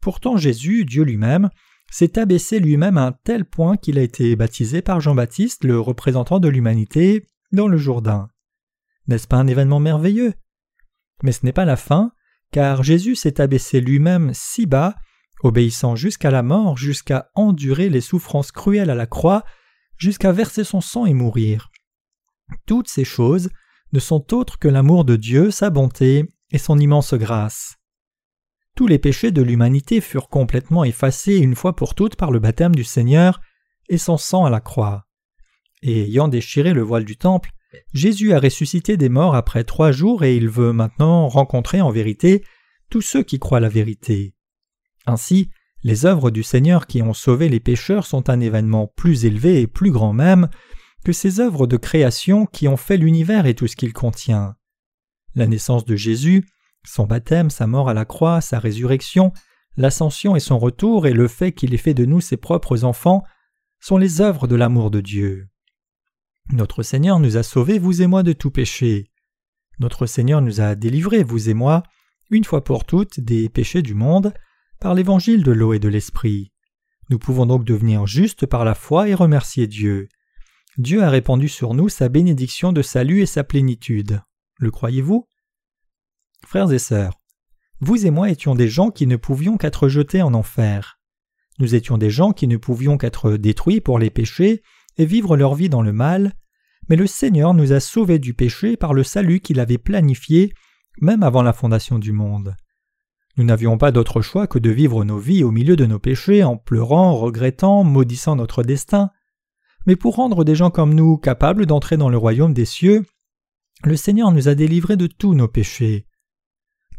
Pourtant 0.00 0.36
Jésus, 0.36 0.84
Dieu 0.84 1.04
lui-même, 1.04 1.50
s'est 1.90 2.18
abaissé 2.18 2.58
lui-même 2.58 2.98
à 2.98 3.06
un 3.06 3.12
tel 3.12 3.44
point 3.44 3.76
qu'il 3.76 3.98
a 3.98 4.02
été 4.02 4.34
baptisé 4.34 4.80
par 4.80 5.00
Jean-Baptiste, 5.00 5.64
le 5.64 5.78
représentant 5.78 6.40
de 6.40 6.48
l'humanité, 6.48 7.26
dans 7.52 7.68
le 7.68 7.76
Jourdain. 7.76 8.28
N'est-ce 9.06 9.28
pas 9.28 9.36
un 9.36 9.46
événement 9.46 9.80
merveilleux? 9.80 10.34
Mais 11.22 11.32
ce 11.32 11.44
n'est 11.44 11.52
pas 11.52 11.64
la 11.64 11.76
fin, 11.76 12.12
car 12.50 12.82
Jésus 12.82 13.16
s'est 13.16 13.40
abaissé 13.40 13.80
lui-même 13.80 14.32
si 14.34 14.66
bas, 14.66 14.94
obéissant 15.42 15.96
jusqu'à 15.96 16.30
la 16.30 16.42
mort, 16.42 16.76
jusqu'à 16.76 17.30
endurer 17.34 17.88
les 17.88 18.00
souffrances 18.00 18.52
cruelles 18.52 18.90
à 18.90 18.94
la 18.94 19.06
croix, 19.06 19.44
jusqu'à 19.96 20.32
verser 20.32 20.64
son 20.64 20.80
sang 20.80 21.06
et 21.06 21.14
mourir. 21.14 21.70
Toutes 22.66 22.88
ces 22.88 23.04
choses 23.04 23.50
ne 23.92 24.00
sont 24.00 24.34
autres 24.34 24.58
que 24.58 24.68
l'amour 24.68 25.04
de 25.04 25.16
Dieu, 25.16 25.50
sa 25.50 25.70
bonté 25.70 26.32
et 26.50 26.58
son 26.58 26.78
immense 26.78 27.14
grâce. 27.14 27.76
Tous 28.74 28.86
les 28.86 28.98
péchés 28.98 29.32
de 29.32 29.42
l'humanité 29.42 30.00
furent 30.00 30.28
complètement 30.28 30.84
effacés 30.84 31.36
une 31.36 31.54
fois 31.54 31.76
pour 31.76 31.94
toutes 31.94 32.16
par 32.16 32.30
le 32.30 32.38
baptême 32.38 32.74
du 32.74 32.84
Seigneur 32.84 33.40
et 33.88 33.98
son 33.98 34.16
sang 34.16 34.44
à 34.44 34.50
la 34.50 34.60
croix. 34.60 35.06
Et 35.82 36.02
ayant 36.02 36.28
déchiré 36.28 36.72
le 36.72 36.82
voile 36.82 37.04
du 37.04 37.16
temple, 37.16 37.50
Jésus 37.92 38.32
a 38.32 38.40
ressuscité 38.40 38.96
des 38.96 39.08
morts 39.08 39.34
après 39.34 39.64
trois 39.64 39.92
jours 39.92 40.24
et 40.24 40.36
il 40.36 40.48
veut 40.48 40.72
maintenant 40.72 41.28
rencontrer 41.28 41.80
en 41.80 41.90
vérité 41.90 42.44
tous 42.90 43.00
ceux 43.00 43.22
qui 43.22 43.38
croient 43.38 43.60
la 43.60 43.68
vérité. 43.68 44.34
Ainsi, 45.06 45.50
les 45.82 46.06
œuvres 46.06 46.30
du 46.30 46.42
Seigneur 46.42 46.86
qui 46.86 47.02
ont 47.02 47.14
sauvé 47.14 47.48
les 47.48 47.60
pécheurs 47.60 48.06
sont 48.06 48.30
un 48.30 48.40
événement 48.40 48.86
plus 48.86 49.24
élevé 49.24 49.60
et 49.60 49.66
plus 49.66 49.90
grand 49.90 50.12
même 50.12 50.48
que 51.04 51.12
ces 51.12 51.40
œuvres 51.40 51.66
de 51.66 51.76
création 51.76 52.46
qui 52.46 52.68
ont 52.68 52.76
fait 52.76 52.96
l'univers 52.96 53.46
et 53.46 53.54
tout 53.54 53.66
ce 53.66 53.74
qu'il 53.74 53.92
contient. 53.92 54.54
La 55.34 55.46
naissance 55.46 55.84
de 55.84 55.96
Jésus, 55.96 56.46
son 56.84 57.06
baptême, 57.06 57.50
sa 57.50 57.66
mort 57.66 57.88
à 57.88 57.94
la 57.94 58.04
croix, 58.04 58.40
sa 58.40 58.58
résurrection, 58.58 59.32
l'ascension 59.76 60.36
et 60.36 60.40
son 60.40 60.58
retour 60.58 61.06
et 61.06 61.12
le 61.12 61.26
fait 61.26 61.52
qu'il 61.52 61.74
ait 61.74 61.78
fait 61.78 61.94
de 61.94 62.04
nous 62.04 62.20
ses 62.20 62.36
propres 62.36 62.84
enfants 62.84 63.24
sont 63.80 63.96
les 63.96 64.20
œuvres 64.20 64.46
de 64.46 64.54
l'amour 64.54 64.90
de 64.90 65.00
Dieu. 65.00 65.48
Notre 66.50 66.82
Seigneur 66.82 67.20
nous 67.20 67.36
a 67.36 67.42
sauvés, 67.42 67.78
vous 67.78 68.02
et 68.02 68.06
moi, 68.06 68.22
de 68.22 68.32
tout 68.32 68.50
péché. 68.50 69.10
Notre 69.78 70.06
Seigneur 70.06 70.40
nous 70.42 70.60
a 70.60 70.74
délivrés, 70.74 71.22
vous 71.22 71.48
et 71.48 71.54
moi, 71.54 71.82
une 72.30 72.44
fois 72.44 72.64
pour 72.64 72.84
toutes, 72.84 73.20
des 73.20 73.48
péchés 73.48 73.82
du 73.82 73.94
monde, 73.94 74.34
par 74.80 74.94
l'évangile 74.94 75.42
de 75.42 75.52
l'eau 75.52 75.72
et 75.72 75.78
de 75.78 75.88
l'esprit. 75.88 76.52
Nous 77.10 77.18
pouvons 77.18 77.46
donc 77.46 77.64
devenir 77.64 78.06
justes 78.06 78.46
par 78.46 78.64
la 78.64 78.74
foi 78.74 79.08
et 79.08 79.14
remercier 79.14 79.66
Dieu. 79.66 80.08
Dieu 80.78 81.02
a 81.02 81.10
répandu 81.10 81.48
sur 81.48 81.74
nous 81.74 81.88
sa 81.88 82.08
bénédiction 82.08 82.72
de 82.72 82.82
salut 82.82 83.20
et 83.20 83.26
sa 83.26 83.44
plénitude. 83.44 84.22
Le 84.58 84.70
croyez-vous? 84.70 85.28
Frères 86.46 86.72
et 86.72 86.78
sœurs, 86.78 87.18
vous 87.80 88.06
et 88.06 88.10
moi 88.10 88.30
étions 88.30 88.54
des 88.54 88.68
gens 88.68 88.90
qui 88.90 89.06
ne 89.06 89.16
pouvions 89.16 89.56
qu'être 89.56 89.88
jetés 89.88 90.22
en 90.22 90.34
enfer. 90.34 91.00
Nous 91.58 91.74
étions 91.74 91.98
des 91.98 92.10
gens 92.10 92.32
qui 92.32 92.46
ne 92.46 92.56
pouvions 92.56 92.96
qu'être 92.96 93.32
détruits 93.32 93.80
pour 93.80 93.98
les 93.98 94.10
péchés 94.10 94.62
et 94.98 95.06
vivre 95.06 95.36
leur 95.36 95.54
vie 95.54 95.68
dans 95.68 95.82
le 95.82 95.92
mal, 95.92 96.32
mais 96.88 96.96
le 96.96 97.06
Seigneur 97.06 97.54
nous 97.54 97.72
a 97.72 97.80
sauvés 97.80 98.18
du 98.18 98.34
péché 98.34 98.76
par 98.76 98.94
le 98.94 99.04
salut 99.04 99.40
qu'il 99.40 99.60
avait 99.60 99.78
planifié 99.78 100.52
même 101.00 101.22
avant 101.22 101.42
la 101.42 101.52
fondation 101.52 101.98
du 101.98 102.12
monde. 102.12 102.56
Nous 103.36 103.44
n'avions 103.44 103.78
pas 103.78 103.92
d'autre 103.92 104.20
choix 104.20 104.46
que 104.46 104.58
de 104.58 104.70
vivre 104.70 105.04
nos 105.04 105.18
vies 105.18 105.42
au 105.42 105.50
milieu 105.50 105.74
de 105.74 105.86
nos 105.86 105.98
péchés 105.98 106.44
en 106.44 106.58
pleurant, 106.58 107.16
regrettant, 107.16 107.82
maudissant 107.82 108.36
notre 108.36 108.62
destin. 108.62 109.10
Mais 109.86 109.96
pour 109.96 110.16
rendre 110.16 110.44
des 110.44 110.54
gens 110.54 110.70
comme 110.70 110.94
nous 110.94 111.16
capables 111.16 111.64
d'entrer 111.64 111.96
dans 111.96 112.10
le 112.10 112.18
royaume 112.18 112.52
des 112.52 112.66
cieux, 112.66 113.04
le 113.84 113.96
Seigneur 113.96 114.32
nous 114.32 114.48
a 114.48 114.54
délivrés 114.54 114.96
de 114.96 115.06
tous 115.06 115.34
nos 115.34 115.48
péchés. 115.48 116.06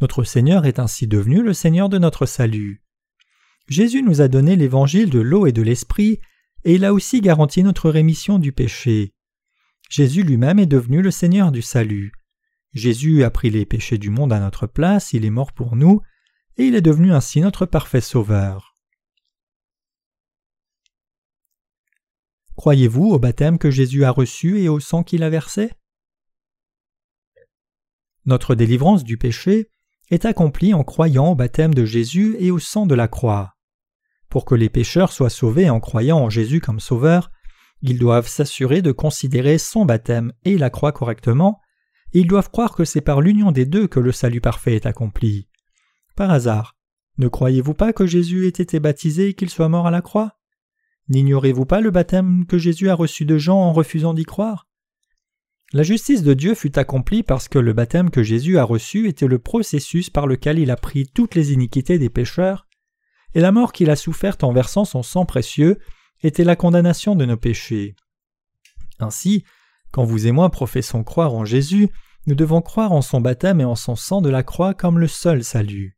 Notre 0.01 0.23
Seigneur 0.23 0.65
est 0.65 0.79
ainsi 0.79 1.07
devenu 1.07 1.43
le 1.43 1.53
Seigneur 1.53 1.87
de 1.87 1.99
notre 1.99 2.25
salut. 2.25 2.83
Jésus 3.69 4.01
nous 4.01 4.19
a 4.19 4.27
donné 4.27 4.55
l'évangile 4.55 5.09
de 5.09 5.19
l'eau 5.19 5.45
et 5.45 5.53
de 5.53 5.61
l'esprit, 5.61 6.19
et 6.65 6.75
il 6.75 6.85
a 6.85 6.93
aussi 6.93 7.21
garanti 7.21 7.63
notre 7.63 7.89
rémission 7.89 8.39
du 8.39 8.51
péché. 8.51 9.13
Jésus 9.89 10.23
lui-même 10.23 10.59
est 10.59 10.65
devenu 10.65 11.01
le 11.01 11.11
Seigneur 11.11 11.51
du 11.51 11.61
salut. 11.61 12.11
Jésus 12.73 13.23
a 13.23 13.29
pris 13.29 13.49
les 13.49 13.65
péchés 13.65 13.97
du 13.97 14.09
monde 14.09 14.33
à 14.33 14.39
notre 14.39 14.65
place, 14.65 15.13
il 15.13 15.25
est 15.25 15.29
mort 15.29 15.53
pour 15.53 15.75
nous, 15.75 16.01
et 16.57 16.65
il 16.65 16.75
est 16.75 16.81
devenu 16.81 17.13
ainsi 17.13 17.41
notre 17.41 17.65
parfait 17.65 18.01
Sauveur. 18.01 18.75
Croyez-vous 22.55 23.05
au 23.05 23.19
baptême 23.19 23.57
que 23.57 23.71
Jésus 23.71 24.03
a 24.03 24.11
reçu 24.11 24.61
et 24.61 24.69
au 24.69 24.79
sang 24.79 25.03
qu'il 25.03 25.23
a 25.23 25.29
versé? 25.29 25.71
Notre 28.25 28.55
délivrance 28.55 29.03
du 29.03 29.17
péché 29.17 29.69
est 30.09 30.25
accomplie 30.25 30.73
en 30.73 30.83
croyant 30.83 31.31
au 31.31 31.35
baptême 31.35 31.73
de 31.73 31.85
Jésus 31.85 32.35
et 32.39 32.51
au 32.51 32.59
sang 32.59 32.85
de 32.85 32.95
la 32.95 33.07
croix. 33.07 33.52
Pour 34.29 34.45
que 34.45 34.55
les 34.55 34.69
pécheurs 34.69 35.11
soient 35.11 35.29
sauvés 35.29 35.69
en 35.69 35.79
croyant 35.79 36.19
en 36.19 36.29
Jésus 36.29 36.59
comme 36.59 36.79
Sauveur, 36.79 37.31
ils 37.81 37.99
doivent 37.99 38.27
s'assurer 38.27 38.81
de 38.81 38.91
considérer 38.91 39.57
son 39.57 39.85
baptême 39.85 40.31
et 40.45 40.57
la 40.57 40.69
croix 40.69 40.91
correctement, 40.91 41.59
et 42.13 42.19
ils 42.19 42.27
doivent 42.27 42.49
croire 42.49 42.73
que 42.75 42.85
c'est 42.85 43.01
par 43.01 43.21
l'union 43.21 43.51
des 43.51 43.65
deux 43.65 43.87
que 43.87 43.99
le 43.99 44.11
salut 44.11 44.41
parfait 44.41 44.75
est 44.75 44.85
accompli. 44.85 45.49
Par 46.15 46.31
hasard, 46.31 46.75
ne 47.17 47.27
croyez-vous 47.27 47.73
pas 47.73 47.93
que 47.93 48.05
Jésus 48.05 48.45
ait 48.45 48.49
été 48.49 48.79
baptisé 48.79 49.29
et 49.29 49.33
qu'il 49.33 49.49
soit 49.49 49.69
mort 49.69 49.87
à 49.87 49.91
la 49.91 50.01
croix? 50.01 50.39
N'ignorez-vous 51.09 51.65
pas 51.65 51.81
le 51.81 51.91
baptême 51.91 52.45
que 52.45 52.57
Jésus 52.57 52.89
a 52.89 52.95
reçu 52.95 53.25
de 53.25 53.37
Jean 53.37 53.57
en 53.57 53.73
refusant 53.73 54.13
d'y 54.13 54.23
croire? 54.23 54.67
La 55.73 55.83
justice 55.83 56.23
de 56.23 56.33
Dieu 56.33 56.55
fut 56.55 56.77
accomplie 56.77 57.23
parce 57.23 57.47
que 57.47 57.59
le 57.59 57.73
baptême 57.73 58.11
que 58.11 58.23
Jésus 58.23 58.57
a 58.57 58.63
reçu 58.63 59.07
était 59.07 59.27
le 59.27 59.39
processus 59.39 60.09
par 60.09 60.27
lequel 60.27 60.59
il 60.59 60.71
a 60.71 60.75
pris 60.75 61.07
toutes 61.07 61.35
les 61.35 61.51
iniquités 61.51 61.97
des 61.97 62.09
pécheurs, 62.09 62.67
et 63.35 63.41
la 63.41 63.51
mort 63.51 63.73
qu'il 63.73 63.89
a 63.89 63.95
soufferte 63.95 64.43
en 64.43 64.53
versant 64.53 64.85
son 64.85 65.03
sang 65.03 65.25
précieux 65.25 65.79
était 66.21 66.43
la 66.43 66.55
condamnation 66.55 67.15
de 67.15 67.25
nos 67.25 67.37
péchés. 67.37 67.95
Ainsi, 68.99 69.43
quand 69.91 70.03
vous 70.03 70.27
et 70.27 70.31
moi 70.31 70.49
professons 70.49 71.03
croire 71.03 71.33
en 71.33 71.45
Jésus, 71.45 71.89
nous 72.25 72.35
devons 72.35 72.61
croire 72.61 72.93
en 72.93 73.01
son 73.01 73.21
baptême 73.21 73.59
et 73.59 73.65
en 73.65 73.75
son 73.75 73.95
sang 73.95 74.21
de 74.21 74.29
la 74.29 74.43
croix 74.43 74.73
comme 74.73 74.99
le 74.99 75.07
seul 75.07 75.43
salut. 75.43 75.97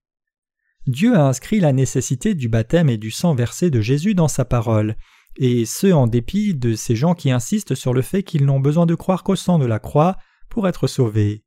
Dieu 0.88 1.16
a 1.16 1.28
inscrit 1.28 1.60
la 1.60 1.74
nécessité 1.74 2.36
du 2.36 2.50
baptême 2.50 2.90
et 2.90 2.98
du 2.98 3.12
sang 3.12 3.36
versé 3.36 3.70
de 3.70 3.82
Jésus 3.82 4.14
dans 4.14 4.28
sa 4.28 4.46
parole, 4.46 4.96
et 5.38 5.66
ce 5.66 5.92
en 5.92 6.08
dépit 6.08 6.54
de 6.54 6.76
ces 6.76 6.96
gens 6.96 7.14
qui 7.14 7.32
insistent 7.32 7.76
sur 7.76 7.94
le 7.94 8.02
fait 8.02 8.24
qu'ils 8.24 8.46
n'ont 8.46 8.60
besoin 8.60 8.86
de 8.86 8.96
croire 8.96 9.24
qu'au 9.24 9.36
sang 9.36 9.60
de 9.60 9.66
la 9.66 9.80
croix 9.80 10.18
pour 10.50 10.68
être 10.68 10.88
sauvés. 10.88 11.44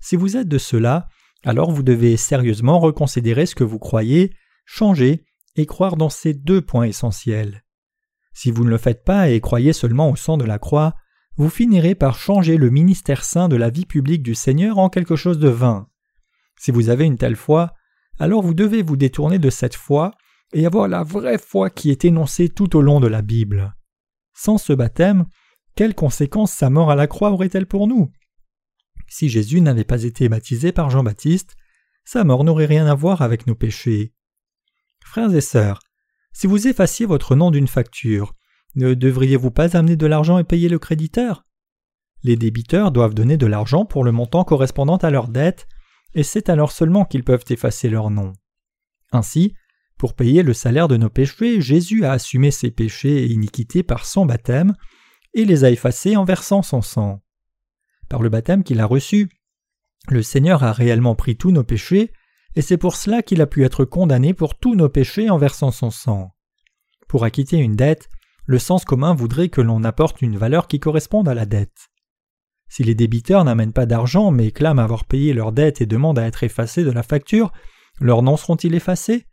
Si 0.00 0.16
vous 0.16 0.36
êtes 0.36 0.48
de 0.48 0.58
cela, 0.58 1.08
alors 1.44 1.70
vous 1.70 1.82
devez 1.82 2.16
sérieusement 2.16 2.78
reconsidérer 2.78 3.46
ce 3.46 3.54
que 3.54 3.64
vous 3.64 3.78
croyez, 3.78 4.32
changer 4.72 5.24
et 5.56 5.66
croire 5.66 5.96
dans 5.96 6.10
ces 6.10 6.32
deux 6.32 6.62
points 6.62 6.84
essentiels. 6.84 7.64
Si 8.32 8.52
vous 8.52 8.64
ne 8.64 8.70
le 8.70 8.78
faites 8.78 9.04
pas 9.04 9.28
et 9.28 9.40
croyez 9.40 9.72
seulement 9.72 10.10
au 10.10 10.16
sang 10.16 10.36
de 10.36 10.44
la 10.44 10.60
croix, 10.60 10.94
vous 11.36 11.50
finirez 11.50 11.96
par 11.96 12.16
changer 12.16 12.56
le 12.56 12.70
ministère 12.70 13.24
saint 13.24 13.48
de 13.48 13.56
la 13.56 13.68
vie 13.68 13.84
publique 13.84 14.22
du 14.22 14.36
Seigneur 14.36 14.78
en 14.78 14.88
quelque 14.88 15.16
chose 15.16 15.40
de 15.40 15.48
vain. 15.48 15.88
Si 16.56 16.70
vous 16.70 16.88
avez 16.88 17.04
une 17.04 17.18
telle 17.18 17.34
foi, 17.34 17.74
alors 18.20 18.42
vous 18.42 18.54
devez 18.54 18.82
vous 18.82 18.96
détourner 18.96 19.40
de 19.40 19.50
cette 19.50 19.74
foi 19.74 20.12
et 20.52 20.64
avoir 20.66 20.86
la 20.86 21.02
vraie 21.02 21.38
foi 21.38 21.68
qui 21.68 21.90
est 21.90 22.04
énoncée 22.04 22.48
tout 22.48 22.76
au 22.76 22.80
long 22.80 23.00
de 23.00 23.08
la 23.08 23.22
Bible. 23.22 23.74
Sans 24.34 24.56
ce 24.56 24.72
baptême, 24.72 25.26
quelles 25.74 25.96
conséquences 25.96 26.52
sa 26.52 26.70
mort 26.70 26.92
à 26.92 26.96
la 26.96 27.08
croix 27.08 27.32
aurait-elle 27.32 27.66
pour 27.66 27.88
nous? 27.88 28.12
Si 29.08 29.28
Jésus 29.28 29.60
n'avait 29.60 29.84
pas 29.84 30.04
été 30.04 30.28
baptisé 30.28 30.70
par 30.70 30.90
Jean-Baptiste, 30.90 31.56
sa 32.04 32.22
mort 32.22 32.44
n'aurait 32.44 32.66
rien 32.66 32.86
à 32.86 32.94
voir 32.94 33.22
avec 33.22 33.48
nos 33.48 33.56
péchés. 33.56 34.14
Frères 35.10 35.34
et 35.34 35.40
sœurs, 35.40 35.80
si 36.32 36.46
vous 36.46 36.68
effaciez 36.68 37.04
votre 37.04 37.34
nom 37.34 37.50
d'une 37.50 37.66
facture, 37.66 38.32
ne 38.76 38.94
devriez-vous 38.94 39.50
pas 39.50 39.76
amener 39.76 39.96
de 39.96 40.06
l'argent 40.06 40.38
et 40.38 40.44
payer 40.44 40.68
le 40.68 40.78
créditeur? 40.78 41.44
Les 42.22 42.36
débiteurs 42.36 42.92
doivent 42.92 43.14
donner 43.14 43.36
de 43.36 43.46
l'argent 43.46 43.84
pour 43.84 44.04
le 44.04 44.12
montant 44.12 44.44
correspondant 44.44 44.98
à 44.98 45.10
leur 45.10 45.26
dette, 45.26 45.66
et 46.14 46.22
c'est 46.22 46.48
alors 46.48 46.70
seulement 46.70 47.04
qu'ils 47.04 47.24
peuvent 47.24 47.42
effacer 47.50 47.88
leur 47.88 48.08
nom. 48.08 48.34
Ainsi, 49.10 49.52
pour 49.98 50.14
payer 50.14 50.44
le 50.44 50.54
salaire 50.54 50.86
de 50.86 50.96
nos 50.96 51.10
péchés, 51.10 51.60
Jésus 51.60 52.04
a 52.04 52.12
assumé 52.12 52.52
ses 52.52 52.70
péchés 52.70 53.24
et 53.24 53.32
iniquités 53.32 53.82
par 53.82 54.06
son 54.06 54.26
baptême, 54.26 54.76
et 55.34 55.44
les 55.44 55.64
a 55.64 55.72
effacés 55.72 56.14
en 56.14 56.22
versant 56.22 56.62
son 56.62 56.82
sang. 56.82 57.20
Par 58.08 58.22
le 58.22 58.28
baptême 58.28 58.62
qu'il 58.62 58.78
a 58.78 58.86
reçu, 58.86 59.28
le 60.08 60.22
Seigneur 60.22 60.62
a 60.62 60.72
réellement 60.72 61.16
pris 61.16 61.36
tous 61.36 61.50
nos 61.50 61.64
péchés, 61.64 62.12
et 62.56 62.62
c'est 62.62 62.76
pour 62.76 62.96
cela 62.96 63.22
qu'il 63.22 63.40
a 63.40 63.46
pu 63.46 63.64
être 63.64 63.84
condamné 63.84 64.34
pour 64.34 64.56
tous 64.56 64.74
nos 64.74 64.88
péchés 64.88 65.30
en 65.30 65.38
versant 65.38 65.70
son 65.70 65.90
sang. 65.90 66.30
Pour 67.08 67.24
acquitter 67.24 67.56
une 67.56 67.76
dette, 67.76 68.08
le 68.46 68.58
sens 68.58 68.84
commun 68.84 69.14
voudrait 69.14 69.48
que 69.48 69.60
l'on 69.60 69.84
apporte 69.84 70.22
une 70.22 70.36
valeur 70.36 70.66
qui 70.66 70.80
corresponde 70.80 71.28
à 71.28 71.34
la 71.34 71.46
dette. 71.46 71.90
Si 72.68 72.84
les 72.84 72.94
débiteurs 72.94 73.44
n'amènent 73.44 73.72
pas 73.72 73.86
d'argent 73.86 74.30
mais 74.30 74.50
clament 74.50 74.82
avoir 74.82 75.04
payé 75.04 75.32
leurs 75.32 75.52
dettes 75.52 75.80
et 75.80 75.86
demandent 75.86 76.18
à 76.18 76.26
être 76.26 76.44
effacés 76.44 76.84
de 76.84 76.90
la 76.90 77.02
facture, 77.02 77.52
leurs 78.00 78.22
noms 78.22 78.36
seront-ils 78.36 78.74
effacés? 78.74 79.26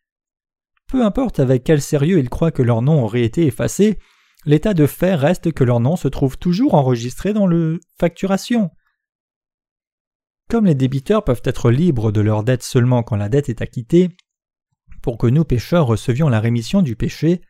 Peu 0.87 1.03
importe 1.03 1.39
avec 1.39 1.63
quel 1.63 1.81
sérieux 1.81 2.19
ils 2.19 2.29
croient 2.29 2.51
que 2.51 2.63
leurs 2.63 2.81
noms 2.81 3.03
auraient 3.03 3.23
été 3.23 3.45
effacés, 3.45 3.99
l'état 4.45 4.73
de 4.73 4.87
fait 4.87 5.15
reste 5.15 5.51
que 5.51 5.63
leurs 5.63 5.79
noms 5.79 5.95
se 5.95 6.07
trouvent 6.07 6.37
toujours 6.37 6.73
enregistrés 6.73 7.33
dans 7.33 7.47
le 7.47 7.79
facturation. 7.99 8.71
Comme 10.49 10.65
les 10.65 10.75
débiteurs 10.75 11.23
peuvent 11.23 11.41
être 11.43 11.71
libres 11.71 12.11
de 12.11 12.21
leurs 12.21 12.43
dettes 12.43 12.63
seulement 12.63 13.03
quand 13.03 13.17
la 13.17 13.29
dette 13.29 13.49
est 13.49 13.61
acquittée, 13.61 14.09
pour 15.01 15.17
que 15.17 15.27
nous 15.27 15.43
pécheurs 15.43 15.87
recevions 15.87 16.29
la 16.29 16.39
rémission 16.39 16.81
du 16.81 16.95
péché, 16.95 17.41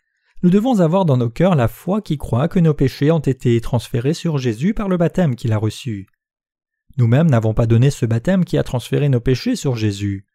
nous 0.43 0.50
devons 0.50 0.80
avoir 0.80 1.06
dans 1.06 1.18
nos 1.18 1.30
cœurs 1.30 1.56
la 1.56 1.68
foi 1.68 2.02
qui 2.02 2.18
croit 2.18 2.48
que 2.48 2.60
nos 2.60 2.74
péchés 2.74 3.12
ont 3.12 3.20
été 3.20 3.60
transférés 3.62 4.14
sur 4.14 4.38
Jésus 4.38 4.74
par 4.74 4.89
le 4.89 4.98
baptême 4.98 5.36
qu'il 5.36 5.54
a 5.54 5.58
reçu. 5.58 6.08
Nous-mêmes 6.98 7.30
n'avons 7.30 7.54
pas 7.54 7.68
donné 7.68 7.91
ce 7.91 8.06
baptême 8.06 8.45
qui 8.45 8.58
a 8.58 8.64
transféré 8.64 9.10
nos 9.10 9.20
péchés 9.20 9.56
sur 9.56 9.76
Jésus. 9.76 10.26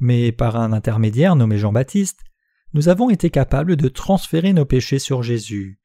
Mais 0.00 0.32
par 0.32 0.56
un 0.56 0.72
intermédiaire 0.72 1.36
nommé 1.36 1.58
Jean-Baptiste, 1.58 2.24
nous 2.74 2.88
avons 2.88 3.08
été 3.08 3.30
capables 3.30 3.76
de 3.76 3.88
transférer 3.88 4.52
nos 4.52 4.66
péchés 4.66 4.98
sur 4.98 5.22
Jésus. 5.22 5.80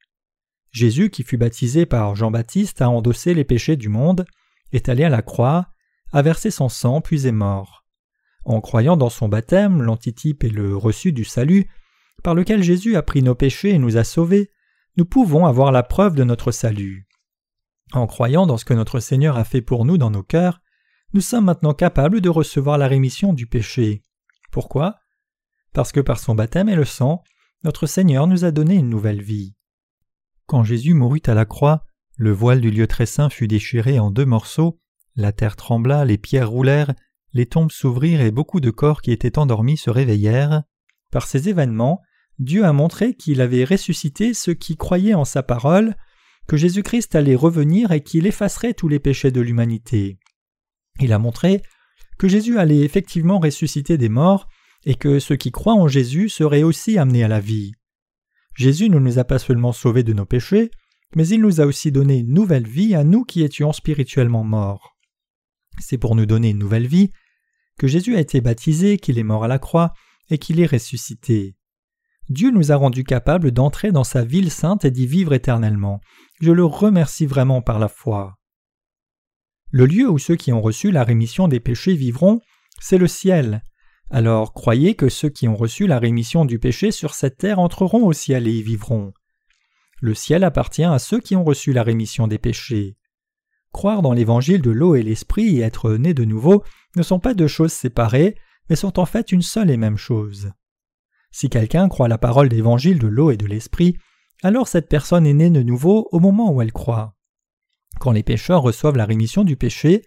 Jésus, 0.70 1.10
qui 1.10 1.22
fut 1.22 1.38
baptisé 1.38 1.86
par 1.86 2.16
Jean-Baptiste, 2.16 2.82
a 2.82 2.90
endossé 2.90 3.34
les 3.34 3.44
péchés 3.44 3.76
du 3.76 3.88
monde, 3.88 4.26
est 4.72 4.88
allé 4.88 5.04
à 5.04 5.10
la 5.10 5.22
croix, 5.22 5.71
a 6.12 6.22
versé 6.22 6.50
son 6.50 6.68
sang 6.68 7.00
puis 7.00 7.26
est 7.26 7.32
mort. 7.32 7.84
En 8.44 8.60
croyant 8.60 8.96
dans 8.96 9.10
son 9.10 9.28
baptême, 9.28 9.82
l'antitype 9.82 10.44
et 10.44 10.50
le 10.50 10.76
reçu 10.76 11.12
du 11.12 11.24
salut, 11.24 11.68
par 12.22 12.34
lequel 12.34 12.62
Jésus 12.62 12.96
a 12.96 13.02
pris 13.02 13.22
nos 13.22 13.34
péchés 13.34 13.70
et 13.70 13.78
nous 13.78 13.96
a 13.96 14.04
sauvés, 14.04 14.50
nous 14.96 15.04
pouvons 15.04 15.46
avoir 15.46 15.72
la 15.72 15.82
preuve 15.82 16.14
de 16.14 16.24
notre 16.24 16.52
salut. 16.52 17.06
En 17.92 18.06
croyant 18.06 18.46
dans 18.46 18.56
ce 18.56 18.64
que 18.64 18.74
notre 18.74 19.00
Seigneur 19.00 19.36
a 19.36 19.44
fait 19.44 19.62
pour 19.62 19.84
nous 19.84 19.98
dans 19.98 20.10
nos 20.10 20.22
cœurs, 20.22 20.60
nous 21.14 21.20
sommes 21.20 21.44
maintenant 21.44 21.74
capables 21.74 22.20
de 22.20 22.28
recevoir 22.28 22.78
la 22.78 22.88
rémission 22.88 23.32
du 23.32 23.46
péché. 23.46 24.04
Pourquoi? 24.50 24.96
Parce 25.72 25.92
que 25.92 26.00
par 26.00 26.18
son 26.18 26.34
baptême 26.34 26.68
et 26.68 26.74
le 26.74 26.84
sang, 26.84 27.22
notre 27.64 27.86
Seigneur 27.86 28.26
nous 28.26 28.44
a 28.44 28.50
donné 28.50 28.74
une 28.76 28.88
nouvelle 28.88 29.22
vie. 29.22 29.54
Quand 30.46 30.64
Jésus 30.64 30.94
mourut 30.94 31.22
à 31.26 31.34
la 31.34 31.44
croix, 31.44 31.84
le 32.16 32.32
voile 32.32 32.60
du 32.60 32.70
lieu 32.70 32.86
très 32.86 33.06
saint 33.06 33.30
fut 33.30 33.48
déchiré 33.48 33.98
en 33.98 34.10
deux 34.10 34.26
morceaux, 34.26 34.80
la 35.16 35.32
terre 35.32 35.56
trembla, 35.56 36.04
les 36.04 36.18
pierres 36.18 36.50
roulèrent, 36.50 36.94
les 37.32 37.46
tombes 37.46 37.70
s'ouvrirent 37.70 38.20
et 38.20 38.30
beaucoup 38.30 38.60
de 38.60 38.70
corps 38.70 39.02
qui 39.02 39.10
étaient 39.10 39.38
endormis 39.38 39.76
se 39.76 39.90
réveillèrent. 39.90 40.62
Par 41.10 41.26
ces 41.26 41.48
événements, 41.48 42.00
Dieu 42.38 42.64
a 42.64 42.72
montré 42.72 43.14
qu'il 43.14 43.40
avait 43.40 43.64
ressuscité 43.64 44.34
ceux 44.34 44.54
qui 44.54 44.76
croyaient 44.76 45.14
en 45.14 45.24
sa 45.24 45.42
parole, 45.42 45.96
que 46.46 46.56
Jésus-Christ 46.56 47.14
allait 47.14 47.36
revenir 47.36 47.92
et 47.92 48.02
qu'il 48.02 48.26
effacerait 48.26 48.74
tous 48.74 48.88
les 48.88 48.98
péchés 48.98 49.30
de 49.30 49.40
l'humanité. 49.40 50.18
Il 51.00 51.12
a 51.12 51.18
montré 51.18 51.62
que 52.18 52.28
Jésus 52.28 52.58
allait 52.58 52.80
effectivement 52.80 53.38
ressusciter 53.38 53.98
des 53.98 54.08
morts 54.08 54.48
et 54.84 54.94
que 54.94 55.18
ceux 55.18 55.36
qui 55.36 55.52
croient 55.52 55.74
en 55.74 55.88
Jésus 55.88 56.28
seraient 56.28 56.62
aussi 56.62 56.98
amenés 56.98 57.24
à 57.24 57.28
la 57.28 57.40
vie. 57.40 57.72
Jésus 58.56 58.90
ne 58.90 58.98
nous 58.98 59.18
a 59.18 59.24
pas 59.24 59.38
seulement 59.38 59.72
sauvés 59.72 60.02
de 60.02 60.12
nos 60.12 60.26
péchés, 60.26 60.70
mais 61.14 61.26
il 61.28 61.40
nous 61.40 61.60
a 61.60 61.66
aussi 61.66 61.92
donné 61.92 62.18
une 62.18 62.34
nouvelle 62.34 62.66
vie 62.66 62.94
à 62.94 63.04
nous 63.04 63.24
qui 63.24 63.42
étions 63.42 63.72
spirituellement 63.72 64.44
morts. 64.44 64.91
C'est 65.78 65.98
pour 65.98 66.14
nous 66.14 66.26
donner 66.26 66.50
une 66.50 66.58
nouvelle 66.58 66.86
vie 66.86 67.10
que 67.78 67.86
Jésus 67.86 68.16
a 68.16 68.20
été 68.20 68.40
baptisé, 68.40 68.98
qu'il 68.98 69.18
est 69.18 69.24
mort 69.24 69.44
à 69.44 69.48
la 69.48 69.58
croix 69.58 69.92
et 70.30 70.38
qu'il 70.38 70.60
est 70.60 70.66
ressuscité. 70.66 71.56
Dieu 72.28 72.50
nous 72.50 72.72
a 72.72 72.76
rendus 72.76 73.04
capables 73.04 73.50
d'entrer 73.50 73.92
dans 73.92 74.04
sa 74.04 74.24
ville 74.24 74.50
sainte 74.50 74.84
et 74.84 74.90
d'y 74.90 75.06
vivre 75.06 75.32
éternellement. 75.32 76.00
Je 76.40 76.52
le 76.52 76.64
remercie 76.64 77.26
vraiment 77.26 77.62
par 77.62 77.78
la 77.78 77.88
foi. 77.88 78.38
Le 79.70 79.86
lieu 79.86 80.08
où 80.08 80.18
ceux 80.18 80.36
qui 80.36 80.52
ont 80.52 80.60
reçu 80.60 80.90
la 80.90 81.02
rémission 81.02 81.48
des 81.48 81.60
péchés 81.60 81.94
vivront, 81.94 82.40
c'est 82.80 82.98
le 82.98 83.08
ciel. 83.08 83.62
Alors 84.10 84.52
croyez 84.52 84.94
que 84.94 85.08
ceux 85.08 85.30
qui 85.30 85.48
ont 85.48 85.56
reçu 85.56 85.86
la 85.86 85.98
rémission 85.98 86.44
du 86.44 86.58
péché 86.58 86.90
sur 86.90 87.14
cette 87.14 87.38
terre 87.38 87.58
entreront 87.58 88.06
au 88.06 88.12
ciel 88.12 88.46
et 88.46 88.52
y 88.52 88.62
vivront. 88.62 89.12
Le 90.00 90.14
ciel 90.14 90.44
appartient 90.44 90.84
à 90.84 90.98
ceux 90.98 91.20
qui 91.20 91.36
ont 91.36 91.44
reçu 91.44 91.72
la 91.72 91.82
rémission 91.82 92.26
des 92.26 92.38
péchés. 92.38 92.96
Croire 93.72 94.02
dans 94.02 94.12
l'évangile 94.12 94.62
de 94.62 94.70
l'eau 94.70 94.94
et 94.94 95.02
l'esprit 95.02 95.58
et 95.58 95.62
être 95.62 95.92
né 95.92 96.14
de 96.14 96.24
nouveau 96.24 96.62
ne 96.96 97.02
sont 97.02 97.18
pas 97.18 97.34
deux 97.34 97.48
choses 97.48 97.72
séparées, 97.72 98.36
mais 98.68 98.76
sont 98.76 98.98
en 98.98 99.06
fait 99.06 99.32
une 99.32 99.42
seule 99.42 99.70
et 99.70 99.76
même 99.76 99.96
chose. 99.96 100.52
Si 101.30 101.48
quelqu'un 101.48 101.88
croit 101.88 102.08
la 102.08 102.18
parole 102.18 102.50
d'évangile 102.50 102.98
de 102.98 103.06
l'eau 103.06 103.30
et 103.30 103.38
de 103.38 103.46
l'esprit, 103.46 103.96
alors 104.42 104.68
cette 104.68 104.88
personne 104.88 105.26
est 105.26 105.34
née 105.34 105.50
de 105.50 105.62
nouveau 105.62 106.08
au 106.12 106.20
moment 106.20 106.52
où 106.52 106.60
elle 106.60 106.72
croit. 106.72 107.16
Quand 107.98 108.12
les 108.12 108.22
pécheurs 108.22 108.62
reçoivent 108.62 108.96
la 108.96 109.06
rémission 109.06 109.44
du 109.44 109.56
péché, 109.56 110.02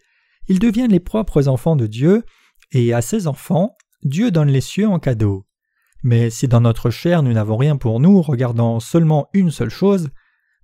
ils 0.48 0.60
deviennent 0.60 0.92
les 0.92 1.00
propres 1.00 1.48
enfants 1.48 1.76
de 1.76 1.88
Dieu, 1.88 2.24
et 2.72 2.94
à 2.94 3.02
ces 3.02 3.28
enfants, 3.28 3.76
Dieu 4.04 4.30
donne 4.30 4.50
les 4.50 4.62
cieux 4.62 4.88
en 4.88 5.00
cadeau. 5.00 5.48
Mais 6.04 6.30
si 6.30 6.48
dans 6.48 6.62
notre 6.62 6.92
chair 6.92 7.24
nous 7.24 7.34
n'avons 7.34 7.58
rien 7.58 7.78
pour 7.78 8.00
nous, 8.00 8.22
regardant 8.22 8.80
seulement 8.80 9.28
une 9.34 9.50
seule 9.50 9.70
chose, 9.70 10.10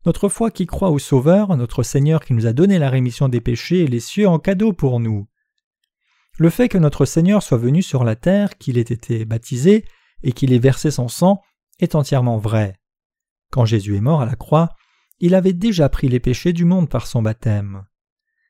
notre 0.06 0.30
foi 0.30 0.52
qui 0.52 0.66
croit 0.66 0.90
au 0.90 1.00
Sauveur, 1.00 1.56
notre 1.56 1.84
Seigneur 1.84 2.24
qui 2.24 2.34
nous 2.34 2.48
a 2.48 2.54
donné 2.54 2.80
la 2.80 2.90
rémission 2.90 3.30
des 3.30 3.42
péchés 3.42 3.80
et 3.80 3.88
les 3.88 4.00
cieux 4.00 4.28
en 4.28 4.40
cadeau 4.40 4.74
pour 4.74 5.00
nous. 5.00 5.28
Le 6.38 6.50
fait 6.50 6.70
que 6.70 6.78
notre 6.78 7.06
Seigneur 7.06 7.44
soit 7.44 7.58
venu 7.58 7.82
sur 7.82 8.04
la 8.04 8.16
terre, 8.16 8.58
qu'il 8.58 8.78
ait 8.78 8.82
été 8.82 9.26
baptisé 9.26 9.86
et 10.24 10.32
qu'il 10.32 10.54
ait 10.54 10.60
versé 10.60 10.90
son 10.90 11.08
sang 11.08 11.42
est 11.80 11.96
entièrement 11.96 12.38
vrai. 12.38 12.80
Quand 13.52 13.66
Jésus 13.66 13.96
est 13.96 14.02
mort 14.02 14.22
à 14.22 14.26
la 14.26 14.36
croix, 14.36 14.70
il 15.20 15.36
avait 15.36 15.54
déjà 15.54 15.88
pris 15.90 16.10
les 16.10 16.20
péchés 16.20 16.54
du 16.54 16.66
monde 16.66 16.90
par 16.90 17.06
son 17.06 17.22
baptême. 17.22 17.86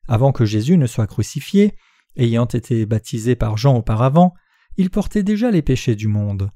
Avant 0.08 0.32
que 0.32 0.46
Jésus 0.46 0.78
ne 0.78 0.88
soit 0.88 1.08
crucifié, 1.08 1.76
ayant 2.16 2.46
été 2.46 2.86
baptisé 2.86 3.36
par 3.36 3.58
Jean 3.58 3.76
auparavant, 3.76 4.34
il 4.78 4.90
portait 4.90 5.24
déjà 5.24 5.52
les 5.52 5.62
péchés 5.62 5.96
du 5.96 6.08
monde. 6.08 6.52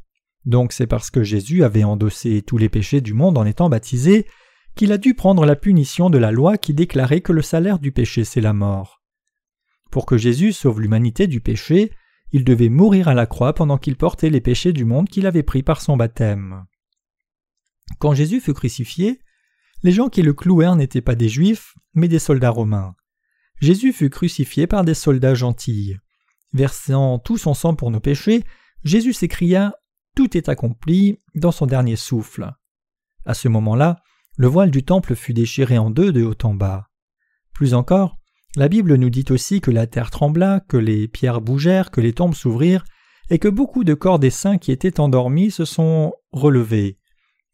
Donc 0.45 0.73
c'est 0.73 0.87
parce 0.87 1.09
que 1.09 1.23
Jésus 1.23 1.63
avait 1.63 1.83
endossé 1.83 2.41
tous 2.43 2.57
les 2.57 2.69
péchés 2.69 3.01
du 3.01 3.13
monde 3.13 3.37
en 3.37 3.45
étant 3.45 3.67
baptisé 3.67 4.25
qu'il 4.75 4.91
a 4.91 4.97
dû 4.97 5.13
prendre 5.13 5.45
la 5.45 5.55
punition 5.55 6.09
de 6.09 6.17
la 6.17 6.31
loi 6.31 6.57
qui 6.57 6.73
déclarait 6.73 7.21
que 7.21 7.31
le 7.31 7.41
salaire 7.41 7.79
du 7.79 7.91
péché 7.91 8.23
c'est 8.23 8.41
la 8.41 8.53
mort. 8.53 9.01
Pour 9.91 10.05
que 10.05 10.17
Jésus 10.17 10.51
sauve 10.51 10.81
l'humanité 10.81 11.27
du 11.27 11.39
péché, 11.39 11.91
il 12.31 12.43
devait 12.43 12.69
mourir 12.69 13.07
à 13.07 13.13
la 13.13 13.25
croix 13.25 13.53
pendant 13.53 13.77
qu'il 13.77 13.95
portait 13.95 14.29
les 14.29 14.41
péchés 14.41 14.73
du 14.73 14.83
monde 14.83 15.07
qu'il 15.07 15.25
avait 15.25 15.43
pris 15.43 15.63
par 15.63 15.81
son 15.81 15.95
baptême. 15.95 16.65
Quand 17.99 18.13
Jésus 18.13 18.41
fut 18.41 18.53
crucifié, 18.53 19.21
les 19.83 19.91
gens 19.91 20.09
qui 20.09 20.21
le 20.21 20.33
clouèrent 20.33 20.75
n'étaient 20.75 21.01
pas 21.01 21.15
des 21.15 21.29
Juifs, 21.29 21.75
mais 21.93 22.07
des 22.07 22.19
soldats 22.19 22.49
romains. 22.49 22.95
Jésus 23.61 23.93
fut 23.93 24.09
crucifié 24.09 24.67
par 24.67 24.83
des 24.83 24.93
soldats 24.93 25.35
gentils. 25.35 25.95
Versant 26.53 27.19
tout 27.19 27.37
son 27.37 27.53
sang 27.53 27.75
pour 27.75 27.91
nos 27.91 27.99
péchés, 27.99 28.43
Jésus 28.83 29.13
s'écria 29.13 29.75
Tout 30.15 30.35
est 30.35 30.49
accompli 30.49 31.19
dans 31.35 31.51
son 31.51 31.65
dernier 31.65 31.95
souffle. 31.95 32.51
À 33.25 33.33
ce 33.33 33.47
moment-là, 33.47 34.01
le 34.37 34.47
voile 34.47 34.71
du 34.71 34.83
temple 34.83 35.15
fut 35.15 35.33
déchiré 35.33 35.77
en 35.77 35.89
deux 35.89 36.11
de 36.11 36.23
haut 36.23 36.35
en 36.43 36.53
bas. 36.53 36.89
Plus 37.53 37.73
encore, 37.73 38.17
la 38.55 38.67
Bible 38.67 38.95
nous 38.95 39.09
dit 39.09 39.25
aussi 39.29 39.61
que 39.61 39.71
la 39.71 39.87
terre 39.87 40.11
trembla, 40.11 40.61
que 40.67 40.77
les 40.77 41.07
pierres 41.07 41.41
bougèrent, 41.41 41.91
que 41.91 42.01
les 42.01 42.13
tombes 42.13 42.35
s'ouvrirent, 42.35 42.85
et 43.29 43.39
que 43.39 43.47
beaucoup 43.47 43.83
de 43.83 43.93
corps 43.93 44.19
des 44.19 44.29
saints 44.29 44.57
qui 44.57 44.71
étaient 44.71 44.99
endormis 44.99 45.51
se 45.51 45.65
sont 45.65 46.13
relevés. 46.31 46.97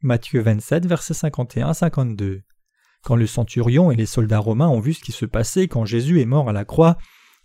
Matthieu 0.01 0.41
27, 0.41 0.85
versets 0.85 1.13
51-52. 1.13 2.41
Quand 3.03 3.15
le 3.15 3.27
centurion 3.27 3.91
et 3.91 3.95
les 3.95 4.05
soldats 4.05 4.39
romains 4.39 4.67
ont 4.67 4.79
vu 4.79 4.93
ce 4.93 5.01
qui 5.01 5.11
se 5.11 5.25
passait 5.25 5.67
quand 5.67 5.85
Jésus 5.85 6.21
est 6.21 6.25
mort 6.25 6.49
à 6.49 6.53
la 6.53 6.65
croix, 6.65 6.97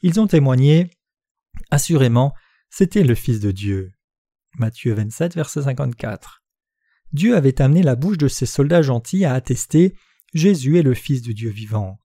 ils 0.03 0.21
ont 0.21 0.27
témoigné 0.27 0.91
Assurément, 1.71 2.35
c'était 2.69 3.05
le 3.05 3.15
Fils 3.15 3.41
de 3.41 3.51
Dieu. 3.51 3.93
Matthieu 4.59 4.93
27, 4.93 5.35
verset 5.35 5.63
54. 5.63 6.43
Dieu 7.13 7.37
avait 7.37 7.61
amené 7.61 7.83
la 7.83 7.97
bouche 7.97 8.19
de 8.19 8.29
ces 8.29 8.47
soldats 8.47 8.83
gentils 8.83 9.25
à 9.25 9.35
attester 9.35 9.95
Jésus 10.35 10.79
est 10.79 10.83
le 10.83 10.95
Fils 10.95 11.23
de 11.23 11.33
Dieu 11.33 11.51
vivant. 11.51 11.99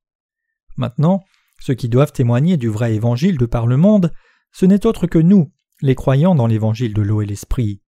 Maintenant, 0.78 1.24
ceux 1.60 1.74
qui 1.74 1.90
doivent 1.90 2.14
témoigner 2.14 2.58
du 2.58 2.70
vrai 2.70 2.96
évangile 2.96 3.38
de 3.38 3.46
par 3.46 3.68
le 3.68 3.78
monde, 3.78 4.12
ce 4.52 4.66
n'est 4.66 4.86
autre 4.86 5.08
que 5.08 5.20
nous, 5.20 5.52
les 5.82 5.96
croyants 5.96 6.36
dans 6.36 6.48
l'évangile 6.48 6.94
de 6.94 7.02
l'eau 7.02 7.22
et 7.22 7.26
l'esprit. 7.26 7.82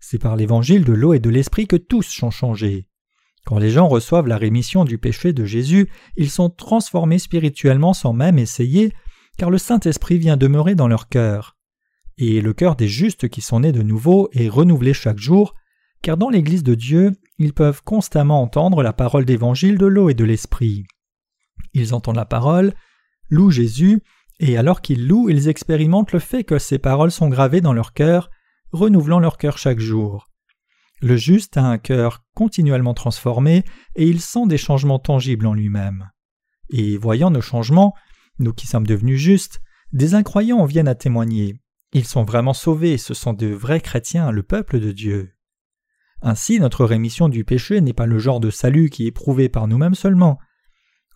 C'est 0.00 0.18
par 0.18 0.36
l'évangile 0.36 0.84
de 0.84 0.92
l'eau 0.92 1.14
et 1.14 1.18
de 1.18 1.30
l'esprit 1.30 1.66
que 1.66 1.76
tous 1.76 2.02
sont 2.02 2.30
changés. 2.30 2.88
Quand 3.46 3.58
les 3.58 3.70
gens 3.70 3.88
reçoivent 3.88 4.26
la 4.26 4.38
rémission 4.38 4.84
du 4.84 4.98
péché 4.98 5.32
de 5.32 5.44
Jésus, 5.44 5.88
ils 6.16 6.30
sont 6.30 6.50
transformés 6.50 7.18
spirituellement 7.18 7.94
sans 7.94 8.12
même 8.12 8.38
essayer, 8.38 8.92
car 9.38 9.50
le 9.50 9.58
Saint-Esprit 9.58 10.18
vient 10.18 10.36
demeurer 10.36 10.74
dans 10.74 10.88
leur 10.88 11.08
cœur. 11.08 11.56
Et 12.18 12.40
le 12.40 12.52
cœur 12.52 12.76
des 12.76 12.88
justes 12.88 13.28
qui 13.28 13.40
sont 13.40 13.60
nés 13.60 13.72
de 13.72 13.82
nouveau 13.82 14.28
est 14.32 14.48
renouvelé 14.48 14.94
chaque 14.94 15.18
jour, 15.18 15.54
car 16.06 16.16
dans 16.16 16.30
l'Église 16.30 16.62
de 16.62 16.76
Dieu, 16.76 17.10
ils 17.36 17.52
peuvent 17.52 17.82
constamment 17.82 18.40
entendre 18.40 18.84
la 18.84 18.92
parole 18.92 19.24
d'évangile 19.24 19.76
de 19.76 19.86
l'eau 19.86 20.08
et 20.08 20.14
de 20.14 20.22
l'esprit. 20.22 20.86
Ils 21.74 21.94
entendent 21.94 22.14
la 22.14 22.24
parole, 22.24 22.74
louent 23.28 23.50
Jésus, 23.50 24.00
et 24.38 24.56
alors 24.56 24.82
qu'ils 24.82 25.08
louent, 25.08 25.28
ils 25.30 25.48
expérimentent 25.48 26.12
le 26.12 26.20
fait 26.20 26.44
que 26.44 26.60
ces 26.60 26.78
paroles 26.78 27.10
sont 27.10 27.28
gravées 27.28 27.60
dans 27.60 27.72
leur 27.72 27.92
cœur, 27.92 28.30
renouvelant 28.70 29.18
leur 29.18 29.36
cœur 29.36 29.58
chaque 29.58 29.80
jour. 29.80 30.30
Le 31.02 31.16
juste 31.16 31.56
a 31.56 31.64
un 31.64 31.76
cœur 31.76 32.22
continuellement 32.36 32.94
transformé 32.94 33.64
et 33.96 34.06
il 34.06 34.20
sent 34.20 34.46
des 34.46 34.58
changements 34.58 35.00
tangibles 35.00 35.48
en 35.48 35.54
lui-même. 35.54 36.12
Et 36.70 36.96
voyant 36.98 37.32
nos 37.32 37.40
changements, 37.40 37.94
nous 38.38 38.52
qui 38.52 38.68
sommes 38.68 38.86
devenus 38.86 39.18
justes, 39.20 39.60
des 39.92 40.14
incroyants 40.14 40.66
viennent 40.66 40.86
à 40.86 40.94
témoigner. 40.94 41.60
Ils 41.92 42.06
sont 42.06 42.22
vraiment 42.22 42.54
sauvés, 42.54 42.96
ce 42.96 43.12
sont 43.12 43.32
de 43.32 43.48
vrais 43.48 43.80
chrétiens, 43.80 44.30
le 44.30 44.44
peuple 44.44 44.78
de 44.78 44.92
Dieu. 44.92 45.35
Ainsi, 46.22 46.58
notre 46.60 46.84
rémission 46.84 47.28
du 47.28 47.44
péché 47.44 47.80
n'est 47.80 47.92
pas 47.92 48.06
le 48.06 48.18
genre 48.18 48.40
de 48.40 48.50
salut 48.50 48.90
qui 48.90 49.06
est 49.06 49.12
prouvé 49.12 49.48
par 49.48 49.68
nous-mêmes 49.68 49.94
seulement. 49.94 50.38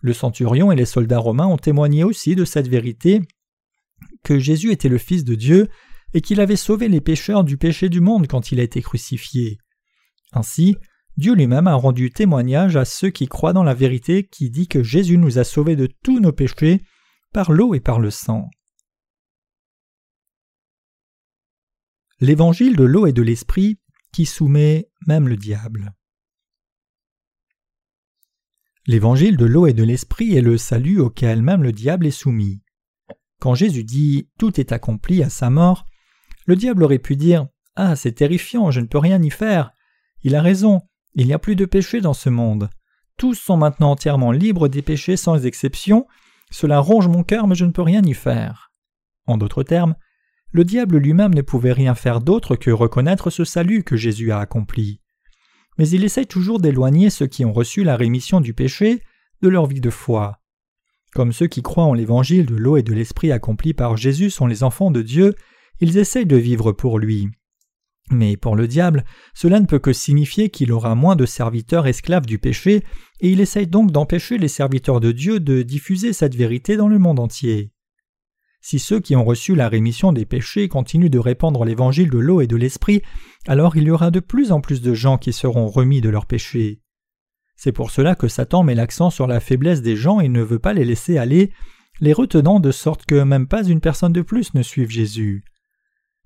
Le 0.01 0.13
centurion 0.13 0.71
et 0.71 0.75
les 0.75 0.85
soldats 0.85 1.19
romains 1.19 1.47
ont 1.47 1.57
témoigné 1.57 2.03
aussi 2.03 2.35
de 2.35 2.45
cette 2.45 2.67
vérité 2.67 3.21
que 4.23 4.39
Jésus 4.39 4.71
était 4.71 4.89
le 4.89 4.97
Fils 4.97 5.23
de 5.23 5.35
Dieu 5.35 5.69
et 6.13 6.21
qu'il 6.21 6.39
avait 6.41 6.55
sauvé 6.55 6.87
les 6.87 7.01
pécheurs 7.01 7.43
du 7.43 7.57
péché 7.57 7.89
du 7.89 8.01
monde 8.01 8.27
quand 8.27 8.51
il 8.51 8.59
a 8.59 8.63
été 8.63 8.81
crucifié. 8.81 9.57
Ainsi, 10.33 10.75
Dieu 11.17 11.33
lui-même 11.33 11.67
a 11.67 11.75
rendu 11.75 12.11
témoignage 12.11 12.75
à 12.75 12.85
ceux 12.85 13.09
qui 13.09 13.27
croient 13.27 13.53
dans 13.53 13.63
la 13.63 13.73
vérité 13.73 14.23
qui 14.23 14.49
dit 14.49 14.67
que 14.67 14.83
Jésus 14.83 15.17
nous 15.17 15.39
a 15.39 15.43
sauvés 15.43 15.75
de 15.75 15.87
tous 16.03 16.19
nos 16.19 16.31
péchés 16.31 16.81
par 17.33 17.51
l'eau 17.51 17.73
et 17.73 17.79
par 17.79 17.99
le 17.99 18.11
sang. 18.11 18.49
L'évangile 22.19 22.75
de 22.75 22.83
l'eau 22.83 23.07
et 23.07 23.13
de 23.13 23.21
l'esprit 23.21 23.79
qui 24.11 24.25
soumet 24.25 24.89
même 25.07 25.27
le 25.27 25.37
diable. 25.37 25.93
L'évangile 28.87 29.37
de 29.37 29.45
l'eau 29.45 29.67
et 29.67 29.73
de 29.73 29.83
l'esprit 29.83 30.35
est 30.35 30.41
le 30.41 30.57
salut 30.57 30.99
auquel 30.99 31.41
même 31.41 31.63
le 31.63 31.71
diable 31.71 32.07
est 32.07 32.11
soumis. 32.11 32.61
Quand 33.39 33.55
Jésus 33.55 33.83
dit 33.83 34.29
Tout 34.37 34.59
est 34.59 34.71
accompli 34.71 35.23
à 35.23 35.29
sa 35.29 35.49
mort, 35.49 35.85
le 36.45 36.55
diable 36.55 36.83
aurait 36.83 36.99
pu 36.99 37.15
dire 37.15 37.47
Ah, 37.75 37.95
c'est 37.95 38.13
terrifiant, 38.13 38.71
je 38.71 38.79
ne 38.79 38.87
peux 38.87 38.97
rien 38.97 39.21
y 39.21 39.29
faire. 39.29 39.71
Il 40.23 40.35
a 40.35 40.41
raison, 40.41 40.81
il 41.13 41.27
n'y 41.27 41.33
a 41.33 41.39
plus 41.39 41.55
de 41.55 41.65
péché 41.65 42.01
dans 42.01 42.13
ce 42.13 42.29
monde. 42.29 42.69
Tous 43.17 43.35
sont 43.35 43.57
maintenant 43.57 43.91
entièrement 43.91 44.31
libres 44.31 44.67
des 44.67 44.81
péchés 44.81 45.17
sans 45.17 45.45
exception. 45.45 46.07
Cela 46.49 46.79
ronge 46.79 47.07
mon 47.07 47.23
cœur, 47.23 47.47
mais 47.47 47.55
je 47.55 47.65
ne 47.65 47.71
peux 47.71 47.81
rien 47.81 48.01
y 48.03 48.13
faire. 48.13 48.71
En 49.27 49.37
d'autres 49.37 49.63
termes, 49.63 49.95
le 50.51 50.63
diable 50.63 50.97
lui-même 50.97 51.33
ne 51.33 51.41
pouvait 51.41 51.73
rien 51.73 51.95
faire 51.95 52.21
d'autre 52.21 52.55
que 52.55 52.71
reconnaître 52.71 53.29
ce 53.29 53.43
salut 53.43 53.83
que 53.83 53.95
Jésus 53.95 54.31
a 54.31 54.39
accompli. 54.39 55.01
Mais 55.77 55.87
il 55.89 56.03
essaye 56.03 56.27
toujours 56.27 56.59
d'éloigner 56.59 57.09
ceux 57.09 57.27
qui 57.27 57.45
ont 57.45 57.53
reçu 57.53 57.83
la 57.83 57.95
rémission 57.95 58.41
du 58.41 58.53
péché 58.53 59.01
de 59.41 59.49
leur 59.49 59.65
vie 59.65 59.81
de 59.81 59.89
foi. 59.89 60.41
Comme 61.13 61.33
ceux 61.33 61.47
qui 61.47 61.61
croient 61.61 61.85
en 61.85 61.93
l'évangile 61.93 62.45
de 62.45 62.55
l'eau 62.55 62.77
et 62.77 62.83
de 62.83 62.93
l'esprit 62.93 63.31
accompli 63.31 63.73
par 63.73 63.97
Jésus 63.97 64.29
sont 64.29 64.47
les 64.47 64.63
enfants 64.63 64.91
de 64.91 65.01
Dieu, 65.01 65.35
ils 65.79 65.97
essayent 65.97 66.25
de 66.25 66.37
vivre 66.37 66.71
pour 66.71 66.99
lui. 66.99 67.29
Mais 68.09 68.35
pour 68.35 68.55
le 68.55 68.67
diable, 68.67 69.05
cela 69.33 69.59
ne 69.59 69.65
peut 69.65 69.79
que 69.79 69.93
signifier 69.93 70.49
qu'il 70.49 70.71
aura 70.71 70.95
moins 70.95 71.15
de 71.15 71.25
serviteurs 71.25 71.87
esclaves 71.87 72.25
du 72.25 72.39
péché, 72.39 72.83
et 73.21 73.29
il 73.29 73.39
essaye 73.39 73.67
donc 73.67 73.91
d'empêcher 73.91 74.37
les 74.37 74.49
serviteurs 74.49 74.99
de 74.99 75.11
Dieu 75.11 75.39
de 75.39 75.61
diffuser 75.61 76.11
cette 76.11 76.35
vérité 76.35 76.75
dans 76.75 76.89
le 76.89 76.99
monde 76.99 77.19
entier. 77.19 77.71
Si 78.61 78.79
ceux 78.79 78.99
qui 78.99 79.15
ont 79.15 79.25
reçu 79.25 79.55
la 79.55 79.69
rémission 79.69 80.13
des 80.13 80.25
péchés 80.25 80.67
continuent 80.67 81.09
de 81.09 81.19
répandre 81.19 81.65
l'évangile 81.65 82.09
de 82.09 82.19
l'eau 82.19 82.41
et 82.41 82.47
de 82.47 82.55
l'esprit, 82.55 83.01
alors 83.47 83.75
il 83.75 83.83
y 83.83 83.91
aura 83.91 84.11
de 84.11 84.19
plus 84.19 84.51
en 84.51 84.61
plus 84.61 84.81
de 84.81 84.93
gens 84.93 85.17
qui 85.17 85.33
seront 85.33 85.67
remis 85.67 86.01
de 86.01 86.09
leurs 86.09 86.27
péchés. 86.27 86.81
C'est 87.55 87.71
pour 87.71 87.91
cela 87.91 88.15
que 88.15 88.27
Satan 88.27 88.63
met 88.63 88.75
l'accent 88.75 89.09
sur 89.09 89.27
la 89.27 89.39
faiblesse 89.39 89.81
des 89.81 89.95
gens 89.95 90.19
et 90.19 90.29
ne 90.29 90.41
veut 90.41 90.59
pas 90.59 90.73
les 90.73 90.85
laisser 90.85 91.17
aller, 91.17 91.51
les 91.99 92.13
retenant 92.13 92.59
de 92.59 92.71
sorte 92.71 93.05
que 93.05 93.23
même 93.23 93.47
pas 93.47 93.63
une 93.63 93.81
personne 93.81 94.13
de 94.13 94.21
plus 94.21 94.53
ne 94.53 94.61
suive 94.61 94.89
Jésus 94.89 95.43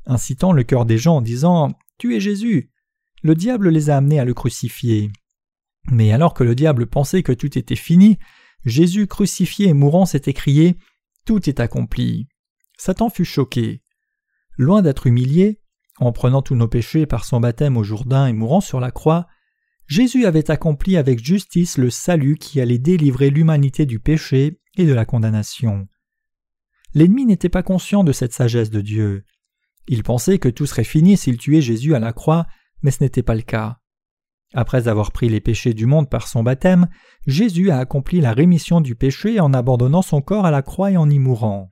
incitant 0.08 0.52
le 0.52 0.64
cœur 0.64 0.86
des 0.86 0.98
gens 0.98 1.18
en 1.18 1.22
disant 1.22 1.72
Tu 1.98 2.16
es 2.16 2.20
Jésus. 2.20 2.72
Le 3.24 3.36
diable 3.36 3.70
les 3.70 3.90
a 3.90 3.98
amenés 3.98 4.20
à 4.20 4.26
le 4.26 4.34
crucifier. 4.34 5.12
Mais 5.92 6.12
alors 6.12 6.34
que 6.34 6.44
le 6.44 6.56
diable 6.56 6.88
pensait 6.88 7.24
que 7.24 7.32
tout 7.32 7.58
était 7.58 7.76
fini, 7.76 8.18
Jésus 8.66 9.08
crucifié 9.08 9.68
et 9.68 9.74
mourant 9.74 10.06
s'est 10.06 10.24
écrié 10.26 10.78
Tout 11.26 11.50
est 11.50 11.60
accompli. 11.60 12.28
Satan 12.78 13.10
fut 13.10 13.26
choqué. 13.26 13.82
Loin 14.58 14.82
d'être 14.82 15.08
humilié, 15.08 15.60
en 15.98 16.12
prenant 16.12 16.42
tous 16.42 16.56
nos 16.56 16.68
péchés 16.68 17.06
par 17.06 17.26
son 17.26 17.40
baptême 17.40 17.78
au 17.78 17.84
Jourdain 17.84 18.28
et 18.28 18.34
mourant 18.34 18.62
sur 18.62 18.80
la 18.80 18.92
croix, 18.92 19.28
Jésus 19.88 20.26
avait 20.26 20.52
accompli 20.52 20.98
avec 20.98 21.24
justice 21.24 21.78
le 21.78 21.90
salut 21.90 22.38
qui 22.38 22.62
allait 22.62 22.80
délivrer 22.80 23.30
l'humanité 23.30 23.86
du 23.86 24.00
péché 24.00 24.60
et 24.78 24.86
de 24.86 24.94
la 24.94 25.06
condamnation. 25.06 25.88
L'ennemi 26.94 27.26
n'était 27.26 27.50
pas 27.50 27.64
conscient 27.64 28.04
de 28.04 28.12
cette 28.12 28.34
sagesse 28.34 28.70
de 28.70 28.82
Dieu. 28.82 29.26
Il 29.88 30.04
pensait 30.04 30.40
que 30.40 30.50
tout 30.50 30.66
serait 30.66 30.84
fini 30.84 31.18
s'il 31.18 31.38
tuait 31.38 31.62
Jésus 31.62 31.96
à 31.96 32.00
la 32.00 32.14
croix, 32.14 32.46
mais 32.82 32.92
ce 32.92 33.04
n'était 33.04 33.24
pas 33.24 33.36
le 33.36 33.42
cas. 33.42 33.80
Après 34.54 34.88
avoir 34.88 35.12
pris 35.12 35.30
les 35.30 35.42
péchés 35.42 35.74
du 35.74 35.86
monde 35.86 36.10
par 36.10 36.28
son 36.28 36.44
baptême, 36.44 36.88
Jésus 37.28 37.72
a 37.72 37.80
accompli 37.80 38.22
la 38.22 38.34
rémission 38.34 38.80
du 38.80 38.96
péché 38.96 39.40
en 39.40 39.54
abandonnant 39.54 40.02
son 40.02 40.22
corps 40.22 40.46
à 40.46 40.52
la 40.52 40.62
croix 40.62 40.92
et 40.92 40.98
en 40.98 41.10
y 41.10 41.20
mourant. 41.20 41.70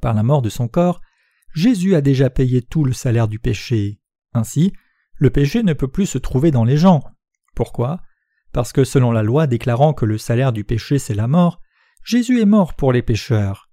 Par 0.00 0.14
la 0.14 0.22
mort 0.22 0.42
de 0.42 0.48
son 0.48 0.68
corps, 0.68 1.00
Jésus 1.54 1.94
a 1.94 2.00
déjà 2.00 2.30
payé 2.30 2.62
tout 2.62 2.84
le 2.84 2.92
salaire 2.92 3.28
du 3.28 3.38
péché. 3.38 4.00
Ainsi, 4.32 4.72
le 5.16 5.30
péché 5.30 5.62
ne 5.62 5.74
peut 5.74 5.88
plus 5.88 6.06
se 6.06 6.18
trouver 6.18 6.50
dans 6.50 6.64
les 6.64 6.76
gens. 6.76 7.02
Pourquoi? 7.54 8.00
Parce 8.52 8.72
que 8.72 8.84
selon 8.84 9.12
la 9.12 9.22
loi 9.22 9.46
déclarant 9.46 9.92
que 9.92 10.06
le 10.06 10.18
salaire 10.18 10.52
du 10.52 10.64
péché 10.64 10.98
c'est 10.98 11.14
la 11.14 11.28
mort, 11.28 11.60
Jésus 12.04 12.40
est 12.40 12.46
mort 12.46 12.74
pour 12.74 12.92
les 12.92 13.02
pécheurs. 13.02 13.68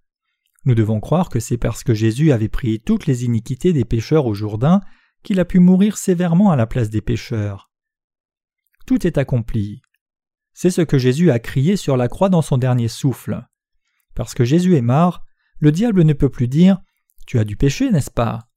Nous 0.66 0.76
devons 0.76 1.00
croire 1.00 1.30
que 1.30 1.40
c'est 1.40 1.58
parce 1.58 1.84
que 1.84 1.94
Jésus 1.94 2.32
avait 2.32 2.50
pris 2.50 2.82
toutes 2.82 3.08
les 3.08 3.24
iniquités 3.24 3.74
des 3.74 3.86
pécheurs 3.86 4.26
au 4.26 4.34
Jourdain 4.34 4.82
qu'il 5.24 5.40
a 5.40 5.46
pu 5.46 5.60
mourir 5.60 5.98
sévèrement 5.98 6.52
à 6.52 6.56
la 6.56 6.68
place 6.68 6.90
des 6.90 7.02
pécheurs. 7.02 7.69
Tout 8.90 9.06
est 9.06 9.20
accompli. 9.20 9.84
C'est 10.52 10.72
ce 10.72 10.82
que 10.82 10.98
Jésus 10.98 11.30
a 11.30 11.38
crié 11.38 11.78
sur 11.78 11.96
la 11.96 12.08
croix 12.08 12.30
dans 12.30 12.42
son 12.42 12.58
dernier 12.58 12.88
souffle. 12.88 13.46
Parce 14.16 14.34
que 14.34 14.44
Jésus 14.44 14.76
est 14.78 14.82
mort, 14.82 15.24
le 15.60 15.72
diable 15.72 16.02
ne 16.02 16.14
peut 16.14 16.32
plus 16.32 16.48
dire 16.48 16.82
Tu 17.28 17.38
as 17.38 17.44
du 17.44 17.56
péché, 17.56 17.92
n'est-ce 17.92 18.10
pas? 18.10 18.50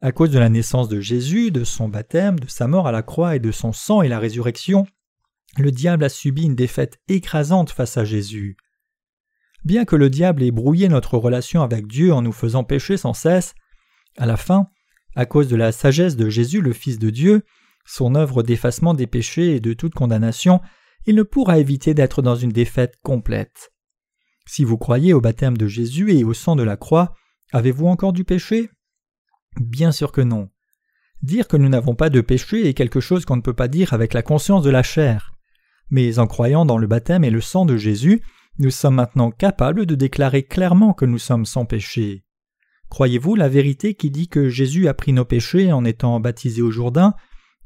À 0.00 0.12
cause 0.12 0.30
de 0.30 0.38
la 0.38 0.48
naissance 0.48 0.88
de 0.88 0.98
Jésus, 0.98 1.50
de 1.50 1.62
son 1.62 1.90
baptême, 1.90 2.38
de 2.38 2.48
sa 2.48 2.66
mort 2.68 2.88
à 2.88 2.90
la 2.90 3.02
croix 3.02 3.36
et 3.36 3.38
de 3.38 3.52
son 3.52 3.74
sang 3.74 4.00
et 4.00 4.08
la 4.08 4.18
résurrection, 4.18 4.86
le 5.58 5.70
diable 5.70 6.04
a 6.04 6.08
subi 6.08 6.44
une 6.44 6.56
défaite 6.56 6.98
écrasante 7.08 7.68
face 7.68 7.98
à 7.98 8.06
Jésus. 8.06 8.56
Bien 9.62 9.84
que 9.84 9.94
le 9.94 10.08
diable 10.08 10.42
ait 10.42 10.52
brouillé 10.52 10.88
notre 10.88 11.18
relation 11.18 11.60
avec 11.60 11.86
Dieu 11.86 12.14
en 12.14 12.22
nous 12.22 12.32
faisant 12.32 12.64
pécher 12.64 12.96
sans 12.96 13.12
cesse, 13.12 13.54
à 14.16 14.24
la 14.24 14.38
fin, 14.38 14.70
à 15.16 15.26
cause 15.26 15.48
de 15.48 15.56
la 15.56 15.70
sagesse 15.70 16.16
de 16.16 16.30
Jésus 16.30 16.62
le 16.62 16.72
Fils 16.72 16.98
de 16.98 17.10
Dieu, 17.10 17.44
son 17.86 18.14
œuvre 18.14 18.42
d'effacement 18.42 18.94
des 18.94 19.06
péchés 19.06 19.56
et 19.56 19.60
de 19.60 19.72
toute 19.72 19.94
condamnation, 19.94 20.60
il 21.06 21.14
ne 21.14 21.22
pourra 21.22 21.58
éviter 21.58 21.94
d'être 21.94 22.20
dans 22.20 22.36
une 22.36 22.50
défaite 22.50 22.96
complète. 23.02 23.72
Si 24.46 24.64
vous 24.64 24.76
croyez 24.76 25.12
au 25.12 25.20
baptême 25.20 25.56
de 25.56 25.66
Jésus 25.66 26.12
et 26.12 26.24
au 26.24 26.34
sang 26.34 26.56
de 26.56 26.62
la 26.62 26.76
croix, 26.76 27.14
avez-vous 27.52 27.86
encore 27.86 28.12
du 28.12 28.24
péché? 28.24 28.70
Bien 29.60 29.92
sûr 29.92 30.12
que 30.12 30.20
non. 30.20 30.50
Dire 31.22 31.48
que 31.48 31.56
nous 31.56 31.68
n'avons 31.68 31.94
pas 31.94 32.10
de 32.10 32.20
péché 32.20 32.68
est 32.68 32.74
quelque 32.74 33.00
chose 33.00 33.24
qu'on 33.24 33.36
ne 33.36 33.42
peut 33.42 33.54
pas 33.54 33.68
dire 33.68 33.92
avec 33.92 34.12
la 34.12 34.22
conscience 34.22 34.62
de 34.62 34.70
la 34.70 34.82
chair. 34.82 35.32
Mais 35.88 36.18
en 36.18 36.26
croyant 36.26 36.66
dans 36.66 36.78
le 36.78 36.86
baptême 36.86 37.24
et 37.24 37.30
le 37.30 37.40
sang 37.40 37.64
de 37.64 37.76
Jésus, 37.76 38.20
nous 38.58 38.70
sommes 38.70 38.96
maintenant 38.96 39.30
capables 39.30 39.86
de 39.86 39.94
déclarer 39.94 40.42
clairement 40.42 40.92
que 40.92 41.04
nous 41.04 41.18
sommes 41.18 41.46
sans 41.46 41.64
péché. 41.64 42.24
Croyez-vous 42.88 43.34
la 43.34 43.48
vérité 43.48 43.94
qui 43.94 44.10
dit 44.10 44.28
que 44.28 44.48
Jésus 44.48 44.88
a 44.88 44.94
pris 44.94 45.12
nos 45.12 45.24
péchés 45.24 45.72
en 45.72 45.84
étant 45.84 46.20
baptisé 46.20 46.62
au 46.62 46.70
Jourdain, 46.70 47.14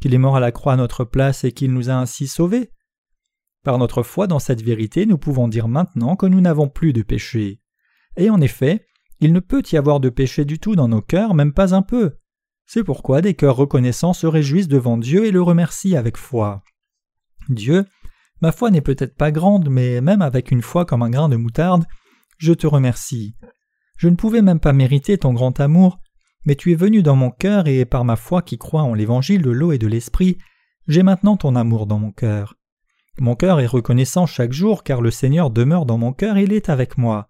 qu'il 0.00 0.14
est 0.14 0.18
mort 0.18 0.36
à 0.36 0.40
la 0.40 0.52
croix 0.52 0.72
à 0.72 0.76
notre 0.76 1.04
place 1.04 1.44
et 1.44 1.52
qu'il 1.52 1.72
nous 1.72 1.90
a 1.90 1.94
ainsi 1.94 2.26
sauvés 2.26 2.70
Par 3.64 3.78
notre 3.78 4.02
foi 4.02 4.26
dans 4.26 4.38
cette 4.38 4.62
vérité, 4.62 5.06
nous 5.06 5.18
pouvons 5.18 5.48
dire 5.48 5.68
maintenant 5.68 6.16
que 6.16 6.26
nous 6.26 6.40
n'avons 6.40 6.68
plus 6.68 6.92
de 6.92 7.02
péché. 7.02 7.60
Et 8.16 8.30
en 8.30 8.40
effet, 8.40 8.86
il 9.20 9.32
ne 9.32 9.40
peut 9.40 9.62
y 9.70 9.76
avoir 9.76 10.00
de 10.00 10.08
péché 10.08 10.44
du 10.44 10.58
tout 10.58 10.76
dans 10.76 10.88
nos 10.88 11.02
cœurs, 11.02 11.34
même 11.34 11.52
pas 11.52 11.74
un 11.74 11.82
peu. 11.82 12.16
C'est 12.66 12.84
pourquoi 12.84 13.20
des 13.20 13.34
cœurs 13.34 13.56
reconnaissants 13.56 14.12
se 14.12 14.26
réjouissent 14.26 14.68
devant 14.68 14.96
Dieu 14.96 15.26
et 15.26 15.30
le 15.30 15.42
remercient 15.42 15.96
avec 15.96 16.16
foi. 16.16 16.62
Dieu, 17.48 17.84
Ma 18.40 18.52
foi 18.52 18.70
n'est 18.70 18.80
peut-être 18.80 19.16
pas 19.16 19.32
grande, 19.32 19.68
mais 19.68 20.00
même 20.00 20.22
avec 20.22 20.50
une 20.50 20.62
foi 20.62 20.86
comme 20.86 21.02
un 21.02 21.10
grain 21.10 21.28
de 21.28 21.36
moutarde, 21.36 21.84
je 22.38 22.54
te 22.54 22.66
remercie. 22.66 23.36
Je 23.98 24.08
ne 24.08 24.16
pouvais 24.16 24.40
même 24.40 24.60
pas 24.60 24.72
mériter 24.72 25.18
ton 25.18 25.34
grand 25.34 25.60
amour, 25.60 25.98
mais 26.44 26.54
tu 26.54 26.72
es 26.72 26.74
venu 26.74 27.02
dans 27.02 27.16
mon 27.16 27.30
cœur 27.30 27.66
et 27.68 27.84
par 27.84 28.04
ma 28.04 28.16
foi 28.16 28.42
qui 28.42 28.58
croit 28.58 28.82
en 28.82 28.94
l'évangile 28.94 29.42
de 29.42 29.50
l'eau 29.50 29.72
et 29.72 29.78
de 29.78 29.86
l'esprit, 29.86 30.38
j'ai 30.88 31.02
maintenant 31.02 31.36
ton 31.36 31.54
amour 31.56 31.86
dans 31.86 31.98
mon 31.98 32.12
cœur. 32.12 32.56
Mon 33.18 33.36
cœur 33.36 33.60
est 33.60 33.66
reconnaissant 33.66 34.26
chaque 34.26 34.52
jour 34.52 34.82
car 34.82 35.00
le 35.02 35.10
Seigneur 35.10 35.50
demeure 35.50 35.84
dans 35.84 35.98
mon 35.98 36.12
cœur 36.12 36.36
et 36.36 36.44
il 36.44 36.52
est 36.52 36.68
avec 36.68 36.96
moi. 36.96 37.28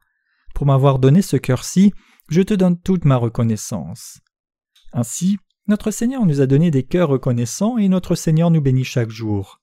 Pour 0.54 0.66
m'avoir 0.66 0.98
donné 0.98 1.22
ce 1.22 1.36
cœur-ci, 1.36 1.92
je 2.28 2.42
te 2.42 2.54
donne 2.54 2.80
toute 2.80 3.04
ma 3.04 3.16
reconnaissance. 3.16 4.20
Ainsi, 4.92 5.38
notre 5.66 5.90
Seigneur 5.90 6.26
nous 6.26 6.40
a 6.40 6.46
donné 6.46 6.70
des 6.70 6.84
cœurs 6.84 7.08
reconnaissants 7.08 7.78
et 7.78 7.88
notre 7.88 8.14
Seigneur 8.14 8.50
nous 8.50 8.61
bénit 8.61 8.84
chaque 8.84 9.11
jour. 9.11 9.61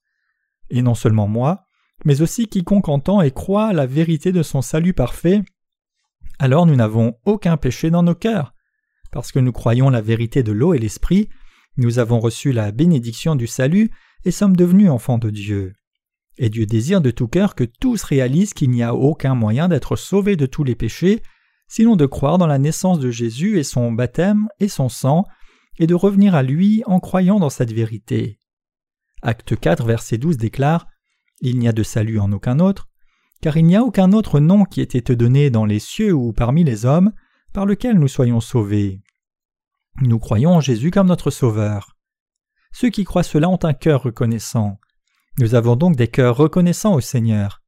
Et 0.70 0.82
non 0.82 0.95
seulement 0.95 1.28
moi, 1.28 1.64
mais 2.06 2.22
aussi 2.22 2.48
quiconque 2.48 2.89
entend 2.89 3.22
et 3.22 3.32
croit 3.32 3.68
à 3.68 3.74
la 3.74 3.86
vérité 3.86 4.32
de 4.32 4.43
son 4.43 4.62
salut 4.62 4.93
parfait, 4.93 5.41
alors 6.39 6.66
nous 6.66 6.76
n'avons 6.76 7.16
aucun 7.26 7.58
péché 7.58 7.89
dans 7.89 8.04
nos 8.04 8.16
cœurs. 8.16 8.54
Parce 9.12 9.32
que 9.32 9.39
nous 9.39 9.51
croyons 9.51 9.89
la 9.89 10.01
vérité 10.01 10.43
de 10.43 10.51
l'eau 10.51 10.74
et 10.74 10.80
l'esprit, 10.80 11.30
nous 11.78 11.99
avons 11.99 12.20
reçu 12.20 12.51
la 12.51 12.72
bénédiction 12.72 13.36
du 13.36 13.47
salut 13.47 13.91
et 14.26 14.32
sommes 14.32 14.55
devenus 14.55 14.89
enfants 14.89 15.18
de 15.18 15.30
Dieu. 15.30 15.74
Et 16.38 16.49
Dieu 16.49 16.66
désire 16.66 17.01
de 17.01 17.12
tout 17.12 17.28
cœur 17.28 17.55
que 17.55 17.64
tous 17.64 18.03
réalisent 18.03 18.53
qu'il 18.53 18.70
n'y 18.70 18.84
a 18.84 18.93
aucun 18.93 19.36
moyen 19.36 19.68
d'être 19.68 19.95
sauvé 19.95 20.36
de 20.36 20.45
tous 20.45 20.64
les 20.64 20.76
péchés, 20.76 21.22
sinon 21.68 21.95
de 21.95 22.05
croire 22.05 22.38
dans 22.38 22.47
la 22.47 22.60
naissance 22.60 22.99
de 22.99 23.10
Jésus 23.10 23.60
et 23.60 23.64
son 23.64 23.91
baptême 23.91 24.47
et 24.60 24.68
son 24.68 24.89
sang, 24.89 25.26
et 25.80 25.88
de 25.88 25.95
revenir 25.95 26.36
à 26.36 26.43
lui 26.43 26.84
en 26.86 26.99
croyant 26.99 27.39
dans 27.39 27.49
cette 27.49 27.74
vérité. 27.74 28.39
Acte 29.22 29.60
4, 29.60 29.86
verset 29.86 30.18
12 30.18 30.38
déclare 30.38 30.88
Il 31.41 31.60
n'y 31.60 31.68
a 31.68 31.74
de 31.74 31.84
salut 31.84 32.20
en 32.20 32.32
aucun 32.32 32.60
autre, 32.60 32.88
car 33.41 33.58
il 33.58 33.66
n'y 33.66 33.76
a 33.76 33.84
aucun 33.84 34.14
autre 34.14 34.39
nom 34.39 34.64
qui 34.64 34.82
ait 34.82 34.84
été 34.84 35.16
donné 35.16 35.49
dans 35.49 35.66
les 35.66 35.80
cieux 35.80 36.14
ou 36.14 36.34
parmi 36.34 36.64
les 36.64 36.86
hommes 36.86 37.12
par 37.58 37.66
lequel 37.66 37.97
nous 37.97 38.08
soyons 38.08 38.39
sauvés. 38.39 39.01
Nous 40.01 40.20
croyons 40.20 40.51
en 40.51 40.62
Jésus 40.62 40.91
comme 40.91 41.08
notre 41.08 41.32
Sauveur. 41.32 41.97
Ceux 42.72 42.91
qui 42.91 43.03
croient 43.03 43.24
cela 43.24 43.49
ont 43.49 43.58
un 43.64 43.74
cœur 43.74 44.03
reconnaissant. 44.03 44.80
Nous 45.39 45.55
avons 45.55 45.76
donc 45.76 45.95
des 45.95 46.08
cœurs 46.08 46.38
reconnaissants 46.38 46.93
au 46.93 47.01
Seigneur. 47.01 47.64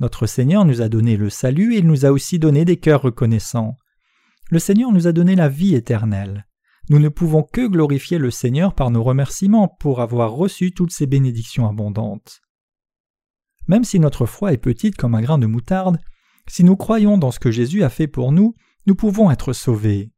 Notre 0.00 0.26
Seigneur 0.26 0.64
nous 0.64 0.82
a 0.82 0.88
donné 0.88 1.16
le 1.16 1.30
salut 1.30 1.76
et 1.76 1.78
il 1.78 1.86
nous 1.86 2.04
a 2.04 2.10
aussi 2.10 2.40
donné 2.40 2.64
des 2.64 2.78
cœurs 2.78 3.02
reconnaissants. 3.02 3.76
Le 4.50 4.58
Seigneur 4.58 4.90
nous 4.90 5.06
a 5.06 5.12
donné 5.12 5.36
la 5.36 5.48
vie 5.48 5.76
éternelle. 5.76 6.48
Nous 6.90 6.98
ne 6.98 7.08
pouvons 7.08 7.44
que 7.44 7.64
glorifier 7.64 8.18
le 8.18 8.32
Seigneur 8.32 8.74
par 8.74 8.90
nos 8.90 9.04
remerciements 9.04 9.68
pour 9.68 10.00
avoir 10.00 10.32
reçu 10.32 10.72
toutes 10.72 10.92
ces 10.92 11.06
bénédictions 11.06 11.68
abondantes. 11.68 12.40
Même 13.68 13.84
si 13.84 14.00
notre 14.00 14.26
foi 14.26 14.52
est 14.52 14.58
petite 14.58 14.96
comme 14.96 15.14
un 15.14 15.22
grain 15.22 15.38
de 15.38 15.46
moutarde, 15.46 16.00
si 16.48 16.64
nous 16.64 16.74
croyons 16.74 17.18
dans 17.18 17.30
ce 17.30 17.38
que 17.38 17.52
Jésus 17.52 17.84
a 17.84 17.88
fait 17.88 18.08
pour 18.08 18.32
nous, 18.32 18.54
nous 18.88 18.94
pouvons 18.94 19.30
être 19.30 19.52
sauvés. 19.52 20.10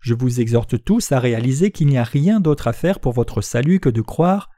Je 0.00 0.12
vous 0.12 0.40
exhorte 0.40 0.82
tous 0.82 1.12
à 1.12 1.20
réaliser 1.20 1.70
qu'il 1.70 1.86
n'y 1.86 1.98
a 1.98 2.02
rien 2.02 2.40
d'autre 2.40 2.66
à 2.66 2.72
faire 2.72 2.98
pour 2.98 3.12
votre 3.12 3.40
salut 3.42 3.78
que 3.78 3.88
de 3.88 4.00
croire 4.00 4.50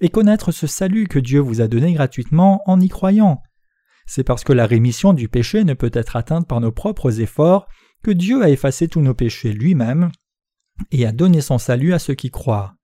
et 0.00 0.08
connaître 0.08 0.52
ce 0.52 0.68
salut 0.68 1.08
que 1.08 1.18
Dieu 1.18 1.40
vous 1.40 1.60
a 1.60 1.66
donné 1.66 1.94
gratuitement 1.94 2.62
en 2.66 2.80
y 2.80 2.88
croyant. 2.88 3.42
C'est 4.06 4.22
parce 4.22 4.44
que 4.44 4.52
la 4.52 4.66
rémission 4.66 5.14
du 5.14 5.28
péché 5.28 5.64
ne 5.64 5.74
peut 5.74 5.90
être 5.92 6.14
atteinte 6.14 6.46
par 6.46 6.60
nos 6.60 6.70
propres 6.70 7.20
efforts 7.20 7.66
que 8.04 8.12
Dieu 8.12 8.40
a 8.44 8.50
effacé 8.50 8.86
tous 8.86 9.00
nos 9.00 9.14
péchés 9.14 9.52
lui-même 9.52 10.12
et 10.92 11.06
a 11.06 11.10
donné 11.10 11.40
son 11.40 11.58
salut 11.58 11.92
à 11.92 11.98
ceux 11.98 12.14
qui 12.14 12.30
croient. 12.30 12.76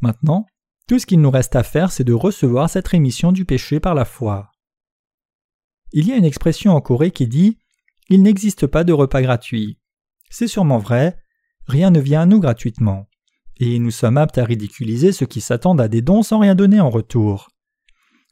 Maintenant, 0.00 0.46
tout 0.88 0.98
ce 0.98 1.06
qu'il 1.06 1.20
nous 1.20 1.30
reste 1.30 1.54
à 1.54 1.62
faire, 1.62 1.92
c'est 1.92 2.02
de 2.02 2.12
recevoir 2.12 2.68
cette 2.68 2.88
rémission 2.88 3.30
du 3.30 3.44
péché 3.44 3.78
par 3.78 3.94
la 3.94 4.04
foi. 4.04 4.50
Il 5.92 6.08
y 6.08 6.12
a 6.12 6.16
une 6.16 6.24
expression 6.24 6.72
en 6.72 6.80
Corée 6.80 7.12
qui 7.12 7.28
dit 7.28 7.56
Il 8.08 8.22
n'existe 8.22 8.66
pas 8.66 8.84
de 8.84 8.92
repas 8.92 9.22
gratuit. 9.22 9.78
C'est 10.30 10.48
sûrement 10.48 10.78
vrai, 10.78 11.18
rien 11.66 11.90
ne 11.90 12.00
vient 12.00 12.22
à 12.22 12.26
nous 12.26 12.40
gratuitement, 12.40 13.08
et 13.58 13.78
nous 13.78 13.90
sommes 13.90 14.16
aptes 14.16 14.38
à 14.38 14.44
ridiculiser 14.44 15.12
ceux 15.12 15.26
qui 15.26 15.40
s'attendent 15.40 15.80
à 15.80 15.88
des 15.88 16.02
dons 16.02 16.22
sans 16.22 16.38
rien 16.38 16.54
donner 16.54 16.80
en 16.80 16.90
retour. 16.90 17.50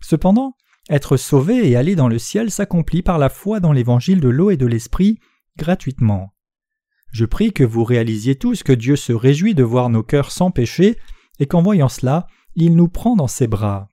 Cependant, 0.01 0.55
être 0.89 1.16
sauvé 1.16 1.68
et 1.68 1.77
aller 1.77 1.97
dans 1.97 2.09
le 2.09 2.18
ciel 2.18 2.51
s'accomplit 2.51 3.03
par 3.03 3.18
la 3.18 3.29
foi 3.29 3.61
dans 3.61 3.72
l'évangile 3.72 4.20
de 4.20 4.29
l'eau 4.29 4.51
et 4.51 4.57
de 4.57 4.66
l'esprit 4.66 5.18
gratuitement. 5.59 6.33
Je 7.12 7.24
prie 7.24 7.53
que 7.53 7.64
vous 7.64 7.85
réalisiez 7.85 8.37
tous 8.37 8.62
que 8.62 8.72
Dieu 8.72 8.97
se 8.97 9.12
réjouit 9.12 9.55
de 9.55 9.62
voir 9.62 9.89
nos 9.89 10.03
cœurs 10.03 10.31
sans 10.31 10.51
péché 10.51 10.99
et 11.39 11.47
qu'en 11.47 11.62
voyant 11.62 11.89
cela, 11.89 12.27
il 12.55 12.77
nous 12.77 12.89
prend 12.89 13.16
dans 13.16 13.27
ses 13.27 13.47
bras. 13.47 13.89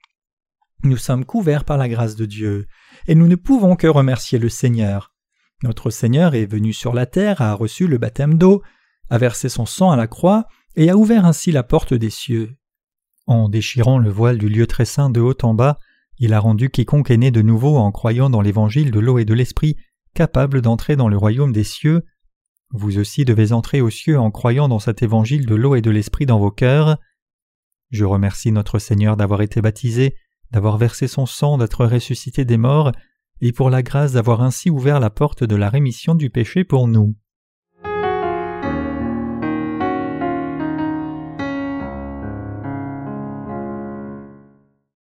Nous 0.84 0.98
sommes 0.98 1.26
couverts 1.26 1.66
par 1.66 1.78
la 1.78 1.88
grâce 1.88 2.16
de 2.16 2.26
Dieu, 2.26 2.68
et 3.08 3.16
nous 3.16 3.28
ne 3.28 3.36
pouvons 3.36 3.76
que 3.76 3.88
remercier 3.88 4.38
le 4.40 4.50
Seigneur. 4.50 5.13
Notre 5.64 5.90
Seigneur 5.90 6.36
est 6.36 6.46
venu 6.46 6.74
sur 6.74 6.94
la 6.94 7.06
terre, 7.06 7.42
a 7.42 7.54
reçu 7.54 7.88
le 7.88 7.98
baptême 7.98 8.38
d'eau, 8.38 8.62
a 9.10 9.18
versé 9.18 9.48
son 9.48 9.66
sang 9.66 9.92
à 9.92 9.96
la 9.96 10.08
croix, 10.08 10.46
et 10.76 10.90
a 10.90 10.98
ouvert 10.98 11.26
ainsi 11.26 11.54
la 11.54 11.64
porte 11.64 11.94
des 11.94 12.10
cieux. 12.10 12.58
En 13.28 13.48
déchirant 13.48 13.98
le 13.98 14.10
voile 14.10 14.38
du 14.38 14.50
lieu 14.50 14.68
très 14.68 14.84
saint 14.84 15.10
de 15.10 15.22
haut 15.22 15.38
en 15.42 15.54
bas, 15.54 15.80
il 16.20 16.34
a 16.34 16.40
rendu 16.42 16.70
quiconque 16.70 17.12
est 17.12 17.18
né 17.18 17.32
de 17.32 17.42
nouveau 17.42 17.78
en 17.78 17.92
croyant 17.94 18.30
dans 18.30 18.42
l'évangile 18.42 18.92
de 18.92 19.00
l'eau 19.00 19.18
et 19.18 19.26
de 19.26 19.34
l'esprit 19.34 19.78
capable 20.14 20.62
d'entrer 20.62 20.98
dans 20.98 21.08
le 21.08 21.18
royaume 21.18 21.54
des 21.54 21.64
cieux. 21.64 22.04
Vous 22.72 22.98
aussi 22.98 23.24
devez 23.24 23.54
entrer 23.54 23.80
aux 23.80 23.90
cieux 23.90 24.20
en 24.20 24.32
croyant 24.32 24.68
dans 24.68 24.80
cet 24.80 25.02
évangile 25.02 25.46
de 25.46 25.56
l'eau 25.56 25.76
et 25.76 25.82
de 25.82 25.92
l'esprit 25.92 26.26
dans 26.26 26.40
vos 26.40 26.52
cœurs. 26.52 26.98
Je 27.90 28.04
remercie 28.04 28.52
notre 28.52 28.80
Seigneur 28.80 29.16
d'avoir 29.16 29.42
été 29.42 29.62
baptisé, 29.62 30.18
d'avoir 30.52 30.78
versé 30.78 31.08
son 31.08 31.26
sang, 31.26 31.58
d'être 31.58 31.86
ressuscité 31.86 32.44
des 32.44 32.58
morts, 32.58 32.92
et 33.46 33.52
pour 33.52 33.70
la 33.70 33.84
grâce 33.84 34.14
d'avoir 34.14 34.42
ainsi 34.42 34.70
ouvert 34.70 35.02
la 35.02 35.10
porte 35.10 35.44
de 35.44 35.58
la 35.58 35.70
rémission 35.70 36.16
du 36.16 36.30
péché 36.30 36.64
pour 36.64 36.88
nous. 36.88 37.14